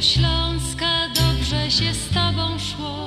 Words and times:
Śląska, 0.00 1.08
dobrze 1.14 1.70
się 1.70 1.94
z 1.94 2.08
tobą 2.08 2.58
szło. 2.58 3.06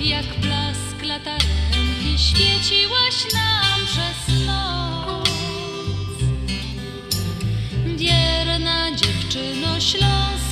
Jak 0.00 0.26
blask 0.40 1.02
latarenki 1.02 2.18
świeciłaś 2.18 3.32
nam 3.34 3.86
przez 3.86 4.46
noc. 4.46 5.28
Wierna 7.96 8.96
dziewczyno 8.96 9.80
śląska, 9.80 10.51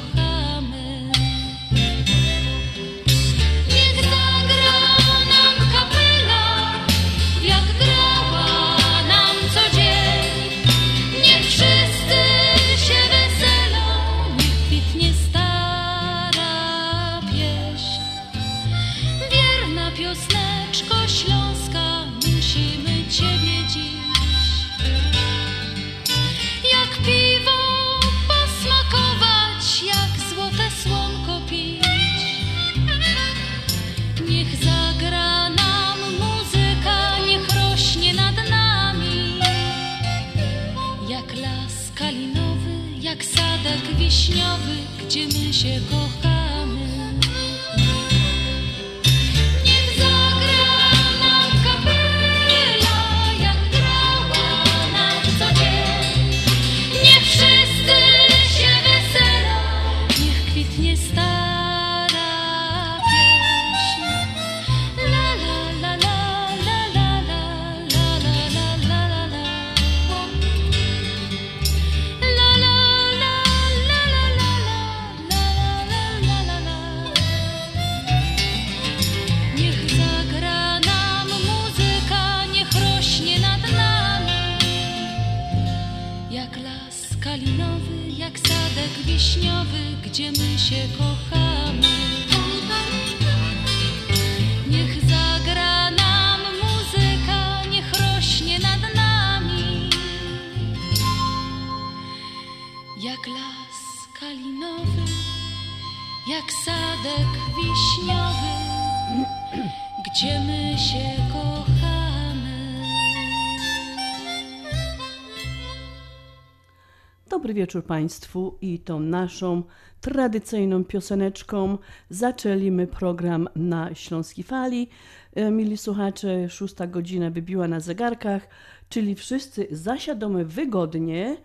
Dobry 117.51 117.61
wieczór 117.61 117.83
Państwu 117.83 118.57
i 118.61 118.79
tą 118.79 118.99
naszą 118.99 119.63
tradycyjną 120.01 120.83
pioseneczką 120.83 121.77
zaczęliśmy 122.09 122.87
program 122.87 123.49
na 123.55 123.95
Śląskiej 123.95 124.43
Fali. 124.43 124.89
E, 125.35 125.51
Mili 125.51 125.77
słuchacze, 125.77 126.49
szósta 126.49 126.87
godzina 126.87 127.29
wybiła 127.29 127.67
na 127.67 127.79
zegarkach, 127.79 128.47
czyli 128.89 129.15
wszyscy 129.15 129.67
zasiadamy 129.71 130.45
wygodnie 130.45 131.37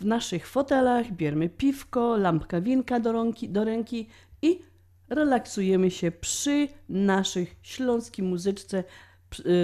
w 0.00 0.04
naszych 0.04 0.46
fotelach, 0.46 1.12
bierzemy 1.12 1.48
piwko, 1.48 2.16
lampka 2.16 2.60
winka 2.60 3.00
do 3.00 3.12
ręki, 3.12 3.48
do 3.48 3.64
ręki 3.64 4.08
i 4.42 4.60
relaksujemy 5.08 5.90
się 5.90 6.10
przy 6.12 6.68
naszych 6.88 7.56
śląskiej 7.62 8.24
muzyczce, 8.24 8.84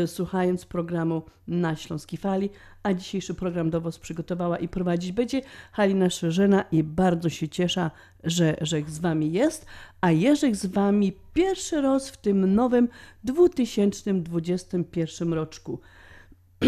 y, 0.02 0.06
słuchając 0.06 0.66
programu 0.66 1.22
na 1.46 1.76
Śląskiej 1.76 2.18
Fali. 2.18 2.50
A 2.88 2.94
dzisiejszy 2.94 3.34
program 3.34 3.70
do 3.70 3.80
Was 3.80 3.98
przygotowała 3.98 4.58
i 4.58 4.68
prowadzić 4.68 5.12
będzie 5.12 5.42
Halina 5.72 6.10
Szerzena 6.10 6.64
i 6.72 6.84
bardzo 6.84 7.28
się 7.28 7.48
cieszę, 7.48 7.90
że, 8.24 8.56
że 8.60 8.82
z 8.88 8.98
Wami 8.98 9.32
jest. 9.32 9.66
A 10.00 10.10
Jerzek 10.10 10.56
z 10.56 10.66
Wami 10.66 11.12
pierwszy 11.34 11.80
raz 11.80 12.10
w 12.10 12.16
tym 12.16 12.54
nowym 12.54 12.88
2021 13.24 15.32
roczku. 15.32 15.80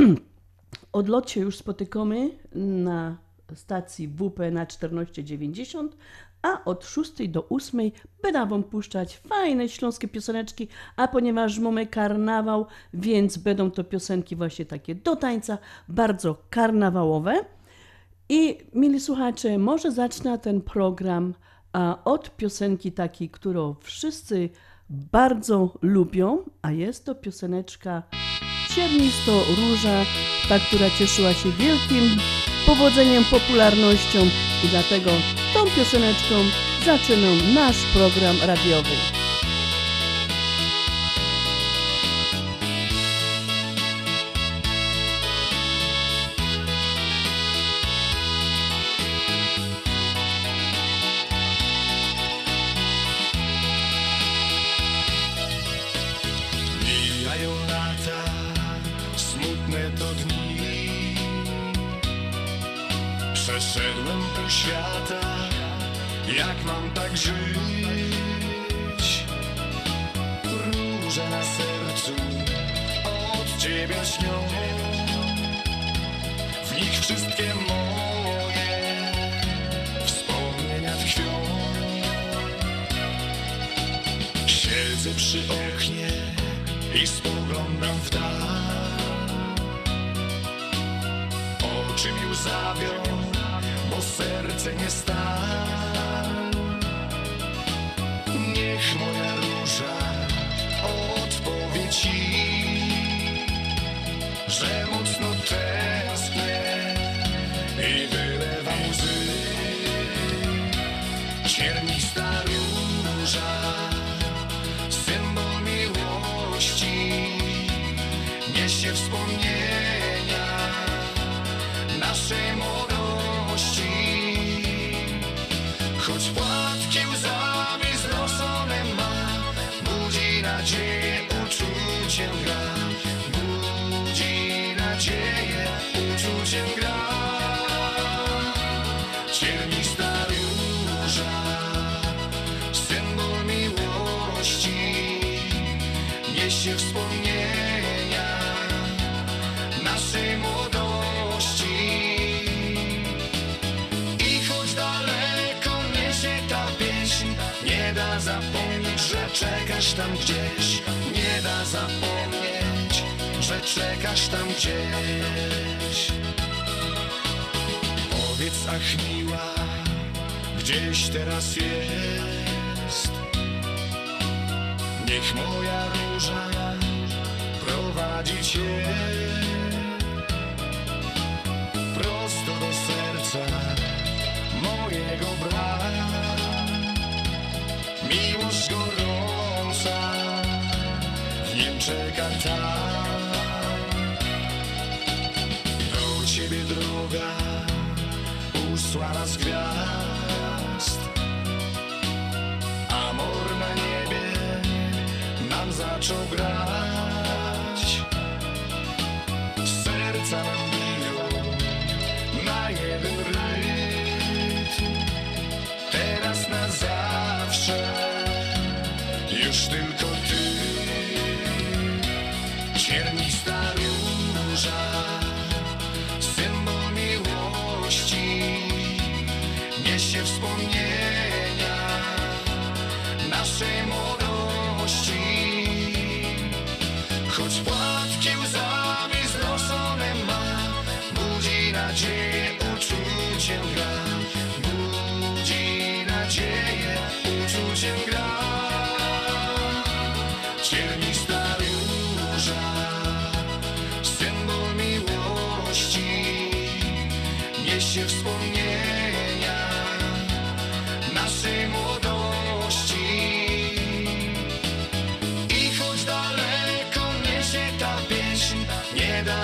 Odlot 0.92 1.30
się 1.30 1.40
już 1.40 1.56
spotykamy 1.56 2.30
na 2.54 3.16
stacji 3.54 4.08
WP 4.08 4.50
na 4.52 4.66
1490, 4.66 5.96
a 6.42 6.64
od 6.64 6.84
6 6.84 7.28
do 7.28 7.48
8 7.48 7.80
będę 8.22 8.46
Wam 8.46 8.62
puszczać 8.62 9.16
fajne 9.16 9.68
śląskie 9.68 10.08
pioseneczki, 10.08 10.68
a 10.96 11.08
ponieważ 11.08 11.58
mamy 11.58 11.86
karnawał, 11.86 12.66
więc 12.94 13.38
będą 13.38 13.70
to 13.70 13.84
piosenki 13.84 14.36
właśnie 14.36 14.64
takie 14.66 14.94
do 14.94 15.16
tańca, 15.16 15.58
bardzo 15.88 16.36
karnawałowe. 16.50 17.44
I 18.28 18.58
mili 18.74 19.00
słuchacze, 19.00 19.58
może 19.58 19.92
zacznę 19.92 20.38
ten 20.38 20.60
program 20.60 21.34
a, 21.72 21.98
od 22.04 22.36
piosenki 22.36 22.92
takiej, 22.92 23.30
którą 23.30 23.74
wszyscy 23.80 24.50
bardzo 24.90 25.74
lubią, 25.82 26.38
a 26.62 26.72
jest 26.72 27.04
to 27.04 27.14
pioseneczka 27.14 28.02
Ciernisto 28.74 29.32
Róża, 29.56 30.04
ta, 30.48 30.58
która 30.58 30.90
cieszyła 30.90 31.32
się 31.32 31.50
wielkim 31.50 32.20
powodzeniem, 32.66 33.24
popularnością 33.30 34.18
i 34.64 34.68
dlatego 34.68 35.10
pioseneczką 35.80 36.34
zaczynam 36.84 37.54
nasz 37.54 37.84
program 37.94 38.36
radiowy. 38.42 39.19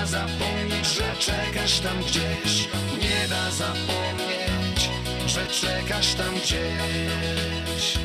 Da 0.07 0.13
zapomnieć, 0.13 0.87
że 0.87 1.17
czekasz 1.19 1.81
tam 1.81 1.99
gdzieś. 2.01 2.69
Nie 3.03 3.29
da 3.29 3.51
zapomnieć, 3.51 4.91
że 5.27 5.47
czekasz 5.47 6.15
tam 6.15 6.35
gdzieś. 6.35 7.99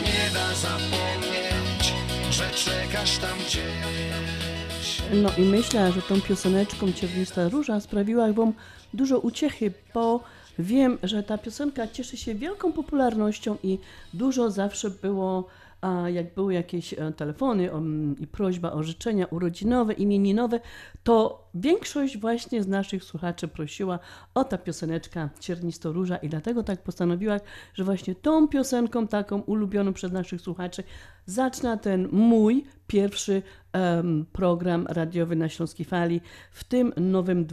Nie 0.00 0.30
da 0.34 0.54
zapomnieć, 0.54 1.94
że 2.30 2.50
czekasz 2.50 3.18
tam 3.18 3.38
gdzieś. 3.38 5.02
No 5.12 5.30
i 5.38 5.40
myślę, 5.40 5.92
że 5.92 6.02
tą 6.02 6.20
pioseneczką 6.20 6.92
Ciernista 6.92 7.48
Róża 7.48 7.80
sprawiła 7.80 8.32
Wam 8.32 8.52
dużo 8.94 9.18
uciechy, 9.18 9.72
bo 9.94 10.20
wiem, 10.58 10.98
że 11.02 11.22
ta 11.22 11.38
piosenka 11.38 11.88
cieszy 11.88 12.16
się 12.16 12.34
wielką 12.34 12.72
popularnością 12.72 13.56
i 13.62 13.78
dużo 14.14 14.50
zawsze 14.50 14.90
było, 14.90 15.48
a 15.84 16.08
jak 16.10 16.34
były 16.34 16.54
jakieś 16.54 16.94
e, 16.94 17.12
telefony 17.12 17.70
i 18.18 18.26
prośba 18.26 18.72
o 18.72 18.82
życzenia 18.82 19.26
urodzinowe, 19.26 19.92
imieninowe, 19.92 20.60
to 21.02 21.44
większość 21.54 22.18
właśnie 22.18 22.62
z 22.62 22.68
naszych 22.68 23.04
słuchaczy 23.04 23.48
prosiła 23.48 23.98
o 24.34 24.44
ta 24.44 24.58
pioseneczka 24.58 25.30
Ciernisto 25.40 25.92
Róża 25.92 26.16
i 26.16 26.28
dlatego 26.28 26.62
tak 26.62 26.82
postanowiła, 26.82 27.40
że 27.74 27.84
właśnie 27.84 28.14
tą 28.14 28.48
piosenką 28.48 29.08
taką 29.08 29.40
ulubioną 29.40 29.92
przez 29.92 30.12
naszych 30.12 30.40
słuchaczy 30.40 30.82
zacznę 31.26 31.78
ten 31.78 32.08
mój 32.12 32.64
pierwszy 32.86 33.42
em, 33.72 34.26
program 34.32 34.86
radiowy 34.86 35.36
na 35.36 35.48
Śląskiej 35.48 35.86
Fali 35.86 36.20
w 36.50 36.64
tym 36.64 36.92
nowym 36.96 37.44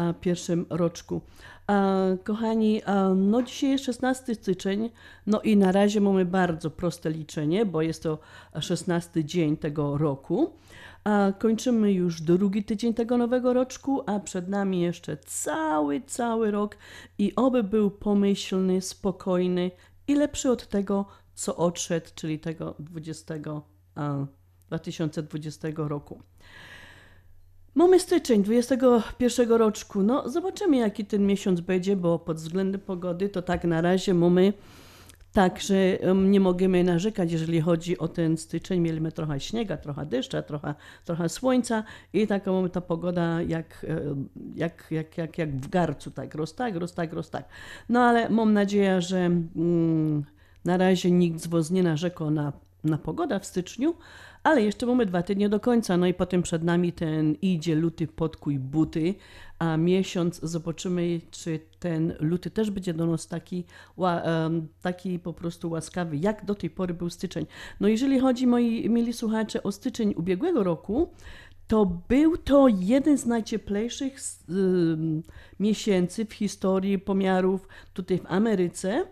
2021 0.00 0.66
roczku. 0.70 1.20
A, 1.66 1.96
kochani, 2.24 2.82
a, 2.84 3.08
no 3.14 3.42
dzisiaj 3.42 3.70
jest 3.70 3.84
16 3.84 4.34
styczeń, 4.34 4.90
no 5.26 5.40
i 5.40 5.56
na 5.56 5.72
razie 5.72 6.00
mamy 6.00 6.24
bardzo 6.24 6.70
proste 6.70 7.10
liczenie, 7.10 7.66
bo 7.66 7.82
jest 7.82 8.02
to 8.02 8.18
16 8.60 9.24
dzień 9.24 9.56
tego 9.56 9.98
roku. 9.98 10.52
Kończymy 11.38 11.92
już 11.92 12.22
drugi 12.22 12.64
tydzień 12.64 12.94
tego 12.94 13.16
nowego 13.16 13.52
roczku, 13.52 14.02
a 14.06 14.20
przed 14.20 14.48
nami 14.48 14.80
jeszcze 14.80 15.16
cały, 15.16 16.00
cały 16.00 16.50
rok 16.50 16.76
i 17.18 17.32
oby 17.36 17.62
był 17.62 17.90
pomyślny, 17.90 18.80
spokojny 18.80 19.70
i 20.08 20.14
lepszy 20.14 20.50
od 20.50 20.68
tego, 20.68 21.06
co 21.34 21.56
odszedł, 21.56 22.06
czyli 22.14 22.38
tego 22.38 22.74
20, 22.78 23.34
a, 23.94 24.26
2020 24.68 25.68
roku. 25.76 26.22
Mamy 27.74 28.00
styczeń 28.00 28.42
21 28.42 29.52
roczku. 29.52 30.02
No, 30.02 30.28
zobaczymy, 30.28 30.76
jaki 30.76 31.04
ten 31.04 31.26
miesiąc 31.26 31.60
będzie, 31.60 31.96
bo 31.96 32.18
pod 32.18 32.36
względem 32.36 32.80
pogody 32.80 33.28
to 33.28 33.42
tak 33.42 33.64
na 33.64 33.80
razie 33.80 34.14
mamy 34.14 34.52
tak, 35.32 35.60
że 35.60 35.98
nie 36.14 36.40
możemy 36.40 36.84
narzekać, 36.84 37.32
jeżeli 37.32 37.60
chodzi 37.60 37.98
o 37.98 38.08
ten 38.08 38.36
styczeń. 38.36 38.80
Mieliśmy 38.80 39.12
trochę 39.12 39.40
śniega, 39.40 39.76
trochę 39.76 40.06
deszcza, 40.06 40.42
trochę, 40.42 40.74
trochę 41.04 41.28
słońca 41.28 41.84
i 42.12 42.26
taka 42.26 42.52
mamy 42.52 42.70
ta 42.70 42.80
pogoda 42.80 43.42
jak, 43.42 43.86
e, 43.88 44.00
jak, 44.54 44.86
jak, 44.90 45.18
jak, 45.18 45.38
jak 45.38 45.56
w 45.56 45.68
garcu, 45.68 46.10
tak, 46.10 46.34
roz 46.34 46.54
tak, 46.54 46.76
roz 46.76 46.94
tak, 46.94 47.12
roz 47.12 47.30
tak. 47.30 47.48
No 47.88 48.00
ale 48.00 48.28
mam 48.28 48.52
nadzieję, 48.52 49.00
że 49.00 49.18
mm, 49.18 50.24
na 50.64 50.76
razie 50.76 51.10
nikt 51.10 51.40
z 51.40 51.46
Was 51.46 51.70
nie 51.70 51.82
narzekał 51.82 52.30
na 52.30 52.52
na 52.84 52.98
pogoda 52.98 53.38
w 53.38 53.46
styczniu, 53.46 53.94
ale 54.42 54.62
jeszcze 54.62 54.86
mamy 54.86 55.06
dwa 55.06 55.22
tygodnie 55.22 55.48
do 55.48 55.60
końca, 55.60 55.96
no 55.96 56.06
i 56.06 56.14
potem 56.14 56.42
przed 56.42 56.62
nami 56.62 56.92
ten 56.92 57.34
idzie 57.42 57.74
luty 57.74 58.06
podkuj 58.06 58.58
buty, 58.58 59.14
a 59.58 59.76
miesiąc 59.76 60.40
zobaczymy, 60.42 61.20
czy 61.30 61.60
ten 61.78 62.14
luty 62.20 62.50
też 62.50 62.70
będzie 62.70 62.94
do 62.94 63.06
nas 63.06 63.26
taki, 63.26 63.64
taki 64.82 65.18
po 65.18 65.32
prostu 65.32 65.70
łaskawy, 65.70 66.16
jak 66.16 66.44
do 66.44 66.54
tej 66.54 66.70
pory 66.70 66.94
był 66.94 67.10
styczeń. 67.10 67.46
No 67.80 67.88
jeżeli 67.88 68.20
chodzi, 68.20 68.46
moi 68.46 68.90
mili 68.90 69.12
słuchacze, 69.12 69.62
o 69.62 69.72
styczeń 69.72 70.14
ubiegłego 70.16 70.64
roku, 70.64 71.10
to 71.66 71.86
był 72.08 72.36
to 72.36 72.68
jeden 72.68 73.18
z 73.18 73.26
najcieplejszych 73.26 74.16
ym, 74.50 75.22
miesięcy 75.60 76.24
w 76.24 76.32
historii 76.32 76.98
pomiarów 76.98 77.68
tutaj 77.94 78.18
w 78.18 78.26
Ameryce. 78.26 79.06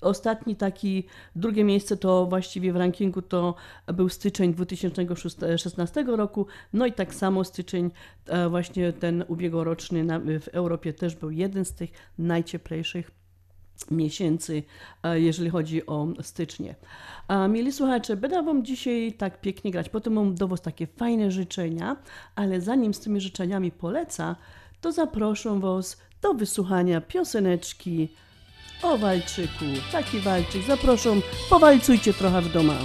Ostatni 0.00 0.56
taki, 0.56 1.06
drugie 1.36 1.64
miejsce 1.64 1.96
to 1.96 2.26
właściwie 2.26 2.72
w 2.72 2.76
rankingu 2.76 3.22
to 3.22 3.54
był 3.86 4.08
styczeń 4.08 4.54
2016 4.54 6.02
roku, 6.02 6.46
no 6.72 6.86
i 6.86 6.92
tak 6.92 7.14
samo 7.14 7.44
styczeń 7.44 7.90
e, 8.26 8.48
właśnie 8.48 8.92
ten 8.92 9.24
ubiegłoroczny 9.28 10.04
w 10.40 10.48
Europie 10.48 10.92
też 10.92 11.16
był 11.16 11.30
jeden 11.30 11.64
z 11.64 11.72
tych 11.72 11.90
najcieplejszych 12.18 13.10
miesięcy, 13.90 14.62
e, 15.02 15.20
jeżeli 15.20 15.50
chodzi 15.50 15.86
o 15.86 16.08
stycznie. 16.22 16.74
A 17.28 17.48
mieli 17.48 17.72
słuchacze, 17.72 18.16
będę 18.16 18.42
Wam 18.42 18.64
dzisiaj 18.64 19.12
tak 19.12 19.40
pięknie 19.40 19.70
grać, 19.70 19.88
potem 19.88 20.12
mam 20.12 20.34
do 20.34 20.48
Was 20.48 20.60
takie 20.60 20.86
fajne 20.86 21.30
życzenia, 21.30 21.96
ale 22.34 22.60
zanim 22.60 22.94
z 22.94 23.00
tymi 23.00 23.20
życzeniami 23.20 23.72
poleca, 23.72 24.36
to 24.80 24.92
zaproszę 24.92 25.60
Was 25.60 25.96
do 26.22 26.34
wysłuchania 26.34 27.00
pioseneczki 27.00 28.08
o 28.82 28.98
walczyku. 28.98 29.64
Taki 29.92 30.20
walczyk, 30.20 30.62
zapraszam, 30.62 31.22
powalcujcie 31.50 32.14
trochę 32.14 32.42
w 32.42 32.52
doma. 32.52 32.76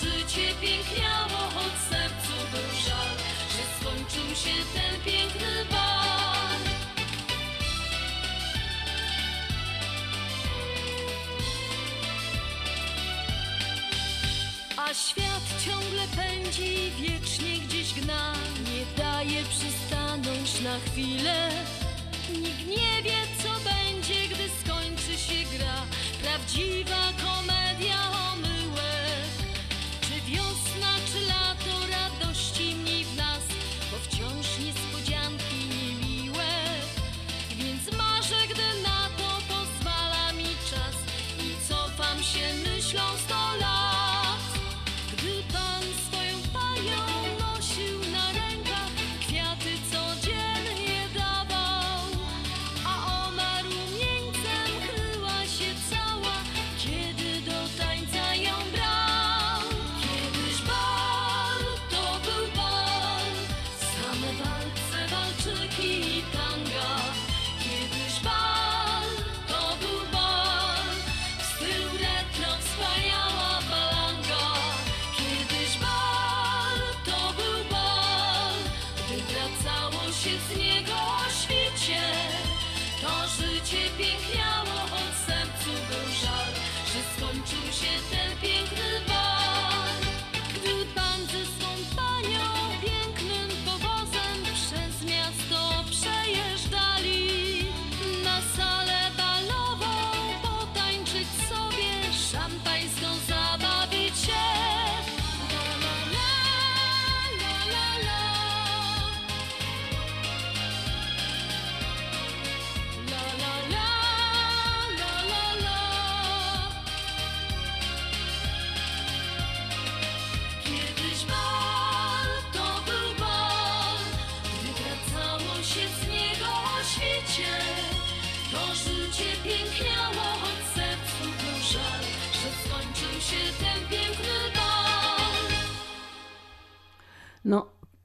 Życie 0.00 0.54
piękniało, 0.60 1.38
choć 1.54 1.74
sercu 1.90 2.34
był 2.52 2.68
żal, 2.86 3.10
że 3.52 3.62
skończył 3.76 4.36
się 4.44 4.56
ten 4.74 5.00
piękny 5.04 5.64
bal. 5.70 6.60
A 14.76 14.94
świat 14.94 15.44
ciągle 15.64 16.02
pędzi 16.16 16.92
wiecznie 17.00 17.58
gdzieś 17.58 17.94
gna 17.94 18.34
Nie 18.70 19.02
daje 19.02 19.44
przystanąć 19.44 20.60
na 20.60 20.78
chwilę 20.78 21.50
Nikt 22.32 22.66
nie 22.66 23.02
wie 23.02 23.20
co 23.42 23.48
będzie, 23.48 24.34
gdy 24.34 24.44
skończy 24.60 25.18
się 25.18 25.58
gra 25.58 25.82
Prawdziwa 26.22 27.12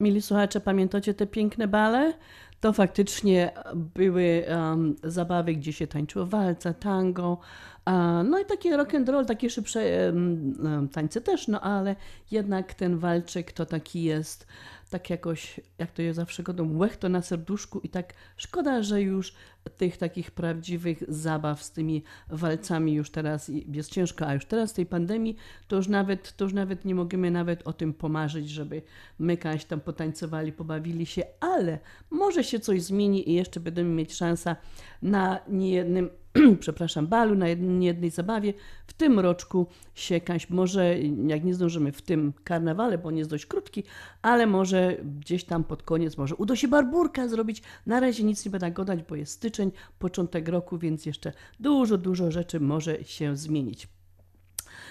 mili 0.06 0.22
słuchacze, 0.22 0.60
pamiętacie 0.60 1.14
te 1.14 1.26
piękne 1.26 1.68
bale? 1.68 2.12
To 2.60 2.72
faktycznie 2.72 3.52
były 3.74 4.44
um, 4.48 4.96
zabawy, 5.04 5.54
gdzie 5.54 5.72
się 5.72 5.86
tańczyło 5.86 6.26
walca, 6.26 6.74
tango, 6.74 7.38
no 8.24 8.38
i 8.38 8.44
takie 8.44 8.76
rock 8.76 8.94
and 8.94 9.08
roll, 9.08 9.26
takie 9.26 9.50
szybsze 9.50 10.12
um, 10.12 10.88
tańce 10.92 11.20
też, 11.20 11.48
no 11.48 11.60
ale 11.60 11.96
jednak 12.30 12.74
ten 12.74 12.98
walczyk 12.98 13.52
to 13.52 13.66
taki 13.66 14.02
jest 14.02 14.46
tak 14.90 15.10
jakoś, 15.10 15.60
jak 15.78 15.90
to 15.90 16.02
ja 16.02 16.12
zawsze 16.12 16.42
godą, 16.42 16.76
łech 16.76 16.96
to 16.96 17.08
na 17.08 17.22
serduszku 17.22 17.80
i 17.80 17.88
tak 17.88 18.14
szkoda, 18.36 18.82
że 18.82 19.02
już 19.02 19.34
tych 19.76 19.96
takich 19.96 20.30
prawdziwych 20.30 21.02
zabaw 21.08 21.62
z 21.62 21.72
tymi 21.72 22.02
walcami 22.28 22.94
już 22.94 23.10
teraz 23.10 23.50
jest 23.68 23.90
ciężko, 23.90 24.26
a 24.26 24.34
już 24.34 24.44
teraz 24.44 24.72
tej 24.72 24.86
pandemii 24.86 25.36
to 25.68 25.76
już 25.76 25.88
nawet, 25.88 26.36
to 26.36 26.44
już 26.44 26.52
nawet 26.52 26.84
nie 26.84 26.94
możemy 26.94 27.30
nawet 27.30 27.66
o 27.66 27.72
tym 27.72 27.94
pomarzyć, 27.94 28.48
żeby 28.48 28.82
my 29.18 29.36
kaś 29.36 29.64
tam 29.64 29.80
potańcowali, 29.80 30.52
pobawili 30.52 31.06
się, 31.06 31.22
ale 31.40 31.78
może 32.10 32.44
się 32.44 32.60
coś 32.60 32.82
zmieni 32.82 33.30
i 33.30 33.34
jeszcze 33.34 33.60
będziemy 33.60 33.90
mieć 33.90 34.14
szansę 34.14 34.56
na 35.02 35.38
niejednym 35.48 36.10
przepraszam, 36.60 37.06
balu, 37.06 37.34
na 37.34 37.46
jed- 37.46 37.82
jednej 37.82 38.10
zabawie. 38.10 38.54
W 38.86 38.92
tym 38.92 39.20
roczku 39.20 39.66
się 39.94 40.20
kaś, 40.20 40.50
może 40.50 40.98
jak 41.26 41.44
nie 41.44 41.54
zdążymy 41.54 41.92
w 41.92 42.02
tym 42.02 42.32
karnawale, 42.44 42.98
bo 42.98 43.08
on 43.08 43.16
jest 43.16 43.30
dość 43.30 43.46
krótki, 43.46 43.84
ale 44.22 44.46
może 44.46 44.96
gdzieś 45.18 45.44
tam 45.44 45.64
pod 45.64 45.82
koniec, 45.82 46.16
może 46.18 46.34
uda 46.34 46.56
się 46.56 46.68
barburka 46.68 47.28
zrobić. 47.28 47.62
Na 47.86 48.00
razie 48.00 48.24
nic 48.24 48.44
nie 48.44 48.50
będę 48.50 48.70
gadać, 48.70 49.02
bo 49.02 49.16
jest 49.16 49.32
styczeń, 49.32 49.55
początek 49.98 50.48
roku, 50.48 50.78
więc 50.78 51.06
jeszcze 51.06 51.32
dużo, 51.60 51.98
dużo 51.98 52.30
rzeczy 52.30 52.60
może 52.60 53.04
się 53.04 53.36
zmienić. 53.36 53.88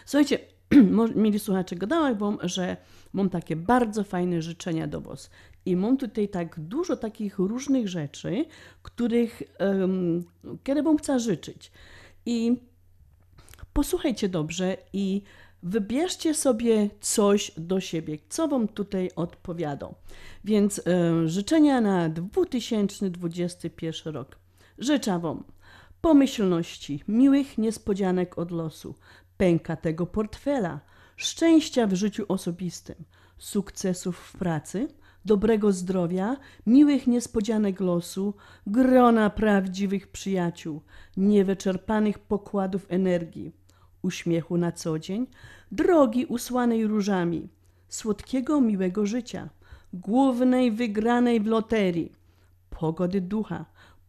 Słuchajcie, 0.05 0.39
mieli 1.15 1.39
słuchacze 1.39 1.75
gadałam 1.75 2.17
wam, 2.17 2.37
że 2.43 2.77
mam 3.13 3.29
takie 3.29 3.55
bardzo 3.55 4.03
fajne 4.03 4.41
życzenia 4.41 4.87
do 4.87 5.01
was. 5.01 5.29
I 5.65 5.75
mam 5.75 5.97
tutaj 5.97 6.29
tak 6.29 6.59
dużo 6.59 6.95
takich 6.95 7.39
różnych 7.39 7.87
rzeczy, 7.87 8.45
których 8.83 9.43
um, 9.59 10.23
kiedy 10.63 10.83
wam 10.83 10.97
chcę 10.97 11.19
życzyć. 11.19 11.71
I 12.25 12.55
posłuchajcie 13.73 14.29
dobrze 14.29 14.77
i 14.93 15.21
wybierzcie 15.63 16.33
sobie 16.33 16.89
coś 17.01 17.51
do 17.57 17.79
siebie, 17.79 18.17
co 18.29 18.47
wam 18.47 18.67
tutaj 18.67 19.09
odpowiada. 19.15 19.89
Więc 20.43 20.81
życzenia 21.25 21.81
na 21.81 22.09
2021 22.09 24.13
rok. 24.13 24.44
Życzę 24.77 25.19
wam 25.19 25.43
pomyślności, 26.01 27.03
miłych 27.07 27.57
niespodzianek 27.57 28.37
od 28.37 28.51
losu, 28.51 28.95
pęka 29.37 29.75
tego 29.75 30.05
portfela, 30.05 30.79
szczęścia 31.15 31.87
w 31.87 31.93
życiu 31.93 32.25
osobistym, 32.27 32.95
sukcesów 33.37 34.17
w 34.17 34.37
pracy, 34.37 34.87
dobrego 35.25 35.71
zdrowia, 35.71 36.37
miłych 36.65 37.07
niespodzianek 37.07 37.79
losu, 37.79 38.33
grona 38.67 39.29
prawdziwych 39.29 40.07
przyjaciół, 40.07 40.81
niewyczerpanych 41.17 42.19
pokładów 42.19 42.85
energii, 42.89 43.51
uśmiechu 44.01 44.57
na 44.57 44.71
co 44.71 44.99
dzień, 44.99 45.27
drogi 45.71 46.25
usłanej 46.25 46.87
różami, 46.87 47.49
słodkiego, 47.89 48.61
miłego 48.61 49.05
życia, 49.05 49.49
głównej 49.93 50.71
wygranej 50.71 51.39
w 51.39 51.45
loterii, 51.45 52.11
pogody 52.69 53.21
ducha, 53.21 53.65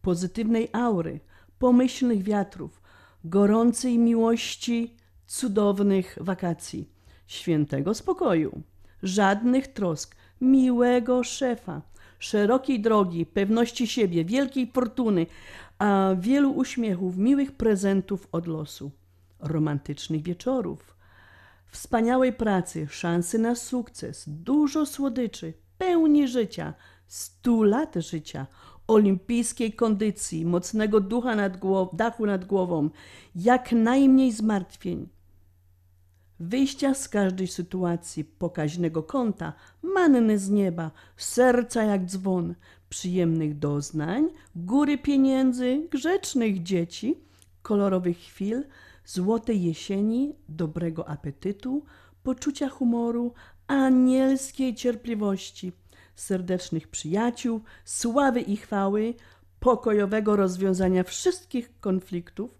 pozytywnej 0.07 0.69
aury, 0.73 1.19
pomyślnych 1.59 2.23
wiatrów, 2.23 2.81
gorącej 3.23 3.97
miłości, 3.97 4.95
cudownych 5.25 6.17
wakacji, 6.21 6.89
świętego 7.27 7.93
spokoju, 7.93 8.61
żadnych 9.03 9.67
trosk, 9.67 10.15
miłego 10.41 11.23
szefa, 11.23 11.81
szerokiej 12.19 12.79
drogi, 12.79 13.25
pewności 13.25 13.87
siebie, 13.87 14.25
wielkiej 14.25 14.71
fortuny, 14.71 15.25
a 15.79 16.15
wielu 16.19 16.51
uśmiechów, 16.51 17.17
miłych 17.17 17.51
prezentów 17.51 18.27
od 18.31 18.47
losu, 18.47 18.91
romantycznych 19.39 20.23
wieczorów, 20.23 20.95
wspaniałej 21.67 22.33
pracy, 22.33 22.87
szansy 22.89 23.39
na 23.39 23.55
sukces, 23.55 24.23
dużo 24.27 24.85
słodyczy, 24.85 25.53
pełni 25.77 26.27
życia, 26.27 26.73
stu 27.07 27.63
lat 27.63 27.95
życia, 27.95 28.47
olimpijskiej 28.87 29.73
kondycji, 29.73 30.45
mocnego 30.45 30.99
ducha 30.99 31.35
nad 31.35 31.57
głow- 31.57 31.95
dachu 31.95 32.25
nad 32.25 32.45
głową, 32.45 32.89
jak 33.35 33.71
najmniej 33.71 34.31
zmartwień, 34.31 35.07
wyjścia 36.39 36.93
z 36.93 37.09
każdej 37.09 37.47
sytuacji, 37.47 38.25
pokaźnego 38.25 39.03
kąta, 39.03 39.53
manny 39.83 40.39
z 40.39 40.49
nieba, 40.49 40.91
serca 41.17 41.83
jak 41.83 42.05
dzwon, 42.05 42.55
przyjemnych 42.89 43.59
doznań, 43.59 44.29
góry 44.55 44.97
pieniędzy, 44.97 45.87
grzecznych 45.91 46.63
dzieci, 46.63 47.15
kolorowych 47.61 48.17
chwil, 48.17 48.63
złotej 49.05 49.63
jesieni, 49.63 50.33
dobrego 50.49 51.09
apetytu, 51.09 51.83
poczucia 52.23 52.69
humoru, 52.69 53.33
anielskiej 53.67 54.75
cierpliwości, 54.75 55.71
serdecznych 56.19 56.87
przyjaciół, 56.87 57.61
sławy 57.85 58.41
i 58.41 58.57
chwały, 58.57 59.13
pokojowego 59.59 60.35
rozwiązania 60.35 61.03
wszystkich 61.03 61.79
konfliktów, 61.79 62.59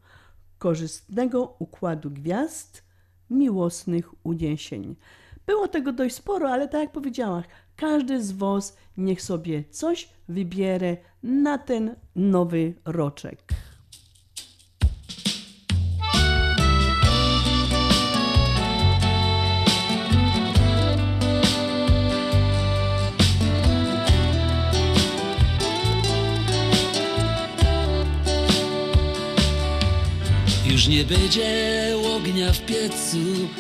korzystnego 0.58 1.56
układu 1.60 2.12
gwiazd, 2.12 2.84
miłosnych 3.30 4.26
uniesień. 4.26 4.96
Było 5.46 5.68
tego 5.68 5.94
dość 5.94 6.16
sporo, 6.16 6.50
ale 6.50 6.68
tak 6.68 6.82
jak 6.82 6.92
powiedziałam, 6.92 7.44
każdy 7.76 8.24
z 8.24 8.32
Was 8.32 8.78
niech 8.98 9.22
sobie 9.22 9.64
coś 9.70 10.10
wybierze 10.30 10.98
na 11.24 11.58
ten 11.58 11.96
nowy 12.16 12.74
roczek. 12.86 13.44
Już 30.88 30.96
nie 30.96 31.18
będzie 31.18 31.94
ognia 32.16 32.54
w 32.54 32.60
piecu, 32.66 33.18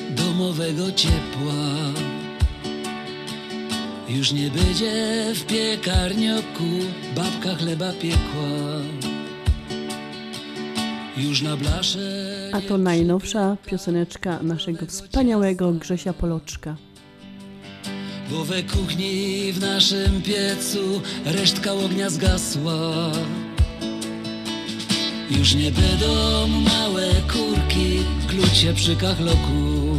domowego 0.09 0.91
ciepła. 0.91 1.53
Już 4.09 4.31
nie 4.31 4.49
będzie 4.49 5.25
w 5.35 5.45
piekarnioku 5.45 6.63
babka 7.15 7.55
chleba 7.55 7.93
piekła. 7.93 8.49
Już 11.17 11.41
na 11.41 11.57
blasze 11.57 12.49
A 12.53 12.61
to 12.61 12.77
najnowsza 12.77 13.57
pioseneczka 13.65 14.39
naszego 14.43 14.85
wspaniałego 14.85 15.71
Grzesia 15.71 16.13
Poloczka. 16.13 16.75
Bo 18.31 18.45
we 18.45 18.63
kuchni 18.63 19.53
w 19.53 19.61
naszym 19.61 20.21
piecu 20.21 21.01
resztka 21.25 21.73
ognia 21.73 22.09
zgasła. 22.09 23.11
Już 25.31 25.55
nie 25.55 25.71
będą 25.71 26.47
małe 26.47 27.07
kurki 27.33 28.03
klucie 28.27 28.73
przy 28.73 28.95
kachloku. 28.95 29.97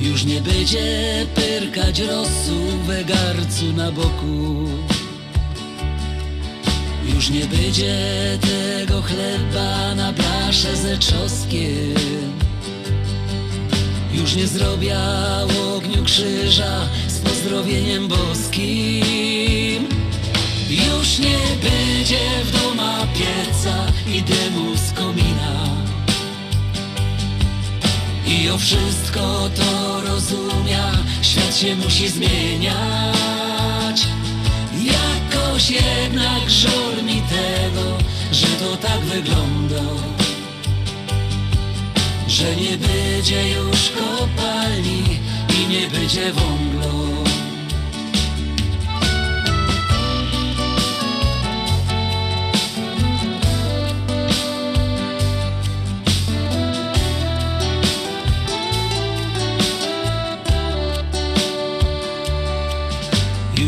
Już 0.00 0.24
nie 0.24 0.40
będzie 0.40 1.26
pyrkać 1.34 2.00
rosu 2.00 2.56
we 2.86 3.04
garcu 3.04 3.72
na 3.76 3.92
boku. 3.92 4.68
Już 7.14 7.30
nie 7.30 7.44
będzie 7.44 7.94
tego 8.40 9.02
chleba 9.02 9.94
na 9.94 10.12
blasze 10.12 10.76
ze 10.76 10.98
czosnkiem. 10.98 12.32
Już 14.14 14.36
nie 14.36 14.46
zrobię 14.46 14.96
ogniu 15.76 16.04
krzyża 16.04 16.88
z 17.08 17.18
pozdrowieniem 17.18 18.08
boskim. 18.08 19.61
Już 20.72 21.18
nie 21.18 21.38
będzie 21.62 22.18
w 22.44 22.62
doma 22.62 23.06
pieca 23.14 23.86
i 24.06 24.22
dymu 24.22 24.76
z 24.76 24.92
komina. 24.92 25.66
I 28.26 28.50
o 28.50 28.58
wszystko 28.58 29.50
to 29.56 30.00
rozumia, 30.00 30.92
świat 31.22 31.56
się 31.56 31.76
musi 31.76 32.08
zmieniać. 32.08 34.06
Jakoś 34.82 35.70
jednak 35.70 36.50
żal 36.50 37.04
mi 37.04 37.22
tego, 37.22 37.98
że 38.32 38.46
to 38.46 38.76
tak 38.76 39.00
wygląda 39.00 39.82
że 42.42 42.56
nie 42.56 42.78
będzie 42.78 43.50
już 43.50 43.90
kopalni 43.90 45.02
i 45.58 45.68
nie 45.68 45.88
będzie 45.88 46.32
wąglu. 46.32 47.21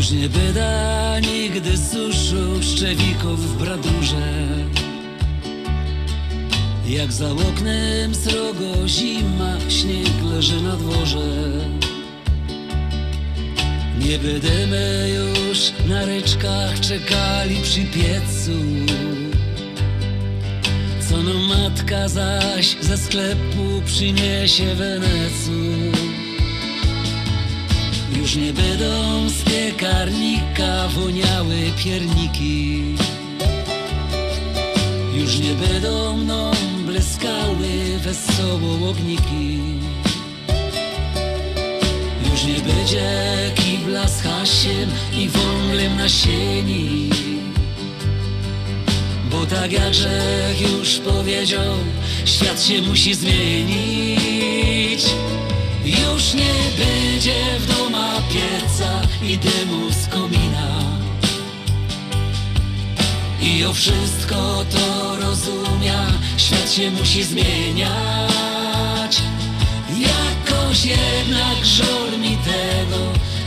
Już 0.05 0.13
nie 0.13 0.29
byda 0.29 1.19
nigdy 1.19 1.77
suszu 1.77 2.63
szczewików 2.63 3.39
w 3.39 3.57
bradurze. 3.57 4.47
Jak 6.87 7.11
za 7.11 7.31
oknem 7.31 8.15
srogo 8.15 8.87
zima, 8.87 9.57
śnieg 9.69 10.23
leży 10.33 10.61
na 10.61 10.75
dworze. 10.75 11.27
Nie 13.99 14.19
będziemy 14.19 15.09
już 15.15 15.71
na 15.87 16.05
ryczkach 16.05 16.79
czekali 16.79 17.61
przy 17.61 17.81
piecu 17.81 18.51
Co 21.09 21.17
no 21.17 21.33
matka 21.55 22.09
zaś 22.09 22.77
ze 22.81 22.97
sklepu 22.97 23.81
przyniesie 23.85 24.75
wenecu 24.75 25.94
Już 28.25 28.35
nie 28.35 28.53
będą 28.53 29.29
z 29.29 29.43
piekarnika 29.43 30.87
woniały 30.87 31.55
pierniki. 31.83 32.81
Już 35.13 35.39
nie 35.39 35.53
będą 35.53 36.17
mną 36.17 36.51
bleskały 36.85 37.99
wesoło 38.03 38.89
ogniki. 38.89 39.59
Już 42.31 42.43
nie 42.43 42.73
będzie 42.73 43.11
kibla 43.55 44.07
z 44.07 44.21
hasiem 44.21 44.89
i 45.13 45.29
wąglem 45.29 45.97
na 45.97 46.09
sieni. 46.09 47.09
Bo 49.31 49.45
tak 49.45 49.71
jak 49.71 49.89
Grzech 49.91 50.61
już 50.61 50.99
powiedział, 50.99 51.73
świat 52.25 52.63
się 52.63 52.81
musi 52.81 53.13
zmienić 53.13 54.55
Już 55.85 56.33
nie 56.33 56.53
będzie 56.77 57.59
w 57.59 57.77
doma 57.77 58.21
pieca 58.33 59.01
i 59.23 59.37
dymu 59.37 59.91
z 59.91 60.07
komina 60.07 60.95
i 63.41 63.65
o 63.65 63.73
wszystko 63.73 64.65
to 64.71 65.15
rozumia, 65.15 66.05
świat 66.37 66.71
się 66.71 66.91
musi 66.91 67.23
zmieniać. 67.23 69.21
Jakoś 69.89 70.85
jednak 70.85 71.65
żal 71.65 72.19
mi 72.19 72.37
tego, 72.37 72.97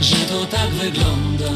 że 0.01 0.15
to 0.15 0.45
tak 0.45 0.69
wygląda. 0.69 1.51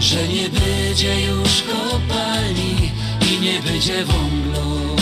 Że 0.00 0.28
nie 0.28 0.48
będzie 0.48 1.20
już 1.20 1.62
kopalni 1.62 2.90
i 3.32 3.40
nie 3.40 3.60
będzie 3.60 4.04
wąglo. 4.04 5.01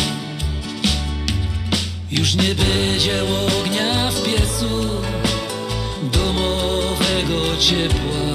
Już 2.10 2.34
nie 2.34 2.54
będzie 2.54 3.22
ognia 3.22 4.10
w 4.10 4.22
piecu, 4.22 4.88
domowego 6.02 7.56
ciepła. 7.58 8.30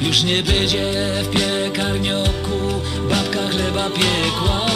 Już 0.00 0.22
nie 0.22 0.42
będzie 0.42 0.92
w 1.22 1.30
piekarnioku 1.30 2.58
babka 3.10 3.48
chleba 3.48 3.90
piekła. 3.90 4.66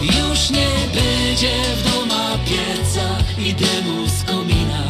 Już 0.00 0.50
nie 0.50 0.68
będzie 0.94 1.52
w 1.76 1.92
doma 1.92 2.38
pieca 2.44 3.08
i 3.38 3.54
dymu 3.54 4.08
z 4.08 4.24
komina. 4.24 4.84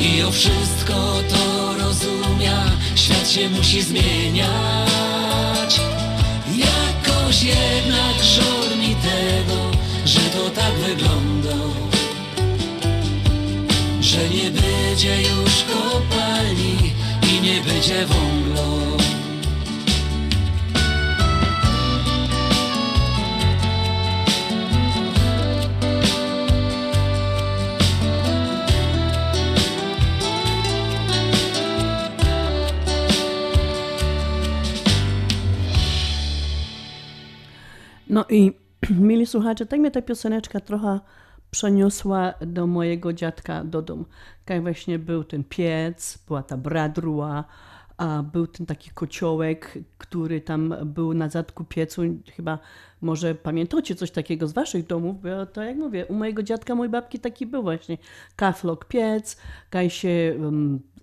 I 0.00 0.22
o 0.22 0.30
wszystko 0.30 0.94
to 1.28 1.74
rozumia, 1.78 2.64
świat 2.94 3.30
się 3.30 3.48
musi 3.48 3.82
zmieniać. 3.82 4.87
Jakoś 7.38 7.56
jednak 7.56 8.22
żal 8.22 8.78
mi 8.78 8.94
tego, 8.94 9.70
że 10.04 10.20
to 10.20 10.50
tak 10.50 10.74
wygląda 10.74 11.68
że 14.00 14.28
nie 14.28 14.50
będzie 14.50 15.22
już 15.22 15.64
kopalni 15.72 16.92
i 17.32 17.40
nie 17.40 17.60
będzie 17.60 18.06
wąglo. 18.06 18.98
No 38.08 38.24
i 38.28 38.52
mili 39.08 39.26
słuchacze, 39.26 39.66
tak 39.66 39.80
mnie 39.80 39.90
ta 39.90 40.02
pioseneczka 40.02 40.60
trochę 40.60 41.00
przeniosła 41.50 42.34
do 42.46 42.66
mojego 42.66 43.12
dziadka 43.12 43.64
do 43.64 43.82
domu. 43.82 44.04
Jak 44.48 44.62
właśnie 44.62 44.98
był 44.98 45.24
ten 45.24 45.44
piec, 45.44 46.18
była 46.26 46.42
ta 46.42 46.56
bradruła, 46.56 47.44
a 47.96 48.22
był 48.22 48.46
ten 48.46 48.66
taki 48.66 48.90
kociołek, 48.90 49.78
który 49.98 50.40
tam 50.40 50.74
był 50.84 51.14
na 51.14 51.28
zadku 51.28 51.64
piecu. 51.64 52.02
Chyba 52.36 52.58
może 53.00 53.34
pamiętacie 53.34 53.94
coś 53.94 54.10
takiego 54.10 54.48
z 54.48 54.52
waszych 54.52 54.86
domów, 54.86 55.22
bo 55.22 55.46
to 55.46 55.62
jak 55.62 55.76
mówię, 55.76 56.06
u 56.06 56.14
mojego 56.14 56.42
dziadka, 56.42 56.74
mojej 56.74 56.90
babki 56.90 57.18
taki 57.18 57.46
był 57.46 57.62
właśnie 57.62 57.98
kaflok 58.36 58.84
piec, 58.84 59.36
kaj 59.70 59.90
się 59.90 60.38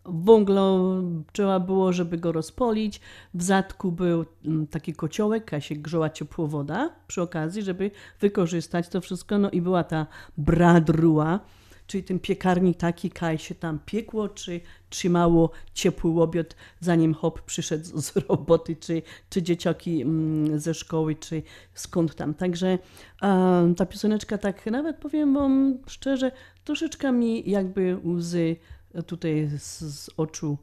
wąglo 0.06 0.96
trzeba 1.32 1.60
było, 1.60 1.94
żeby 1.94 2.18
go 2.18 2.32
rozpolić. 2.32 3.02
W 3.34 3.44
zadku 3.44 3.92
był 3.92 4.26
um, 4.46 4.68
taki 4.68 4.94
kociołek, 4.94 5.46
kaj 5.46 5.62
się 5.62 5.76
grzała 5.76 6.10
ciepła 6.10 6.48
woda 6.48 6.90
przy 7.08 7.22
okazji, 7.22 7.62
żeby 7.62 7.92
wykorzystać 8.20 8.90
to 8.90 9.02
wszystko. 9.02 9.38
No 9.38 9.50
i 9.52 9.62
była 9.62 9.84
ta 9.84 10.08
bradruła, 10.38 11.40
czyli 11.88 12.04
ten 12.04 12.20
piekarnik 12.20 12.78
taki, 12.78 13.10
kaj 13.10 13.38
się 13.38 13.56
tam 13.56 13.80
piekło, 13.86 14.30
czy 14.30 14.62
trzymało 14.90 15.50
ciepły 15.74 16.22
obiad, 16.22 16.56
zanim 16.80 17.14
hop 17.14 17.42
przyszedł 17.42 18.02
z 18.02 18.16
roboty, 18.28 18.76
czy, 18.76 19.02
czy 19.30 19.42
dzieciaki 19.42 20.02
mm, 20.02 20.60
ze 20.60 20.74
szkoły, 20.74 21.16
czy 21.16 21.44
skąd 21.74 22.16
tam. 22.16 22.34
Także 22.34 22.80
a, 23.22 23.62
ta 23.78 23.86
pioseneczka 23.86 24.38
tak 24.38 24.66
nawet 24.66 24.98
powiem 24.98 25.34
wam 25.34 25.78
szczerze, 25.88 26.32
troszeczkę 26.64 27.12
mi 27.12 27.50
jakby 27.50 27.98
łzy 28.06 28.56
tutaj 29.04 29.50
z, 29.60 29.80
z 29.80 30.10
oczu 30.18 30.58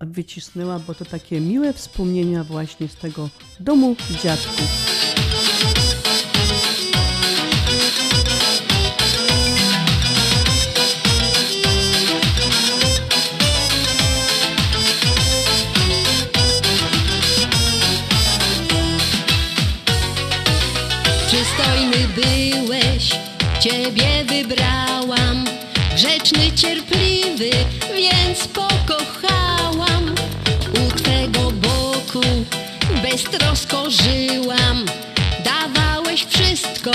wycisnęła, 0.00 0.78
bo 0.78 0.94
to 0.94 1.04
takie 1.04 1.40
miłe 1.40 1.72
wspomnienia 1.72 2.44
właśnie 2.44 2.88
z 2.88 2.94
tego 2.94 3.28
domu 3.60 3.96
dziadków. 4.22 4.88
Przystojny 21.26 22.08
byłeś, 22.08 23.10
ciebie 23.60 24.24
wybrałam. 24.24 25.44
Grzeczny, 25.94 26.52
cierpliwy, 26.52 27.07
więc 27.38 28.48
pokochałam. 28.48 30.14
U 30.74 30.92
twego 30.96 31.50
boku 31.50 32.20
beztrosko 33.02 33.90
żyłam. 33.90 34.86
Dawałeś 35.44 36.24
wszystko, 36.24 36.90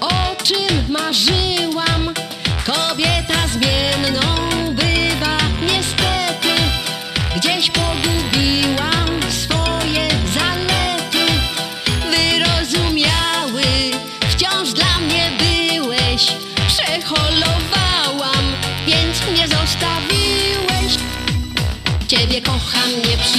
o 0.00 0.44
czym 0.44 0.84
marzyłam. 0.88 1.85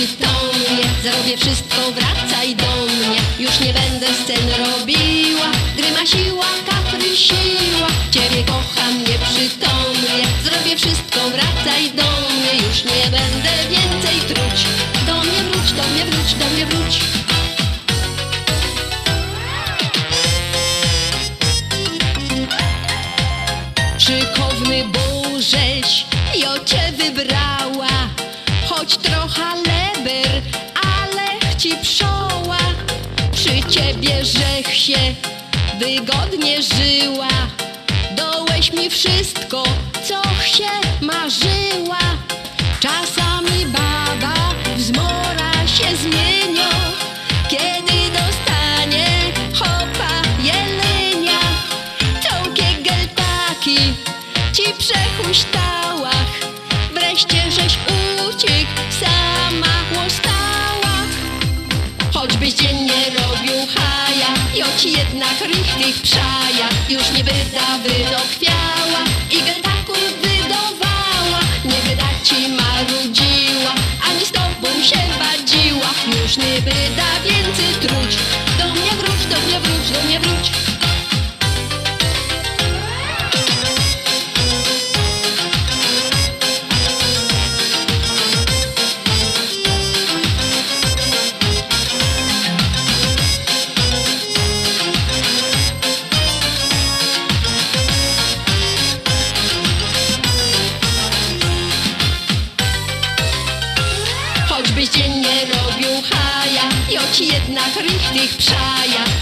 Nieprzytomnie, 0.08 0.84
zrobię 1.04 1.38
wszystko, 1.38 1.92
wracaj 1.92 2.56
do 2.56 2.86
mnie. 2.86 3.18
Już 3.40 3.60
nie 3.60 3.74
będę 3.74 4.08
scen 4.24 4.50
robiła, 4.50 5.52
grymasiła, 5.78 6.46
kaprysiła. 6.70 7.88
Ciebie 8.12 8.44
kocham 8.44 8.98
nieprzytomnie, 8.98 10.28
zrobię 10.44 10.78
wszystko, 10.78 11.30
wracaj 11.30 11.92
do 11.92 12.04
mnie. 12.04 12.68
Już 12.68 12.84
nie 12.84 13.12
będę 13.12 13.52
więcej 13.70 14.20
truć. 14.28 14.66
Do 15.08 15.14
mnie 15.14 15.44
wróć, 15.52 15.72
do 15.72 15.84
mnie 15.84 16.06
wróć, 16.06 16.34
do 16.34 16.46
mnie 16.46 16.66
wróć. 16.66 17.00
Szykowny 23.98 24.84
Bożeś, 24.84 26.06
jo 26.36 26.66
cię 26.66 26.94
wybrała 26.98 28.08
Choć 28.70 28.98
trochę 28.98 29.67
żech 34.28 34.76
się 34.76 35.16
wygodnie 35.80 36.62
żyła. 36.62 37.28
Dołeś 38.16 38.74
mi 38.74 38.90
wszystko, 38.90 39.64
co 40.04 40.22
się 40.46 40.72
marzyła. 41.02 42.00
Czasami 42.80 43.66
baba 43.66 43.87
choć 65.28 65.40
jednak 65.40 65.58
rychtych 65.58 66.02
przaja 66.02 66.70
już 66.90 67.12
nie 67.12 67.24
wyda 67.24 67.78
wydochwiała 67.84 69.04
i 69.32 69.42
gętaków 69.44 70.00
wydawała, 70.22 71.40
nie 71.66 71.90
wyda 71.90 72.10
ci 72.24 72.48
marudziła, 72.50 73.74
ani 74.10 74.26
z 74.26 74.32
tobą 74.32 74.84
się 74.84 75.00
wadziła, 75.20 75.90
już 76.24 76.38
nie 76.38 76.62
wyda 76.62 77.08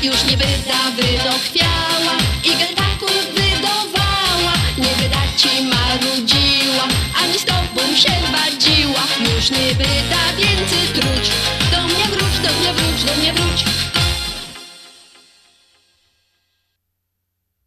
Już 0.06 0.24
nie 0.24 0.38
wyda 0.38 0.91
wydochwiała 0.96 2.15
I 2.44 2.50
gętaków 2.50 3.28
wydawała 3.34 4.54
Nie 4.78 4.96
wyda 4.96 5.22
ci 5.38 5.63
marudziła 5.63 6.88
Ani 7.24 7.39
z 7.39 7.46
tobą 7.46 7.96
się 7.96 8.12
wadziła 8.32 9.04
Już 9.36 9.50
nie 9.50 9.74
wyda 9.76 10.35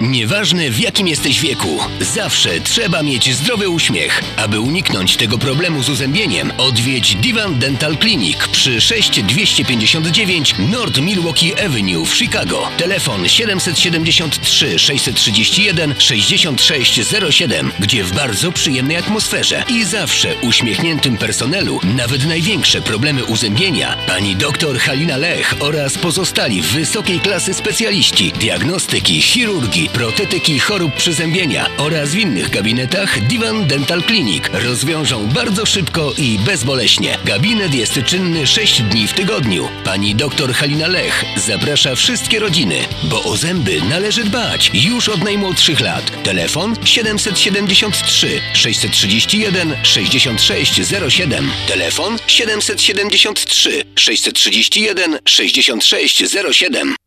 Nieważne 0.00 0.70
w 0.70 0.80
jakim 0.80 1.08
jesteś 1.08 1.40
wieku, 1.40 1.78
zawsze 2.00 2.60
trzeba 2.60 3.02
mieć 3.02 3.34
zdrowy 3.34 3.68
uśmiech. 3.68 4.22
Aby 4.36 4.60
uniknąć 4.60 5.16
tego 5.16 5.38
problemu 5.38 5.82
z 5.82 5.88
uzębieniem, 5.88 6.52
odwiedź 6.58 7.14
Divan 7.14 7.58
Dental 7.58 7.96
Clinic 7.98 8.38
przy 8.52 8.80
6259 8.80 10.54
North 10.58 11.00
Milwaukee 11.00 11.54
Avenue 11.64 12.04
w 12.04 12.16
Chicago. 12.16 12.68
Telefon 12.78 13.28
773 13.28 14.78
631 14.78 15.94
6607, 15.98 17.72
gdzie 17.78 18.04
w 18.04 18.12
bardzo 18.12 18.52
przyjemnej 18.52 18.96
atmosferze 18.96 19.64
i 19.68 19.84
zawsze 19.84 20.34
uśmiechniętym 20.42 21.16
personelu, 21.16 21.80
nawet 21.96 22.24
największe 22.24 22.82
problemy 22.82 23.24
uzębienia, 23.24 23.96
pani 24.06 24.36
dr 24.36 24.78
Halina 24.78 25.16
Lech 25.16 25.54
oraz 25.60 25.98
pozostali 25.98 26.62
wysokiej 26.62 27.20
klasy 27.20 27.54
specjaliści 27.54 28.32
diagnostyki, 28.32 29.22
chirurgii, 29.22 29.85
protetyki 29.88 30.58
chorób 30.58 30.94
przyzębienia 30.94 31.66
oraz 31.78 32.10
w 32.10 32.18
innych 32.18 32.50
gabinetach 32.50 33.20
Divan 33.20 33.66
Dental 33.66 34.02
Clinic 34.02 34.44
rozwiążą 34.52 35.26
bardzo 35.26 35.66
szybko 35.66 36.12
i 36.18 36.38
bezboleśnie. 36.38 37.18
Gabinet 37.24 37.74
jest 37.74 37.98
czynny 38.06 38.46
6 38.46 38.82
dni 38.82 39.08
w 39.08 39.12
tygodniu. 39.12 39.68
Pani 39.84 40.14
dr 40.14 40.54
Halina 40.54 40.86
Lech 40.86 41.24
zaprasza 41.36 41.94
wszystkie 41.94 42.38
rodziny, 42.38 42.76
bo 43.02 43.22
o 43.24 43.36
zęby 43.36 43.80
należy 43.90 44.24
dbać 44.24 44.70
już 44.74 45.08
od 45.08 45.24
najmłodszych 45.24 45.80
lat. 45.80 46.22
Telefon 46.22 46.76
773 46.84 48.40
631 48.54 49.76
6607. 49.82 51.50
Telefon 51.68 52.18
773 52.26 53.84
631 53.94 55.18
6607. 55.24 57.05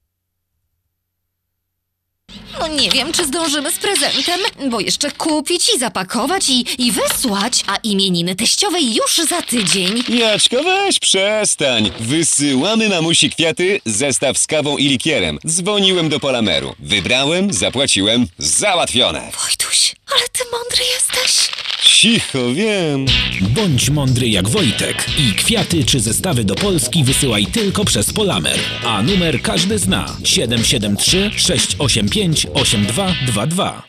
No 2.60 2.68
nie 2.68 2.90
wiem, 2.90 3.12
czy 3.12 3.26
zdążymy 3.26 3.72
z 3.72 3.76
prezentem, 3.80 4.40
bo 4.70 4.80
jeszcze 4.80 5.12
kupić 5.12 5.70
i 5.76 5.80
zapakować 5.80 6.50
i, 6.50 6.66
i 6.78 6.92
wysłać, 6.92 7.64
a 7.68 7.76
imieniny 7.76 8.36
teściowej 8.36 8.96
już 8.96 9.28
za 9.30 9.42
tydzień. 9.42 10.04
Jaczko, 10.10 10.64
weź 10.64 11.00
przestań. 11.00 11.92
Wysyłamy 12.00 12.90
mamusi 12.90 13.30
kwiaty, 13.30 13.82
zestaw 13.86 14.38
z 14.38 14.48
kawą 14.48 14.78
i 14.78 14.84
likierem. 14.88 15.40
Dzwoniłem 15.48 16.10
do 16.10 16.20
Polameru. 16.20 16.76
Wybrałem, 16.80 17.54
zapłaciłem, 17.54 18.28
załatwione. 18.38 19.32
Wojtuś, 19.46 19.96
ale 20.12 20.30
ty 20.32 20.44
mądry 20.52 20.84
jesteś. 20.94 21.50
Cicho, 21.84 22.54
wiem. 22.54 23.06
Bądź 23.42 23.90
mądry 23.90 24.30
jak 24.30 24.50
Wojtek 24.50 25.06
i 25.18 25.34
kwiaty 25.34 25.84
czy 25.86 26.00
zestawy 26.00 26.44
do 26.44 26.56
Polski 26.56 27.04
wysyłaj 27.04 27.46
tylko 27.46 27.86
przez 27.86 28.14
Polamer. 28.14 28.60
A 28.86 29.02
numer 29.04 29.42
każdy 29.42 29.80
zna 29.80 30.16
773 30.24 31.32
685 31.36 32.48
8222. 32.54 33.89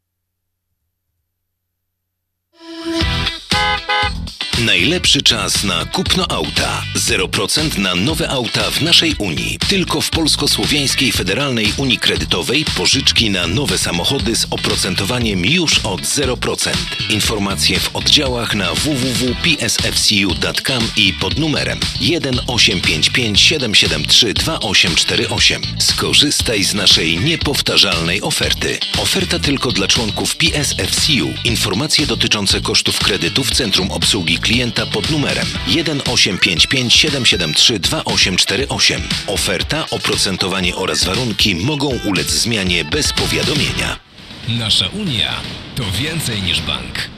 Najlepszy 4.65 5.21
czas 5.21 5.63
na 5.63 5.85
kupno 5.85 6.31
auta. 6.31 6.83
0% 6.95 7.77
na 7.77 7.95
nowe 7.95 8.29
auta 8.29 8.71
w 8.71 8.81
naszej 8.81 9.15
Unii. 9.17 9.59
Tylko 9.69 10.01
w 10.01 10.09
Polsko-Słowiańskiej 10.09 11.11
Federalnej 11.11 11.73
Unii 11.77 11.97
Kredytowej 11.97 12.65
pożyczki 12.77 13.29
na 13.29 13.47
nowe 13.47 13.77
samochody 13.77 14.35
z 14.35 14.47
oprocentowaniem 14.49 15.45
już 15.45 15.79
od 15.79 16.01
0%. 16.01 16.69
Informacje 17.09 17.79
w 17.79 17.95
oddziałach 17.95 18.55
na 18.55 18.73
www.psfcu.com 18.73 20.83
i 20.97 21.13
pod 21.13 21.39
numerem 21.39 21.79
1855 21.79 23.41
773 23.41 24.33
2848. 24.33 25.61
Skorzystaj 25.79 26.63
z 26.63 26.73
naszej 26.73 27.19
niepowtarzalnej 27.19 28.21
oferty. 28.21 28.79
Oferta 28.97 29.39
tylko 29.39 29.71
dla 29.71 29.87
członków 29.87 30.35
PSFCU. 30.35 31.33
Informacje 31.43 32.07
dotyczące 32.07 32.61
kosztów 32.61 32.99
kredytu 32.99 33.43
w 33.43 33.51
Centrum 33.51 33.91
Obsługi 33.91 34.39
Klienta 34.51 34.85
pod 34.85 35.09
numerem 35.09 35.45
1855 35.65 36.93
773 36.93 37.79
2848. 37.79 39.01
Oferta, 39.27 39.85
oprocentowanie 39.89 40.75
oraz 40.75 41.03
warunki 41.03 41.55
mogą 41.55 41.99
ulec 42.05 42.27
zmianie 42.29 42.85
bez 42.85 43.13
powiadomienia. 43.13 43.99
Nasza 44.47 44.87
Unia 44.87 45.33
to 45.75 45.83
więcej 45.91 46.41
niż 46.41 46.61
bank. 46.61 47.09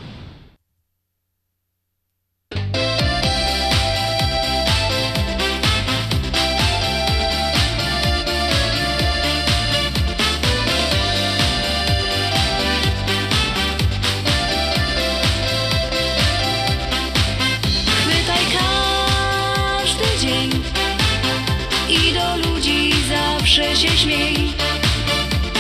Zawsze 23.54 23.76
się 23.76 23.98
śmiej. 23.98 24.54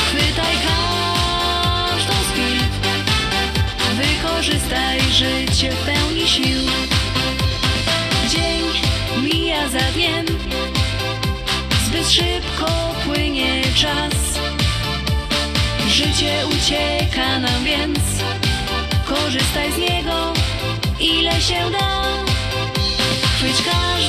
Chwytaj 0.07 0.55
każdą 0.67 2.13
z 2.13 2.31
chwil, 2.31 2.59
wykorzystaj 3.95 5.01
życie 5.01 5.71
w 5.71 5.85
pełni 5.85 6.27
sił. 6.27 6.61
Dzień 8.29 8.63
mija 9.21 9.69
za 9.69 9.91
dniem, 9.95 10.25
zbyt 11.87 12.11
szybko 12.11 12.95
płynie 13.05 13.61
czas. 13.75 14.39
Życie 15.87 16.33
ucieka 16.47 17.39
nam 17.39 17.63
więc, 17.63 17.99
korzystaj 19.05 19.71
z 19.71 19.77
niego 19.77 20.33
ile 20.99 21.41
się 21.41 21.71
da. 21.71 22.03
Chwyć 23.37 23.57
każdą 23.65 24.02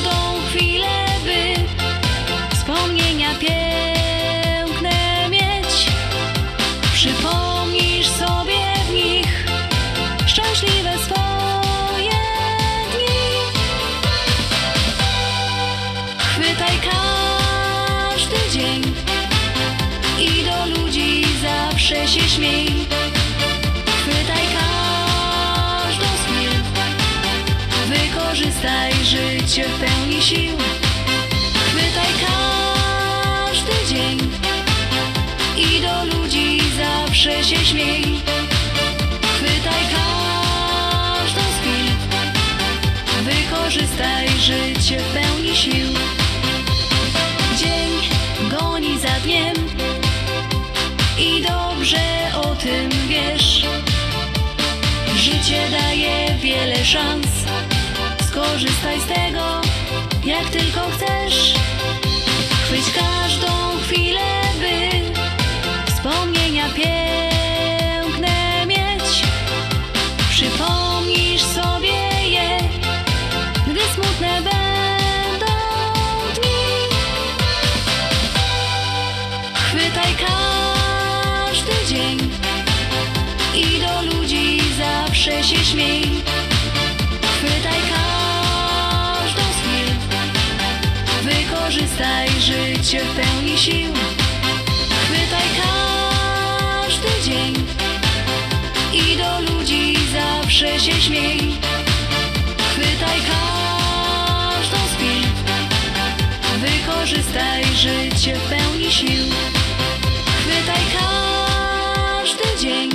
życie 29.45 29.63
w 29.63 29.79
pełni 29.79 30.21
sił. 30.21 30.57
Chwytaj 31.67 32.13
każdy 32.27 33.71
dzień 33.89 34.19
i 35.57 35.81
do 35.81 36.17
ludzi 36.17 36.61
zawsze 36.77 37.43
się 37.43 37.65
śmiej. 37.65 38.03
Chwytaj 39.21 39.83
każdą 39.95 41.41
z 41.41 41.59
chwil, 41.61 41.87
wykorzystaj 43.23 44.29
życie 44.29 44.99
w 44.99 45.13
pełni 45.13 45.55
sił. 45.55 45.87
Dzień 47.57 47.91
goni 48.49 48.99
za 48.99 49.19
dniem 49.23 49.55
i 51.17 51.41
dobrze 51.41 52.31
o 52.35 52.55
tym 52.55 52.89
wiesz. 53.07 53.65
Życie 55.15 55.67
daje 55.71 56.35
wiele 56.41 56.85
szans, 56.85 57.44
skorzystaj 58.45 59.01
z 59.01 59.05
tego, 59.05 59.54
życie 92.85 93.01
pełni 93.15 93.57
sił. 93.57 93.93
Chwytaj 95.05 95.47
każdy 95.61 97.07
dzień 97.23 97.53
i 98.93 99.17
do 99.17 99.53
ludzi 99.53 99.97
zawsze 100.13 100.79
się 100.79 101.01
śmiej. 101.01 101.39
Chwytaj 102.71 103.19
każdą 103.31 104.77
z 104.77 104.95
wykorzystaj 106.61 107.63
życie 107.65 108.37
pełni 108.49 108.91
sił. 108.91 109.25
Chwytaj 110.39 110.83
każdy 110.99 112.59
dzień 112.61 112.89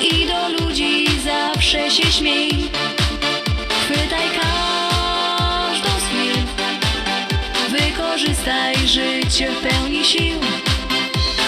i 0.00 0.26
do 0.26 0.48
ludzi 0.48 1.06
zawsze 1.24 1.90
się 1.90 2.12
śmiej. 2.12 2.70
Życie 8.90 9.50
w 9.52 9.68
pełni 9.68 10.04
sił. 10.04 10.40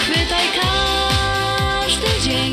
Chwytaj 0.03 0.47
każdy 0.61 2.07
dzień 2.25 2.53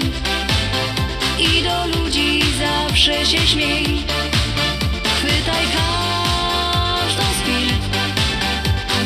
i 1.39 1.63
do 1.63 1.99
ludzi 1.99 2.43
zawsze 2.59 3.25
się 3.25 3.47
śmiej. 3.47 3.85
Chwytaj 5.17 5.65
każdą 5.77 7.23
z 7.23 7.41
chwil, 7.41 7.69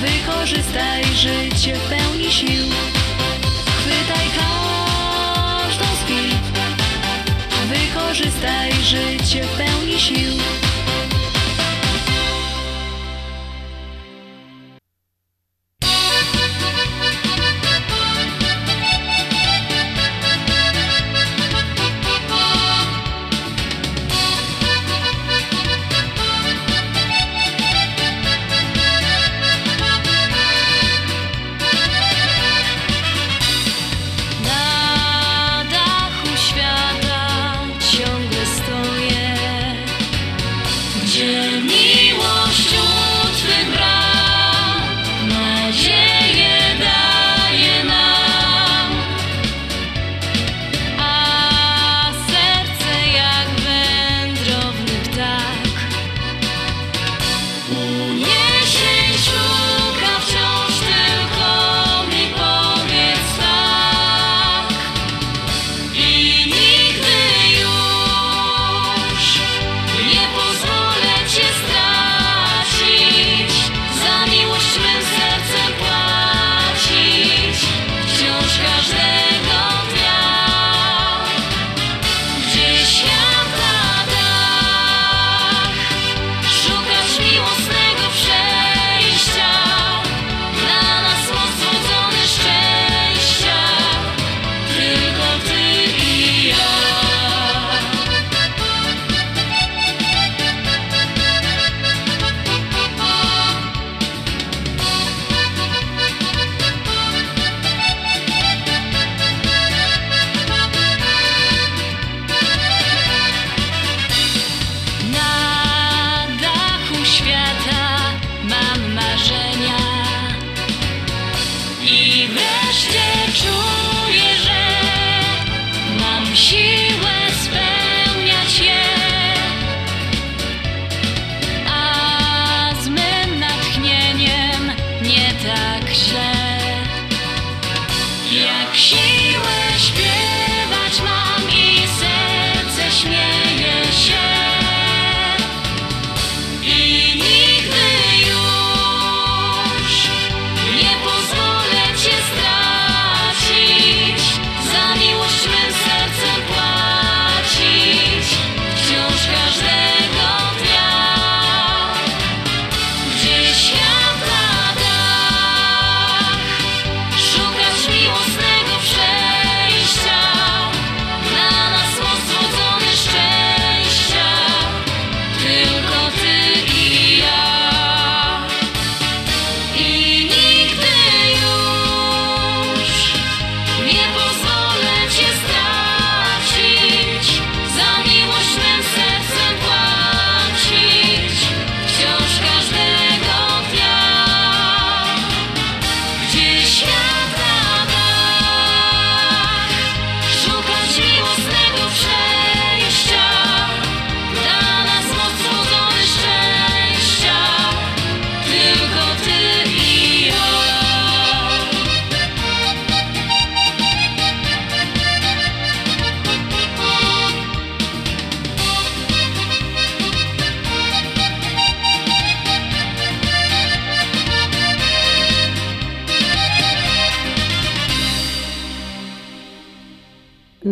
wykorzystaj 0.01 1.03
życie 1.15 1.75
w 1.75 1.89
pełni 1.89 2.31
sił. 2.31 2.65
Chwytaj 3.77 4.27
każdą 4.39 5.85
z 5.85 6.03
chwil, 6.05 6.31
wykorzystaj 7.69 8.73
życie 8.73 9.43
w 9.43 9.57
pełni 9.57 9.99
sił. 9.99 10.62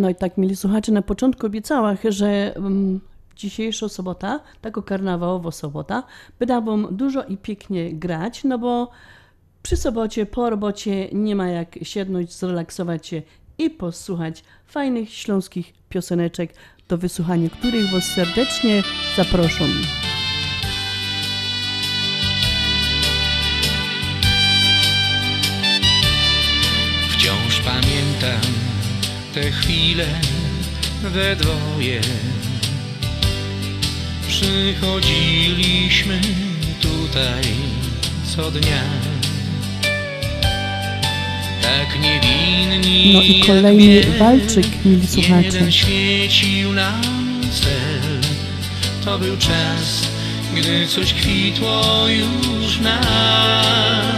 No 0.01 0.09
i 0.09 0.15
tak, 0.15 0.37
mieli 0.37 0.55
słuchacze, 0.55 0.91
na 0.91 1.01
początku 1.01 1.45
obiecałam, 1.45 1.97
że 2.09 2.53
um, 2.55 2.99
dzisiejsza 3.35 3.89
sobota, 3.89 4.39
tako 4.61 4.83
karnawałowo 4.83 5.51
sobota, 5.51 6.03
będę 6.39 6.61
wam 6.61 6.87
dużo 6.91 7.23
i 7.23 7.37
pięknie 7.37 7.93
grać, 7.93 8.43
no 8.43 8.57
bo 8.57 8.91
przy 9.63 9.77
sobocie, 9.77 10.25
po 10.25 10.49
robocie 10.49 11.09
nie 11.13 11.35
ma 11.35 11.47
jak 11.47 11.75
siednąć, 11.81 12.33
zrelaksować 12.33 13.07
się 13.07 13.21
i 13.57 13.69
posłuchać 13.69 14.43
fajnych 14.65 15.13
śląskich 15.13 15.73
pioseneczek, 15.89 16.53
do 16.87 16.97
wysłuchania 16.97 17.49
których 17.49 17.91
was 17.91 18.03
serdecznie 18.03 18.83
zaproszą. 19.17 19.65
Te 29.33 29.51
chwile 29.51 30.05
we 31.03 31.35
dwoje. 31.35 32.01
Przychodziliśmy 34.27 36.21
tutaj 36.81 37.43
co 38.35 38.51
dnia. 38.51 38.83
Tak 41.61 41.99
niewinni 42.01 43.13
No 43.13 43.21
i 43.21 43.43
kolejny 43.47 44.17
walczyk, 44.19 44.67
mili 44.85 45.07
słuchacze. 45.07 45.45
Jeden 45.45 45.71
świecił 45.71 46.73
nam 46.73 47.01
cel. 47.51 48.21
To 49.05 49.19
był 49.19 49.37
czas, 49.37 50.07
gdy 50.55 50.87
coś 50.87 51.13
kwitło 51.13 52.07
już 52.07 52.77
w 52.77 52.81
nas. 52.81 54.15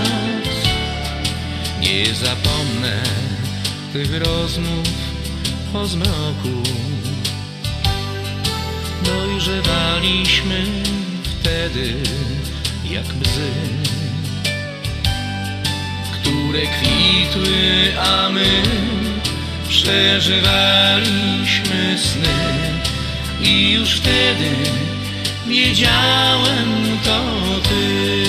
Nie 1.82 2.06
zapomnę 2.16 3.04
tych 3.94 4.22
rozmów 4.22 5.03
po 5.74 5.88
zmroku. 5.88 6.64
Dojrzewaliśmy 9.06 10.66
wtedy 11.24 11.94
jak 12.90 13.06
bzy, 13.06 13.52
które 16.12 16.62
kwitły, 16.62 17.92
a 18.00 18.30
my 18.30 18.64
przeżywaliśmy 19.70 21.98
sny. 21.98 22.54
I 23.42 23.72
już 23.72 23.96
wtedy 23.96 24.50
wiedziałem 25.48 26.98
to 27.04 27.20
ty. 27.70 28.24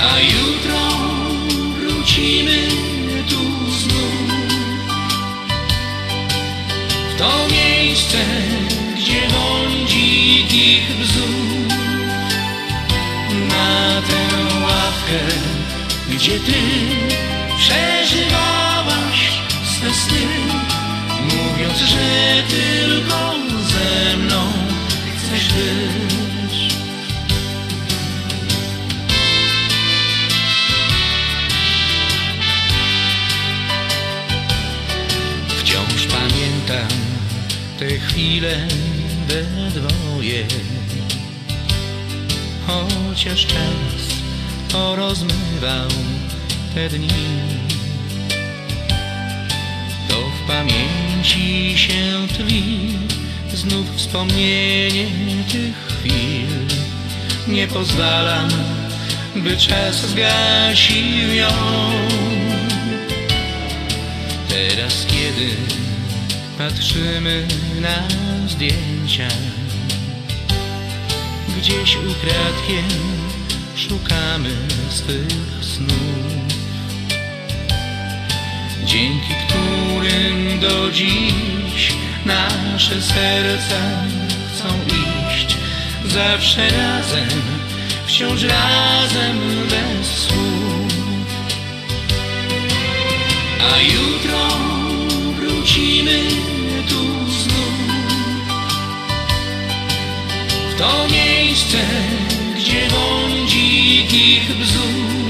A 0.00 0.20
jutro 0.20 1.07
miejsce, 7.98 8.18
gdzie 8.96 9.28
błądzi 9.28 10.46
ich 10.56 10.96
bzów 10.96 11.68
Na 13.48 14.02
tę 14.02 14.54
ławkę, 14.64 15.18
gdzie 16.10 16.40
ty 16.40 16.52
te 38.18 38.24
chwile 38.24 38.66
we 39.28 39.70
dwoje. 39.70 40.46
Chociaż 42.66 43.46
czas 43.46 44.02
porozmywał 44.72 45.88
te 46.74 46.88
dni. 46.88 47.08
To 50.08 50.14
w 50.14 50.48
pamięci 50.48 51.78
się 51.78 52.28
tli 52.36 52.98
Znów 53.54 53.96
wspomnienie 53.96 55.06
tych 55.52 55.76
chwil. 55.88 56.48
Nie 57.48 57.66
pozwalam, 57.66 58.48
by 59.36 59.56
czas 59.56 59.96
zgasił 59.96 61.34
ją. 61.34 61.48
Teraz 64.48 65.06
kiedy 65.06 65.78
patrzymy 66.58 67.46
na 67.80 68.08
zdjęcia. 68.48 69.28
Gdzieś 71.58 71.96
ukradkiem 71.96 72.88
szukamy 73.76 74.50
swych 74.90 75.64
snów. 75.64 76.48
Dzięki 78.84 79.34
którym 79.46 80.60
do 80.60 80.90
dziś 80.90 81.92
nasze 82.26 83.02
serca 83.02 83.80
chcą 84.52 84.68
iść. 84.86 85.56
Zawsze 86.04 86.70
razem, 86.70 87.42
wciąż 88.06 88.42
razem 88.42 89.38
bez 89.70 90.08
słów. 90.08 90.92
A 93.72 93.80
jutro 93.80 94.67
wrócimy 95.58 96.18
tu 96.88 97.30
znów. 97.30 97.78
W 100.70 100.78
to 100.78 101.08
miejsce, 101.08 101.78
gdzie 102.56 102.88
błądzi 102.88 103.96
ich 103.96 104.56
bzów. 104.56 105.28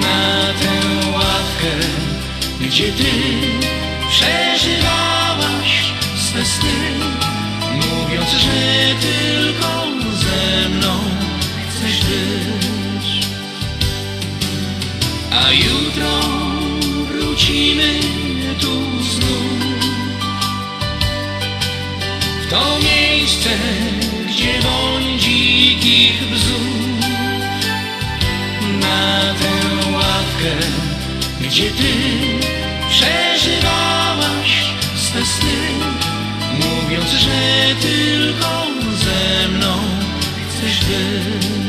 Na 0.00 0.46
tę 0.60 1.10
ławkę, 1.12 1.72
gdzie 2.60 2.92
ty 2.92 3.12
przeżywałaś 4.08 5.92
swe 6.16 6.44
sny 6.44 6.90
Mówiąc, 7.74 8.30
że 8.30 8.94
tylko 9.00 9.86
ze 10.12 10.68
mną 10.68 11.00
chcesz 11.68 12.00
być. 12.00 13.26
A 15.30 15.52
jutro 15.52 16.20
wrócimy 17.08 17.99
tu 18.60 19.02
znów. 19.02 19.50
W 22.42 22.50
to 22.50 22.78
miejsce, 22.78 23.50
gdzie 24.28 24.60
błądzi 24.62 25.66
ich 26.06 26.28
bzów 26.30 26.60
Na 28.80 29.34
tę 29.34 29.90
ławkę, 29.92 30.54
gdzie 31.40 31.70
ty 31.70 31.92
przeżywałaś 32.90 34.64
swe 34.96 35.26
sny. 35.26 35.58
Mówiąc, 36.58 37.10
że 37.10 37.74
tylko 37.80 38.66
ze 38.94 39.48
mną 39.48 39.74
chcesz 40.48 40.78
być 40.78 41.59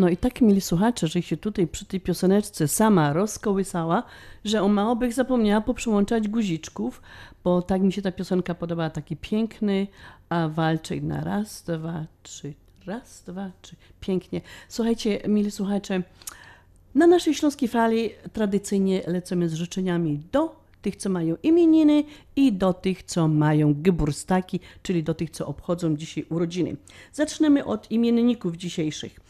No 0.00 0.08
i 0.08 0.16
tak 0.16 0.40
mieli 0.40 0.60
słuchacze, 0.60 1.06
że 1.06 1.22
się 1.22 1.36
tutaj 1.36 1.66
przy 1.66 1.84
tej 1.84 2.00
pioseneczce 2.00 2.68
sama 2.68 3.12
rozkołysała, 3.12 4.02
że 4.44 4.62
o 4.62 4.68
mało 4.68 4.96
bych 4.96 5.12
zapomniała 5.12 5.60
poprzyłączać 5.60 6.28
guziczków, 6.28 7.02
bo 7.44 7.62
tak 7.62 7.82
mi 7.82 7.92
się 7.92 8.02
ta 8.02 8.12
piosenka 8.12 8.54
podobała, 8.54 8.90
taki 8.90 9.16
piękny, 9.16 9.86
a 10.28 10.48
walczyk 10.48 11.02
na 11.02 11.20
raz, 11.24 11.62
dwa, 11.62 12.06
trzy, 12.22 12.54
raz, 12.86 13.22
dwa, 13.26 13.50
trzy, 13.62 13.76
pięknie. 14.00 14.40
Słuchajcie, 14.68 15.20
mili 15.28 15.50
słuchacze, 15.50 16.02
na 16.94 17.06
naszej 17.06 17.34
śląskiej 17.34 17.68
fali 17.68 18.10
tradycyjnie 18.32 19.02
lecimy 19.06 19.48
z 19.48 19.54
życzeniami 19.54 20.20
do 20.32 20.60
tych, 20.82 20.96
co 20.96 21.10
mają 21.10 21.36
imieniny 21.42 22.04
i 22.36 22.52
do 22.52 22.72
tych, 22.72 23.02
co 23.02 23.28
mają 23.28 23.74
geburstaki, 23.82 24.60
czyli 24.82 25.02
do 25.02 25.14
tych, 25.14 25.30
co 25.30 25.46
obchodzą 25.46 25.96
dzisiaj 25.96 26.26
urodziny. 26.30 26.76
Zaczniemy 27.12 27.64
od 27.64 27.90
imienników 27.90 28.56
dzisiejszych. 28.56 29.20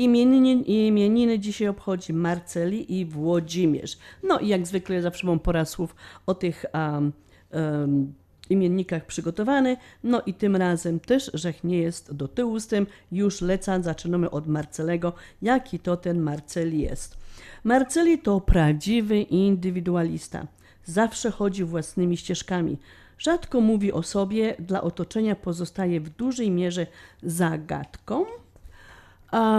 Imieniny, 0.00 0.62
imieniny 0.62 1.38
dzisiaj 1.38 1.68
obchodzi 1.68 2.12
Marceli 2.12 2.98
i 2.98 3.06
Włodzimierz. 3.06 3.98
No 4.22 4.38
i 4.38 4.48
jak 4.48 4.66
zwykle 4.66 5.02
zawsze 5.02 5.26
mam 5.26 5.38
pora 5.38 5.64
słów 5.64 5.94
o 6.26 6.34
tych 6.34 6.64
um, 6.74 7.12
um, 7.52 8.14
imiennikach 8.50 9.06
przygotowany. 9.06 9.76
No 10.04 10.22
i 10.26 10.34
tym 10.34 10.56
razem 10.56 11.00
też 11.00 11.30
Rzech 11.34 11.64
nie 11.64 11.78
jest 11.78 12.14
do 12.14 12.28
tyłu 12.28 12.60
z 12.60 12.66
tym. 12.66 12.86
Już 13.12 13.40
leca, 13.40 13.82
zaczynamy 13.82 14.30
od 14.30 14.46
Marcelego. 14.46 15.12
Jaki 15.42 15.78
to 15.78 15.96
ten 15.96 16.20
Marceli 16.20 16.80
jest? 16.80 17.16
Marceli 17.64 18.18
to 18.18 18.40
prawdziwy 18.40 19.20
indywidualista. 19.20 20.46
Zawsze 20.84 21.30
chodzi 21.30 21.64
własnymi 21.64 22.16
ścieżkami. 22.16 22.78
Rzadko 23.18 23.60
mówi 23.60 23.92
o 23.92 24.02
sobie, 24.02 24.56
dla 24.58 24.82
otoczenia 24.82 25.36
pozostaje 25.36 26.00
w 26.00 26.08
dużej 26.08 26.50
mierze 26.50 26.86
zagadką. 27.22 28.24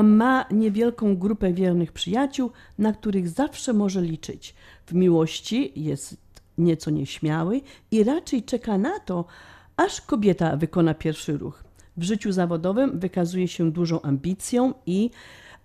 Ma 0.04 0.46
niewielką 0.52 1.18
grupę 1.18 1.54
wiernych 1.54 1.92
przyjaciół, 1.92 2.52
na 2.78 2.94
których 2.94 3.30
zawsze 3.30 3.74
może 3.74 4.02
liczyć. 4.02 4.56
W 4.86 4.94
miłości 4.94 5.72
jest 5.76 6.18
nieco 6.58 6.92
nieśmiały 6.92 7.62
i 7.92 8.04
raczej 8.04 8.44
czeka 8.44 8.78
na 8.78 9.00
to, 9.00 9.26
aż 9.78 10.02
kobieta 10.02 10.58
wykona 10.58 10.94
pierwszy 10.94 11.38
ruch. 11.38 11.64
W 11.98 12.04
życiu 12.04 12.32
zawodowym 12.32 13.00
wykazuje 13.00 13.48
się 13.48 13.72
dużą 13.72 14.02
ambicją 14.02 14.74
i 14.86 15.10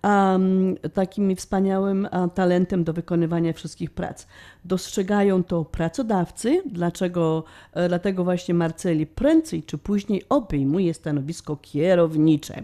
um, 0.03 0.75
takim 0.93 1.35
wspaniałym 1.35 2.07
talentem 2.33 2.83
do 2.83 2.93
wykonywania 2.93 3.53
wszystkich 3.53 3.91
prac. 3.91 4.27
Dostrzegają 4.65 5.43
to 5.43 5.65
pracodawcy, 5.65 6.61
dlaczego, 6.65 7.43
e, 7.73 7.87
dlatego 7.87 8.23
właśnie 8.23 8.53
Marceli 8.53 9.07
prędzej 9.07 9.63
czy 9.63 9.77
później 9.77 10.23
obejmuje 10.29 10.93
stanowisko 10.93 11.57
kierownicze. 11.57 12.63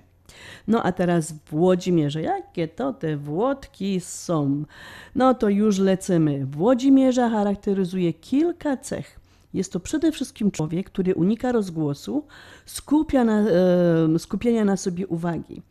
No 0.68 0.84
a 0.84 0.92
teraz 0.92 1.32
w 1.32 1.50
Włodzimierze. 1.50 2.22
Jakie 2.22 2.68
to 2.68 2.94
te 2.94 3.18
Włodki 3.18 4.00
są? 4.00 4.64
No 5.16 5.34
to 5.34 5.50
już 5.50 5.80
lecimy. 5.80 6.46
Włodzimierza 6.46 7.30
charakteryzuje 7.30 8.14
kilka 8.14 8.78
cech. 8.78 9.20
Jest 9.54 9.74
to 9.74 9.80
przede 9.80 10.12
wszystkim 10.12 10.52
człowiek, 10.52 10.90
który 10.90 11.16
unika 11.16 11.52
rozgłosu, 11.52 12.24
skupia 12.66 13.24
na, 13.24 13.40
e, 13.40 14.20
skupienia 14.20 14.66
na 14.66 14.78
sobie 14.78 15.08
uwagi. 15.08 15.62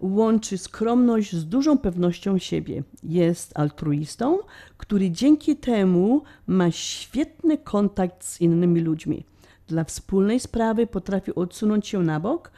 Łączy 0.00 0.58
skromność 0.58 1.36
z 1.36 1.46
dużą 1.46 1.78
pewnością 1.78 2.38
siebie. 2.38 2.82
Jest 3.02 3.58
altruistą, 3.58 4.38
który 4.76 5.10
dzięki 5.10 5.56
temu 5.56 6.22
ma 6.46 6.70
świetny 6.70 7.58
kontakt 7.58 8.24
z 8.24 8.40
innymi 8.40 8.80
ludźmi. 8.80 9.24
Dla 9.68 9.84
wspólnej 9.84 10.40
sprawy 10.40 10.86
potrafi 10.86 11.34
odsunąć 11.34 11.88
się 11.88 12.02
na 12.02 12.20
bok, 12.20 12.50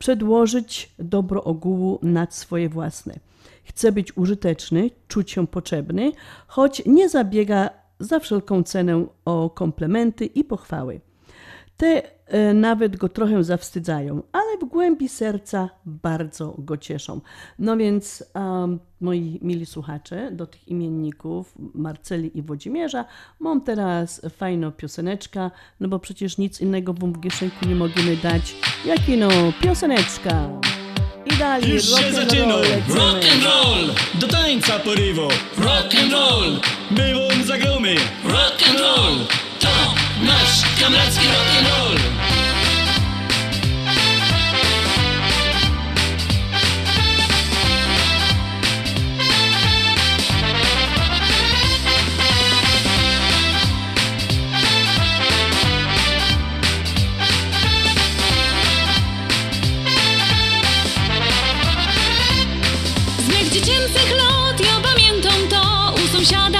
przedłożyć 0.00 0.94
dobro 0.98 1.44
ogółu 1.44 1.98
nad 2.02 2.34
swoje 2.34 2.68
własne. 2.68 3.14
Chce 3.64 3.92
być 3.92 4.16
użyteczny, 4.16 4.90
czuć 5.08 5.30
się 5.30 5.46
potrzebny, 5.46 6.12
choć 6.46 6.82
nie 6.86 7.08
zabiega 7.08 7.70
za 8.00 8.18
wszelką 8.18 8.62
cenę 8.62 9.06
o 9.24 9.50
komplementy 9.50 10.26
i 10.26 10.44
pochwały. 10.44 11.00
Te 11.76 12.02
nawet 12.54 12.96
go 12.96 13.08
trochę 13.08 13.44
zawstydzają, 13.44 14.22
ale 14.32 14.58
w 14.58 14.64
głębi 14.64 15.08
serca 15.08 15.70
bardzo 15.86 16.54
go 16.58 16.76
cieszą. 16.76 17.20
No 17.58 17.76
więc, 17.76 18.24
um, 18.34 18.78
moi 19.00 19.38
mili 19.42 19.66
słuchacze, 19.66 20.30
do 20.32 20.46
tych 20.46 20.68
imienników 20.68 21.54
Marceli 21.74 22.38
i 22.38 22.42
Włodzimierza 22.42 23.04
mam 23.40 23.60
teraz 23.60 24.20
fajną 24.36 24.72
pioseneczka, 24.72 25.50
no 25.80 25.88
bo 25.88 25.98
przecież 25.98 26.38
nic 26.38 26.60
innego 26.60 26.94
wam 26.94 27.12
w 27.12 27.20
kieszonku 27.20 27.68
nie 27.68 27.74
możemy 27.74 28.16
dać, 28.16 28.56
jak 28.84 29.08
ino 29.08 29.28
pioseneczka. 29.60 30.48
I 31.26 31.38
dalej 31.38 31.70
Już 31.70 31.84
się 31.84 31.96
rock 31.96 32.04
and 32.04 32.14
zaczyna! 32.14 32.56
Rock 32.88 33.24
and 33.32 33.44
roll! 33.44 33.94
Do 34.20 34.28
tańca 34.28 34.78
porywo! 34.78 35.28
Rock 35.58 35.94
and 36.02 36.12
roll! 36.12 36.60
Bywą 36.90 37.44
zagromy! 37.44 37.94
Rock 38.24 38.62
and 38.70 38.80
roll! 38.80 39.26
To 39.60 39.99
nasz 40.22 40.62
kamracki 40.80 41.26
rock 41.26 41.50
and 41.58 41.68
roll! 41.68 41.98
Z 63.18 63.28
mych 63.28 63.50
dziecięcych 63.50 64.16
lat 64.16 64.60
ja 64.60 64.80
pamiętam 64.82 65.48
to 65.48 65.94
U 66.04 66.08
sąsiada 66.16 66.59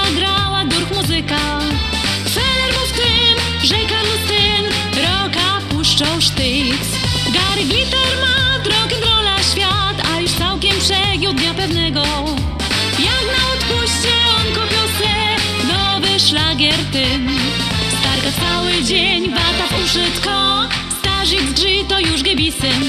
gebisem 22.51 22.81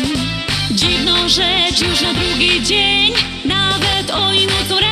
Dziwną 0.71 1.29
rzecz 1.29 1.81
już 1.81 2.01
na 2.01 2.15
drugi 2.15 2.63
dzień 2.63 3.13
Nawet 3.45 4.11
oj 4.15 4.47
nucą 4.47 4.81
refren 4.81 4.92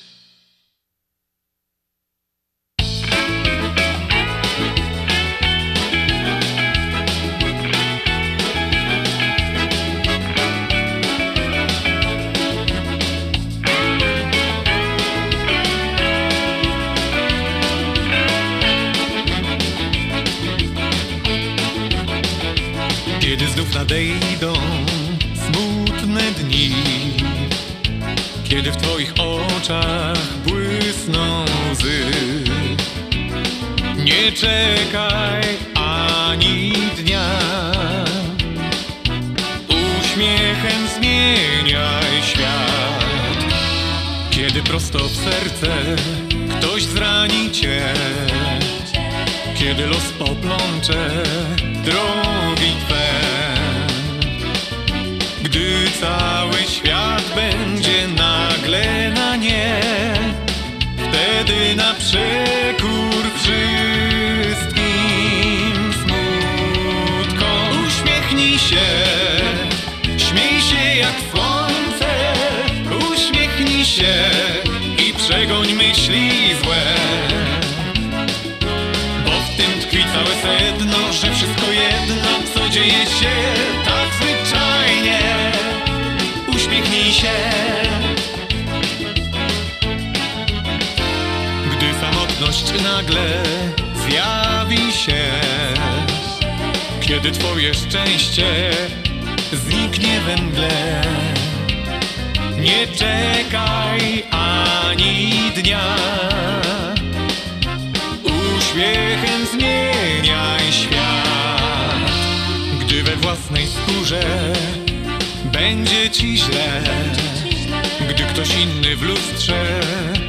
Lustrze 119.11 119.79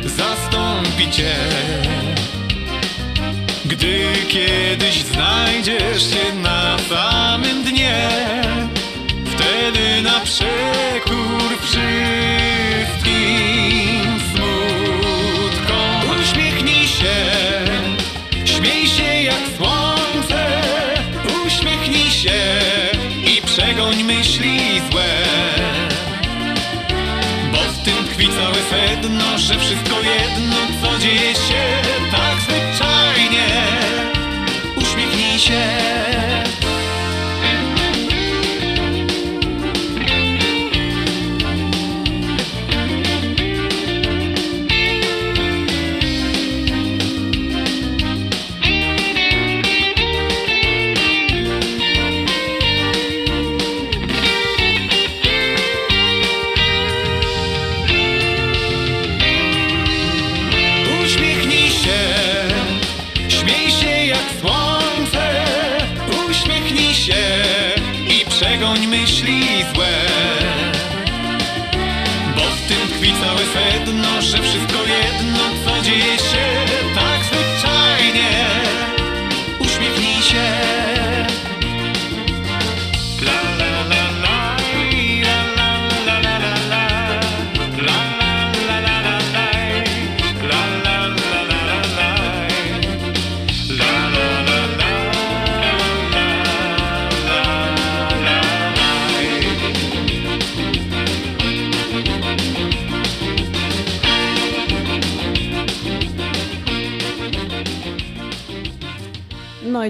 zastąpi 0.05 1.11
cię. 1.11 1.35
Gdy 3.65 4.13
kiedyś 4.29 5.03
znajdziesz 5.03 6.03
się 6.11 6.35
na 6.43 6.77
samym 6.79 7.65
dnie 7.65 8.09
Wtedy 9.27 10.03
na 10.03 10.21
przekór 10.21 11.59
wszystkim 11.61 12.32
sedno, 29.03 29.39
że 29.39 29.59
wszystko 29.59 29.97
jedno 30.01 30.57
co 30.83 30.99
dzieje 30.99 31.35
się 31.35 31.82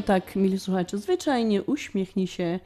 Tak, 0.07 0.37
mili 0.37 0.59
słuchacze, 0.59 0.99
zwyczajnie 0.99 1.63
uśmiechnij 1.63 2.27
się 2.27 2.61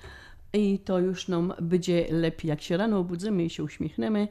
i 0.53 0.79
to 0.79 0.99
już 0.99 1.29
nam 1.29 1.53
będzie 1.61 2.07
lepiej. 2.11 2.49
Jak 2.49 2.63
się 2.63 2.77
rano 2.77 2.99
obudzimy 2.99 3.45
i 3.45 3.51
się 3.51 3.65
uśmiechnemy, 3.65 4.29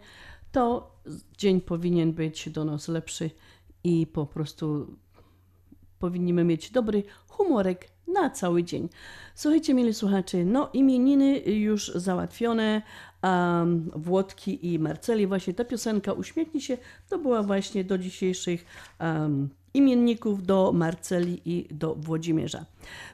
to 0.52 0.92
dzień 1.38 1.62
powinien 1.62 2.14
być 2.14 2.50
do 2.50 2.66
nas 2.66 2.88
lepszy 2.88 3.30
i 3.84 4.08
po 4.08 4.26
prostu 4.26 4.88
powinniśmy 6.00 6.44
mieć 6.44 6.72
dobry 6.72 7.04
humorek 7.28 7.88
na 8.08 8.30
cały 8.30 8.64
dzień. 8.64 8.90
Słuchajcie, 9.36 9.74
mili 9.74 9.94
słuchacze, 9.94 10.46
no 10.46 10.70
imieniny 10.74 11.40
już 11.40 11.88
załatwione, 11.88 12.82
um, 13.24 13.92
Włodki 13.96 14.74
i 14.74 14.80
Marceli, 14.80 15.28
właśnie 15.28 15.54
ta 15.54 15.66
piosenka 15.66 16.14
Uśmiechnij 16.14 16.62
się, 16.62 16.78
to 17.10 17.18
była 17.18 17.44
właśnie 17.44 17.84
do 17.84 17.98
dzisiejszych 17.98 18.66
um, 19.00 19.50
imienników, 19.78 20.44
do 20.44 20.72
Marceli 20.72 21.42
i 21.46 21.68
do 21.72 21.96
Włodzimierza. 21.96 22.66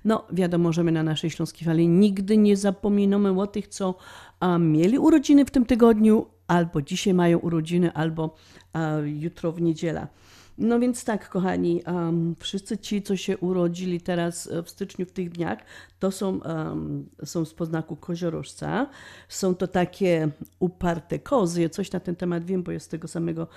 No 0.05 0.25
wiadomo, 0.31 0.73
że 0.73 0.83
my 0.83 0.91
na 0.91 1.03
naszej 1.03 1.29
Śląskiej 1.29 1.65
Fali 1.65 1.87
nigdy 1.87 2.37
nie 2.37 2.57
zapominamy 2.57 3.41
o 3.41 3.47
tych, 3.47 3.67
co 3.67 3.95
um, 4.41 4.71
mieli 4.71 4.99
urodziny 4.99 5.45
w 5.45 5.51
tym 5.51 5.65
tygodniu, 5.65 6.25
albo 6.47 6.81
dzisiaj 6.81 7.13
mają 7.13 7.37
urodziny, 7.37 7.93
albo 7.93 8.35
um, 8.75 9.07
jutro 9.07 9.51
w 9.51 9.61
niedziela. 9.61 10.07
No 10.61 10.79
więc 10.79 11.05
tak, 11.05 11.29
kochani, 11.29 11.83
um, 11.87 12.35
wszyscy 12.39 12.77
ci, 12.77 13.01
co 13.01 13.17
się 13.17 13.37
urodzili 13.37 14.01
teraz 14.01 14.49
w 14.65 14.69
styczniu, 14.69 15.05
w 15.05 15.11
tych 15.11 15.29
dniach, 15.29 15.59
to 15.99 16.11
są, 16.11 16.39
um, 16.39 17.09
są 17.23 17.45
z 17.45 17.53
poznaku 17.53 17.95
koziorożca. 17.95 18.87
Są 19.29 19.55
to 19.55 19.67
takie 19.67 20.29
uparte 20.59 21.19
kozy. 21.19 21.69
Coś 21.69 21.91
na 21.91 21.99
ten 21.99 22.15
temat 22.15 22.45
wiem, 22.45 22.63
bo 22.63 22.71
jest 22.71 22.85
z 22.85 22.89
tego 22.89 23.07
samego, 23.07 23.47